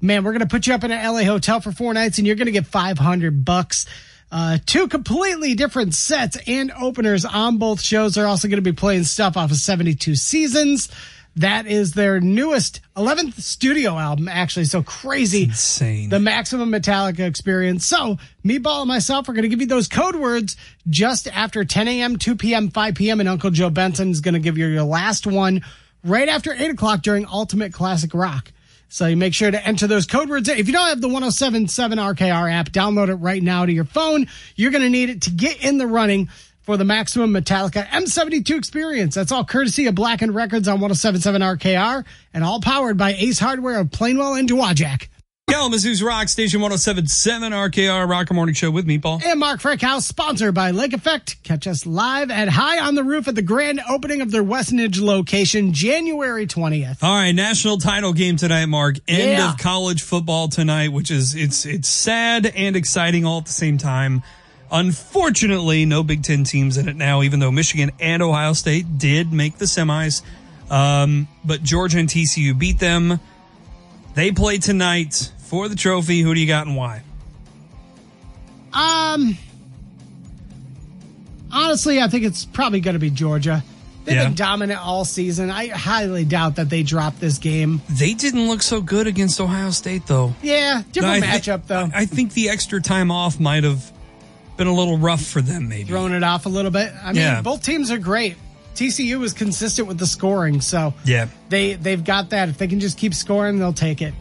Man, 0.00 0.24
we're 0.24 0.32
going 0.32 0.40
to 0.40 0.46
put 0.46 0.66
you 0.66 0.74
up 0.74 0.84
in 0.84 0.90
an 0.90 1.12
LA 1.12 1.22
hotel 1.22 1.60
for 1.60 1.72
four 1.72 1.94
nights 1.94 2.18
and 2.18 2.26
you're 2.26 2.36
going 2.36 2.46
to 2.46 2.52
get 2.52 2.66
500 2.66 3.44
bucks. 3.44 3.86
Uh, 4.30 4.58
two 4.64 4.88
completely 4.88 5.54
different 5.54 5.94
sets 5.94 6.38
and 6.46 6.72
openers 6.72 7.24
on 7.24 7.58
both 7.58 7.80
shows. 7.80 8.14
They're 8.14 8.26
also 8.26 8.48
going 8.48 8.62
to 8.62 8.62
be 8.62 8.72
playing 8.72 9.04
stuff 9.04 9.36
off 9.36 9.50
of 9.50 9.56
72 9.58 10.14
seasons. 10.16 10.88
That 11.36 11.66
is 11.66 11.92
their 11.92 12.20
newest 12.20 12.80
11th 12.96 13.40
studio 13.40 13.96
album, 13.96 14.28
actually. 14.28 14.66
So 14.66 14.82
crazy. 14.82 15.44
insane. 15.44 16.10
The 16.10 16.18
maximum 16.18 16.70
Metallica 16.70 17.20
experience. 17.20 17.86
So, 17.86 18.18
Meatball 18.44 18.80
and 18.80 18.88
myself 18.88 19.28
are 19.28 19.32
going 19.32 19.44
to 19.44 19.48
give 19.48 19.60
you 19.60 19.66
those 19.66 19.88
code 19.88 20.16
words 20.16 20.56
just 20.88 21.28
after 21.28 21.64
10 21.64 21.88
a.m., 21.88 22.18
2 22.18 22.36
p.m., 22.36 22.70
5 22.70 22.94
p.m. 22.94 23.20
And 23.20 23.28
Uncle 23.28 23.50
Joe 23.50 23.70
Benson 23.70 24.10
is 24.10 24.20
going 24.20 24.34
to 24.34 24.40
give 24.40 24.58
you 24.58 24.66
your 24.66 24.82
last 24.82 25.26
one 25.26 25.64
right 26.04 26.28
after 26.28 26.52
8 26.52 26.70
o'clock 26.72 27.02
during 27.02 27.26
Ultimate 27.26 27.72
Classic 27.72 28.12
Rock. 28.12 28.52
So 28.88 29.06
you 29.06 29.16
make 29.16 29.32
sure 29.32 29.50
to 29.50 29.66
enter 29.66 29.86
those 29.86 30.04
code 30.04 30.28
words. 30.28 30.50
If 30.50 30.66
you 30.66 30.74
don't 30.74 30.86
have 30.86 31.00
the 31.00 31.08
1077 31.08 31.96
RKR 31.98 32.52
app, 32.52 32.68
download 32.68 33.08
it 33.08 33.14
right 33.14 33.42
now 33.42 33.64
to 33.64 33.72
your 33.72 33.86
phone. 33.86 34.26
You're 34.54 34.70
going 34.70 34.82
to 34.82 34.90
need 34.90 35.08
it 35.08 35.22
to 35.22 35.30
get 35.30 35.64
in 35.64 35.78
the 35.78 35.86
running 35.86 36.28
for 36.62 36.76
the 36.76 36.84
maximum 36.84 37.32
Metallica 37.32 37.86
M72 37.88 38.56
experience. 38.56 39.14
That's 39.14 39.32
all 39.32 39.44
courtesy 39.44 39.86
of 39.86 39.94
Blackened 39.94 40.34
Records 40.34 40.68
on 40.68 40.80
1077 40.80 41.42
RKR 41.42 42.04
and 42.32 42.44
all 42.44 42.60
powered 42.60 42.96
by 42.96 43.14
Ace 43.14 43.38
Hardware 43.38 43.78
of 43.80 43.88
Plainwell 43.88 44.38
and 44.38 44.48
Dowagiac. 44.48 45.08
Kalamazoo's 45.50 46.02
Rock 46.02 46.28
Station 46.28 46.60
1077 46.62 47.52
RKR 47.52 48.08
Rocker 48.08 48.32
Morning 48.32 48.54
Show 48.54 48.70
with 48.70 48.86
Meatball. 48.86 49.22
And 49.22 49.38
Mark 49.40 49.60
Frankhouse, 49.60 50.06
sponsored 50.06 50.54
by 50.54 50.70
Lake 50.70 50.94
Effect. 50.94 51.42
Catch 51.42 51.66
us 51.66 51.84
live 51.84 52.30
at 52.30 52.48
High 52.48 52.78
on 52.78 52.94
the 52.94 53.02
Roof 53.04 53.26
at 53.28 53.34
the 53.34 53.42
grand 53.42 53.80
opening 53.90 54.22
of 54.22 54.30
their 54.30 54.44
Westnedge 54.44 55.00
location, 55.02 55.72
January 55.74 56.46
20th. 56.46 57.02
All 57.02 57.12
right, 57.14 57.32
national 57.32 57.78
title 57.78 58.12
game 58.14 58.36
tonight, 58.36 58.66
Mark. 58.66 58.96
End 59.08 59.32
Yeah. 59.32 59.50
of 59.50 59.58
college 59.58 60.00
football 60.02 60.48
tonight, 60.48 60.92
which 60.92 61.10
is 61.10 61.34
it's 61.34 61.66
it's 61.66 61.88
sad 61.88 62.46
and 62.46 62.74
exciting 62.76 63.26
all 63.26 63.38
at 63.38 63.46
the 63.46 63.52
same 63.52 63.76
time. 63.76 64.22
Unfortunately, 64.72 65.84
no 65.84 66.02
Big 66.02 66.22
Ten 66.22 66.44
teams 66.44 66.78
in 66.78 66.88
it 66.88 66.96
now, 66.96 67.22
even 67.22 67.40
though 67.40 67.50
Michigan 67.52 67.90
and 68.00 68.22
Ohio 68.22 68.54
State 68.54 68.96
did 68.98 69.30
make 69.32 69.58
the 69.58 69.66
semis. 69.66 70.22
Um, 70.70 71.28
but 71.44 71.62
Georgia 71.62 71.98
and 71.98 72.08
TCU 72.08 72.58
beat 72.58 72.78
them. 72.78 73.20
They 74.14 74.32
play 74.32 74.56
tonight 74.58 75.30
for 75.44 75.68
the 75.68 75.76
trophy. 75.76 76.20
Who 76.22 76.34
do 76.34 76.40
you 76.40 76.46
got 76.46 76.66
and 76.66 76.74
why? 76.76 77.02
Um, 78.72 79.36
honestly, 81.52 82.00
I 82.00 82.08
think 82.08 82.24
it's 82.24 82.44
probably 82.44 82.80
going 82.80 82.94
to 82.94 82.98
be 83.00 83.10
Georgia. 83.10 83.62
They've 84.04 84.16
Yeah. 84.16 84.24
been 84.24 84.34
dominant 84.34 84.80
all 84.84 85.04
season. 85.04 85.50
I 85.50 85.68
highly 85.68 86.24
doubt 86.24 86.56
that 86.56 86.70
they 86.70 86.82
drop 86.82 87.20
this 87.20 87.38
game. 87.38 87.82
They 87.88 88.14
didn't 88.14 88.48
look 88.48 88.62
so 88.62 88.80
good 88.80 89.06
against 89.06 89.40
Ohio 89.40 89.70
State, 89.70 90.06
though. 90.06 90.34
Yeah, 90.42 90.82
different 90.90 91.22
I 91.22 91.26
matchup 91.26 91.66
though. 91.66 91.90
I 91.94 92.06
think 92.06 92.32
the 92.32 92.48
extra 92.48 92.80
time 92.80 93.10
off 93.10 93.38
might 93.38 93.62
have 93.64 93.92
been 94.56 94.66
a 94.66 94.74
little 94.74 94.98
rough 94.98 95.22
for 95.24 95.40
them, 95.40 95.68
maybe. 95.68 95.84
Throwing 95.84 96.12
it 96.12 96.22
off 96.22 96.46
a 96.46 96.48
little 96.48 96.70
bit. 96.70 96.92
I 97.02 97.08
mean, 97.12 97.16
Yeah. 97.22 97.40
both 97.42 97.62
teams 97.62 97.90
are 97.90 97.98
great. 97.98 98.36
TCU 98.74 99.18
was 99.18 99.32
consistent 99.32 99.86
with 99.88 99.98
the 99.98 100.06
scoring, 100.06 100.60
so 100.60 100.94
Yeah. 101.04 101.26
they 101.50 101.74
they've 101.74 102.02
got 102.02 102.30
that. 102.30 102.48
If 102.48 102.58
they 102.58 102.66
can 102.66 102.80
just 102.80 102.96
keep 102.98 103.14
scoring, 103.14 103.58
they'll 103.58 103.72
take 103.72 104.00
it. 104.02 104.14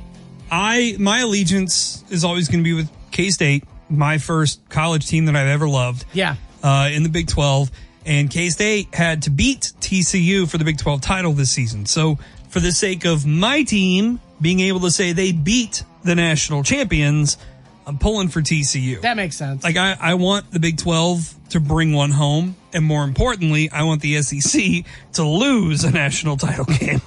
I 0.51 0.95
my 0.99 1.19
allegiance 1.19 2.03
is 2.09 2.23
always 2.23 2.47
going 2.47 2.59
to 2.59 2.63
be 2.63 2.73
with 2.73 2.89
K 3.11 3.29
State, 3.29 3.63
my 3.89 4.17
first 4.17 4.59
college 4.69 5.07
team 5.07 5.25
that 5.25 5.35
I've 5.35 5.47
ever 5.47 5.67
loved. 5.67 6.05
Yeah. 6.13 6.35
Uh, 6.63 6.89
in 6.91 7.03
the 7.03 7.09
Big 7.09 7.27
Twelve, 7.27 7.71
and 8.05 8.29
K 8.29 8.49
State 8.49 8.93
had 8.93 9.21
to 9.23 9.29
beat 9.29 9.71
TCU 9.79 10.45
for 10.49 10.57
the 10.57 10.65
Big 10.65 10.77
Twelve 10.77 11.01
title 11.01 11.33
this 11.33 11.49
season. 11.51 11.85
So, 11.85 12.19
for 12.49 12.59
the 12.59 12.71
sake 12.71 13.05
of 13.05 13.25
my 13.25 13.63
team 13.63 14.19
being 14.41 14.59
able 14.59 14.81
to 14.81 14.91
say 14.91 15.13
they 15.13 15.31
beat 15.31 15.83
the 16.03 16.15
national 16.15 16.63
champions, 16.63 17.37
I'm 17.91 17.97
pulling 17.97 18.29
for 18.29 18.41
TCU. 18.41 19.01
That 19.01 19.17
makes 19.17 19.35
sense. 19.35 19.65
like 19.65 19.75
I, 19.75 19.97
I 19.99 20.13
want 20.13 20.49
the 20.49 20.61
Big 20.61 20.77
12 20.77 21.35
to 21.49 21.59
bring 21.59 21.91
one 21.91 22.09
home, 22.11 22.55
and 22.71 22.85
more 22.85 23.03
importantly, 23.03 23.69
I 23.69 23.83
want 23.83 24.01
the 24.01 24.21
SEC 24.21 24.85
to 25.13 25.23
lose 25.23 25.83
a 25.83 25.91
national 25.91 26.37
title 26.37 26.63
game. 26.79 27.01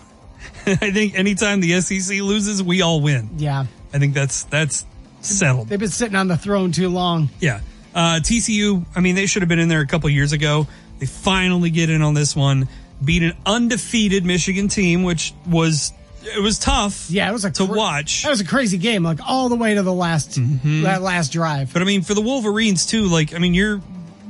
I 0.67 0.91
think 0.91 1.15
anytime 1.19 1.61
the 1.61 1.81
SEC 1.81 2.21
loses, 2.21 2.63
we 2.63 2.83
all 2.83 3.01
win. 3.01 3.31
yeah. 3.39 3.65
I 3.95 3.99
think 3.99 4.13
that's 4.13 4.45
that's 4.45 4.85
settled. 5.23 5.69
They've 5.69 5.79
been 5.79 5.89
sitting 5.89 6.17
on 6.17 6.29
the 6.29 6.37
throne 6.37 6.71
too 6.73 6.91
long. 6.91 7.31
Yeah. 7.41 7.61
Uh, 7.95 8.21
TCU, 8.21 8.85
I 8.95 9.01
mean, 9.01 9.15
they 9.15 9.25
should 9.27 9.41
have 9.41 9.49
been 9.49 9.61
in 9.61 9.69
there 9.69 9.81
a 9.81 9.87
couple 9.87 10.11
years 10.11 10.33
ago. 10.33 10.67
They 10.99 11.07
finally 11.07 11.71
get 11.71 11.89
in 11.89 12.03
on 12.03 12.13
this 12.13 12.37
one, 12.37 12.69
beat 13.03 13.23
an 13.23 13.33
undefeated 13.47 14.25
Michigan 14.27 14.69
team, 14.69 15.03
which 15.05 15.33
was 15.47 15.93
it 16.25 16.41
was 16.43 16.59
tough. 16.59 17.11
Yeah, 17.11 17.29
it 17.29 17.33
was 17.33 17.45
a 17.45 17.51
to 17.51 17.67
cra- 17.67 17.77
watch. 17.77 18.23
That 18.25 18.31
was 18.31 18.41
a 18.41 18.47
crazy 18.47 18.79
game, 18.79 19.03
like 19.03 19.19
all 19.27 19.49
the 19.49 19.57
way 19.57 19.75
to 19.75 19.83
the 19.83 19.93
last 19.93 20.31
Mm-hmm. 20.39 20.83
that 20.83 21.03
last 21.03 21.33
drive. 21.33 21.73
But 21.73 21.83
I 21.83 21.85
mean, 21.85 22.03
for 22.03 22.15
the 22.15 22.21
Wolverines 22.23 22.87
too, 22.87 23.05
like 23.05 23.35
I 23.35 23.39
mean, 23.39 23.55
you're 23.55 23.81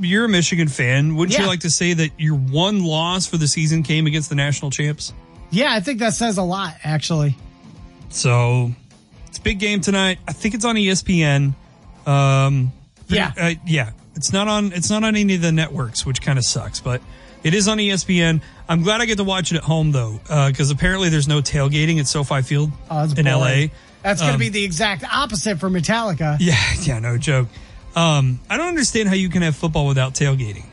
you're 0.01 0.25
a 0.25 0.29
Michigan 0.29 0.69
fan. 0.69 1.15
Wouldn't 1.17 1.39
you 1.39 1.47
like 1.47 1.61
to 1.61 1.71
say 1.71 1.93
that 1.95 2.11
your 2.19 2.35
one 2.37 2.85
loss 2.85 3.27
for 3.27 3.37
the 3.37 3.47
season 3.49 3.83
came 3.83 4.07
against 4.07 4.29
the 4.29 4.35
national 4.35 4.71
champs? 4.71 5.13
Yeah, 5.51 5.73
I 5.73 5.81
think 5.81 6.01
that 6.01 6.15
says 6.15 6.37
a 6.39 6.43
lot, 6.43 6.75
actually. 6.83 7.37
So 8.11 8.73
it's 9.29 9.39
a 9.39 9.43
big 9.43 9.59
game 9.59 9.81
tonight. 9.81 10.19
I 10.27 10.33
think 10.33 10.55
it's 10.55 10.65
on 10.65 10.77
ESPN. 10.77 11.55
Um, 12.07 12.73
Yeah. 13.09 13.33
uh, 13.39 13.55
yeah. 13.67 13.91
It's 14.17 14.33
not 14.33 14.47
on. 14.49 14.73
It's 14.73 14.91
not 14.91 15.03
on 15.05 15.17
any 15.17 15.35
of 15.35 15.43
the 15.43 15.51
networks, 15.53 16.07
which 16.07 16.23
kind 16.23 16.39
of 16.39 16.45
sucks. 16.45 16.81
But 16.81 17.03
it 17.45 17.55
is 17.55 17.69
on 17.69 17.79
ESPN. 17.79 18.41
I'm 18.69 18.83
glad 18.83 19.01
I 19.01 19.07
get 19.07 19.19
to 19.19 19.25
watch 19.25 19.53
it 19.53 19.57
at 19.57 19.63
home 19.63 19.93
though, 19.93 20.19
because 20.49 20.71
apparently 20.71 21.09
there's 21.11 21.29
no 21.29 21.41
tailgating 21.41 22.01
at 22.01 22.07
SoFi 22.09 22.43
Field 22.43 22.73
Oh, 22.91 23.03
in 23.05 23.11
boring. 23.25 23.27
LA. 23.27 23.67
That's 24.03 24.21
going 24.21 24.31
to 24.31 24.35
Um, 24.35 24.41
be 24.41 24.49
the 24.51 24.65
exact 24.65 25.05
opposite 25.05 25.61
for 25.61 25.71
Metallica. 25.71 26.37
Yeah, 26.41 26.57
yeah, 26.83 26.99
no 26.99 27.17
joke. 27.19 27.49
Um, 27.97 28.41
I 28.51 28.57
don't 28.57 28.69
understand 28.69 29.09
how 29.09 29.15
you 29.15 29.29
can 29.29 29.43
have 29.43 29.55
football 29.55 29.87
without 29.87 30.15
tailgating. 30.15 30.65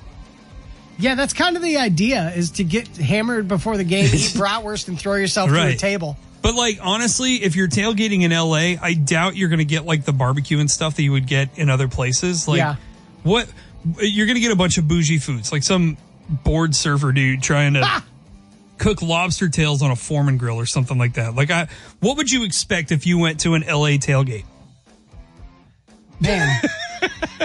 Yeah, 0.98 1.16
that's 1.16 1.34
kind 1.34 1.56
of 1.56 1.62
the 1.64 1.78
idea 1.78 2.32
is 2.36 2.52
to 2.52 2.64
get 2.64 2.88
hammered 2.98 3.48
before 3.48 3.78
the 3.78 3.84
game, 3.84 4.06
eat 4.06 4.12
bratwurst, 4.36 4.88
and 4.88 5.00
throw 5.00 5.16
yourself 5.16 5.50
through 5.50 5.62
a 5.62 5.76
table. 5.76 6.18
But 6.42 6.56
like 6.56 6.80
honestly, 6.82 7.36
if 7.36 7.56
you're 7.56 7.68
tailgating 7.68 8.22
in 8.24 8.32
LA, 8.32 8.76
I 8.82 8.94
doubt 8.96 9.36
you're 9.36 9.50
going 9.50 9.60
to 9.60 9.66
get 9.66 9.86
like 9.86 10.06
the 10.06 10.12
barbecue 10.14 10.60
and 10.60 10.70
stuff 10.70 10.96
that 10.96 11.04
you 11.04 11.12
would 11.12 11.28
get 11.28 11.58
in 11.58 11.70
other 11.70 11.88
places. 11.88 12.48
Like 12.48 12.58
Yeah. 12.58 12.76
what 13.24 13.48
you're 14.00 14.26
going 14.26 14.36
to 14.36 14.42
get 14.42 14.52
a 14.52 14.56
bunch 14.56 14.78
of 14.78 14.88
bougie 14.88 15.20
foods, 15.20 15.52
like 15.52 15.64
some 15.64 15.98
board 16.32 16.76
surfer 16.76 17.12
dude 17.12 17.42
trying 17.44 17.74
to 17.76 17.82
Ah! 17.84 18.06
cook 18.78 19.02
lobster 19.02 19.48
tails 19.50 19.82
on 19.84 19.92
a 19.92 19.96
Foreman 19.96 20.38
grill 20.38 20.56
or 20.58 20.66
something 20.66 20.98
like 20.98 21.14
that. 21.14 21.36
Like 21.36 21.52
I 21.52 21.68
what 22.00 22.18
would 22.18 22.32
you 22.32 22.44
expect 22.44 22.92
if 22.92 23.06
you 23.06 23.18
went 23.20 23.42
to 23.42 23.54
an 23.54 23.62
LA 23.62 23.98
tailgate? 23.98 24.46
Man, 26.20 26.62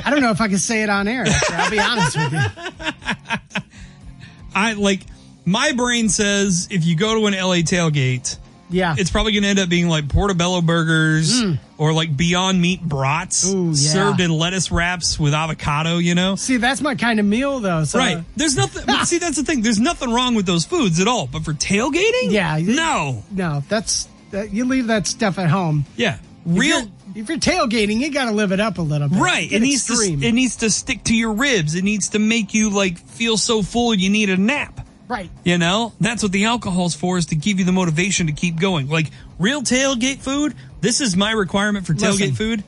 I 0.05 0.11
don't 0.11 0.21
know 0.21 0.31
if 0.31 0.41
I 0.41 0.49
can 0.49 0.59
say 0.59 0.83
it 0.83 0.91
on 0.91 1.09
air. 1.09 1.25
Actually, 1.27 1.57
I'll 1.57 1.71
be 1.71 1.79
honest 1.81 2.17
with 2.17 2.33
you. 2.33 3.63
I 4.55 4.73
like 4.75 5.01
My 5.45 5.73
brain 5.73 6.09
says 6.09 6.69
if 6.71 6.85
you 6.87 6.97
go 6.97 7.15
to 7.21 7.27
an 7.27 7.33
LA 7.35 7.57
tailgate, 7.63 8.37
Yeah. 8.69 8.95
it's 8.99 9.11
probably 9.11 9.33
going 9.33 9.43
to 9.45 9.49
end 9.49 9.59
up 9.59 9.69
being 9.69 9.89
like 9.89 10.09
portobello 10.09 10.61
burgers 10.61 11.43
or 11.79 11.93
like 11.93 12.17
Beyond 12.17 12.61
Meat 12.61 12.83
brats 12.83 13.45
Mm. 13.49 13.55
Ooh, 13.55 13.67
yeah. 13.69 13.75
served 13.75 14.21
in 14.21 14.31
lettuce 14.31 14.71
wraps 14.73 15.19
with 15.21 15.35
avocado, 15.35 15.99
you 15.99 16.15
know? 16.15 16.37
See, 16.37 16.57
that's 16.57 16.81
my 16.81 16.95
kind 16.95 17.21
of 17.21 17.27
meal, 17.27 17.61
though. 17.61 17.85
So, 17.85 17.99
Right. 17.99 18.25
There's 18.37 18.57
nothing, 18.57 18.83
but 18.87 19.05
see, 19.07 19.19
that's 19.19 19.37
the 19.37 19.45
thing. 19.45 19.63
There's 19.63 19.79
nothing 19.81 20.13
wrong 20.13 20.35
with 20.35 20.47
those 20.47 20.65
foods 20.65 20.99
at 21.01 21.07
all. 21.09 21.27
But 21.27 21.45
for 21.45 21.53
tailgating? 21.53 22.31
Yeah. 22.33 22.59
No. 22.61 23.23
No, 23.31 23.63
that's 23.69 24.09
that, 24.33 24.53
you 24.53 24.65
leave 24.65 24.89
that 24.89 25.07
stuff 25.07 25.39
at 25.39 25.49
home. 25.51 25.85
Yeah. 25.97 26.15
If 26.45 26.59
Real. 26.59 26.79
you're- 26.81 26.91
If 27.15 27.29
you're 27.31 27.39
tailgating, 27.39 27.99
you 28.01 28.11
got 28.11 28.27
to 28.27 28.33
live 28.33 28.53
it 28.53 28.61
up 28.61 28.77
a 28.79 28.83
little 28.83 29.09
bit. 29.09 29.19
Right. 29.19 29.49
Get 29.49 29.57
It 29.57 29.63
needs 29.63 29.89
extreme. 29.89 30.21
to 30.21 30.27
it 30.27 30.33
needs 30.33 30.57
to 30.57 30.71
stick 30.71 31.05
to 31.05 31.15
your 31.17 31.33
ribs. 31.33 31.75
It 31.75 31.83
needs 31.85 32.11
to 32.11 32.19
make 32.19 32.53
you 32.53 32.69
like 32.71 32.99
feel 32.99 33.37
so 33.39 33.63
full 33.63 33.95
you 33.95 34.11
need 34.11 34.29
a 34.29 34.37
nap. 34.37 34.81
Right. 35.09 35.31
You 35.45 35.59
know? 35.59 35.93
That's 36.01 36.23
what 36.23 36.33
the 36.33 36.45
alcohol's 36.47 36.95
for 36.95 37.19
is 37.19 37.27
to 37.27 37.37
give 37.37 37.59
you 37.59 37.65
the 37.65 37.73
motivation 37.73 38.27
to 38.27 38.33
keep 38.33 38.59
going. 38.61 38.89
Like 38.89 39.07
real 39.39 39.63
tailgate 39.63 40.19
food, 40.19 40.55
this 40.81 41.01
is 41.01 41.17
my 41.17 41.33
requirement 41.33 41.87
for 41.87 41.95
tailgate 41.95 42.21
Listen. 42.21 42.35
food. 42.35 42.65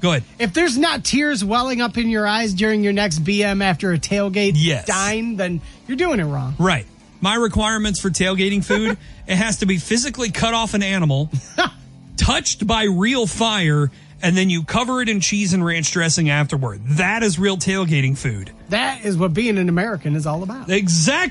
Go 0.00 0.10
ahead. 0.10 0.24
If 0.40 0.52
there's 0.52 0.76
not 0.76 1.04
tears 1.04 1.44
welling 1.44 1.80
up 1.80 1.96
in 1.96 2.08
your 2.08 2.26
eyes 2.26 2.54
during 2.54 2.82
your 2.82 2.92
next 2.92 3.20
BM 3.22 3.62
after 3.62 3.92
a 3.92 3.98
tailgate 3.98 4.52
Yes. 4.56 4.84
dine, 4.86 5.36
then 5.36 5.60
you're 5.86 5.96
doing 5.96 6.18
it 6.18 6.24
wrong. 6.24 6.56
Right. 6.58 6.86
My 7.20 7.36
requirements 7.36 8.00
for 8.00 8.10
tailgating 8.10 8.64
food, 8.64 8.98
it 9.28 9.36
has 9.36 9.58
to 9.58 9.66
be 9.66 9.78
physically 9.78 10.30
cut 10.32 10.54
off 10.54 10.74
an 10.74 10.82
animal, 10.82 11.30
touched 12.16 12.66
by 12.66 12.84
real 12.84 13.26
fire, 13.28 13.92
and 14.22 14.36
then 14.36 14.50
you 14.50 14.64
cover 14.64 15.02
it 15.02 15.08
in 15.08 15.20
cheese 15.20 15.52
and 15.52 15.64
ranch 15.64 15.90
dressing 15.92 16.30
afterward. 16.30 16.80
That 16.84 17.22
is 17.22 17.38
real 17.38 17.56
tailgating 17.56 18.16
food. 18.18 18.50
That 18.70 19.04
is 19.04 19.16
what 19.16 19.34
being 19.34 19.56
an 19.58 19.68
American 19.68 20.16
is 20.16 20.26
all 20.26 20.42
about. 20.42 20.68
Exactly. 20.70 21.30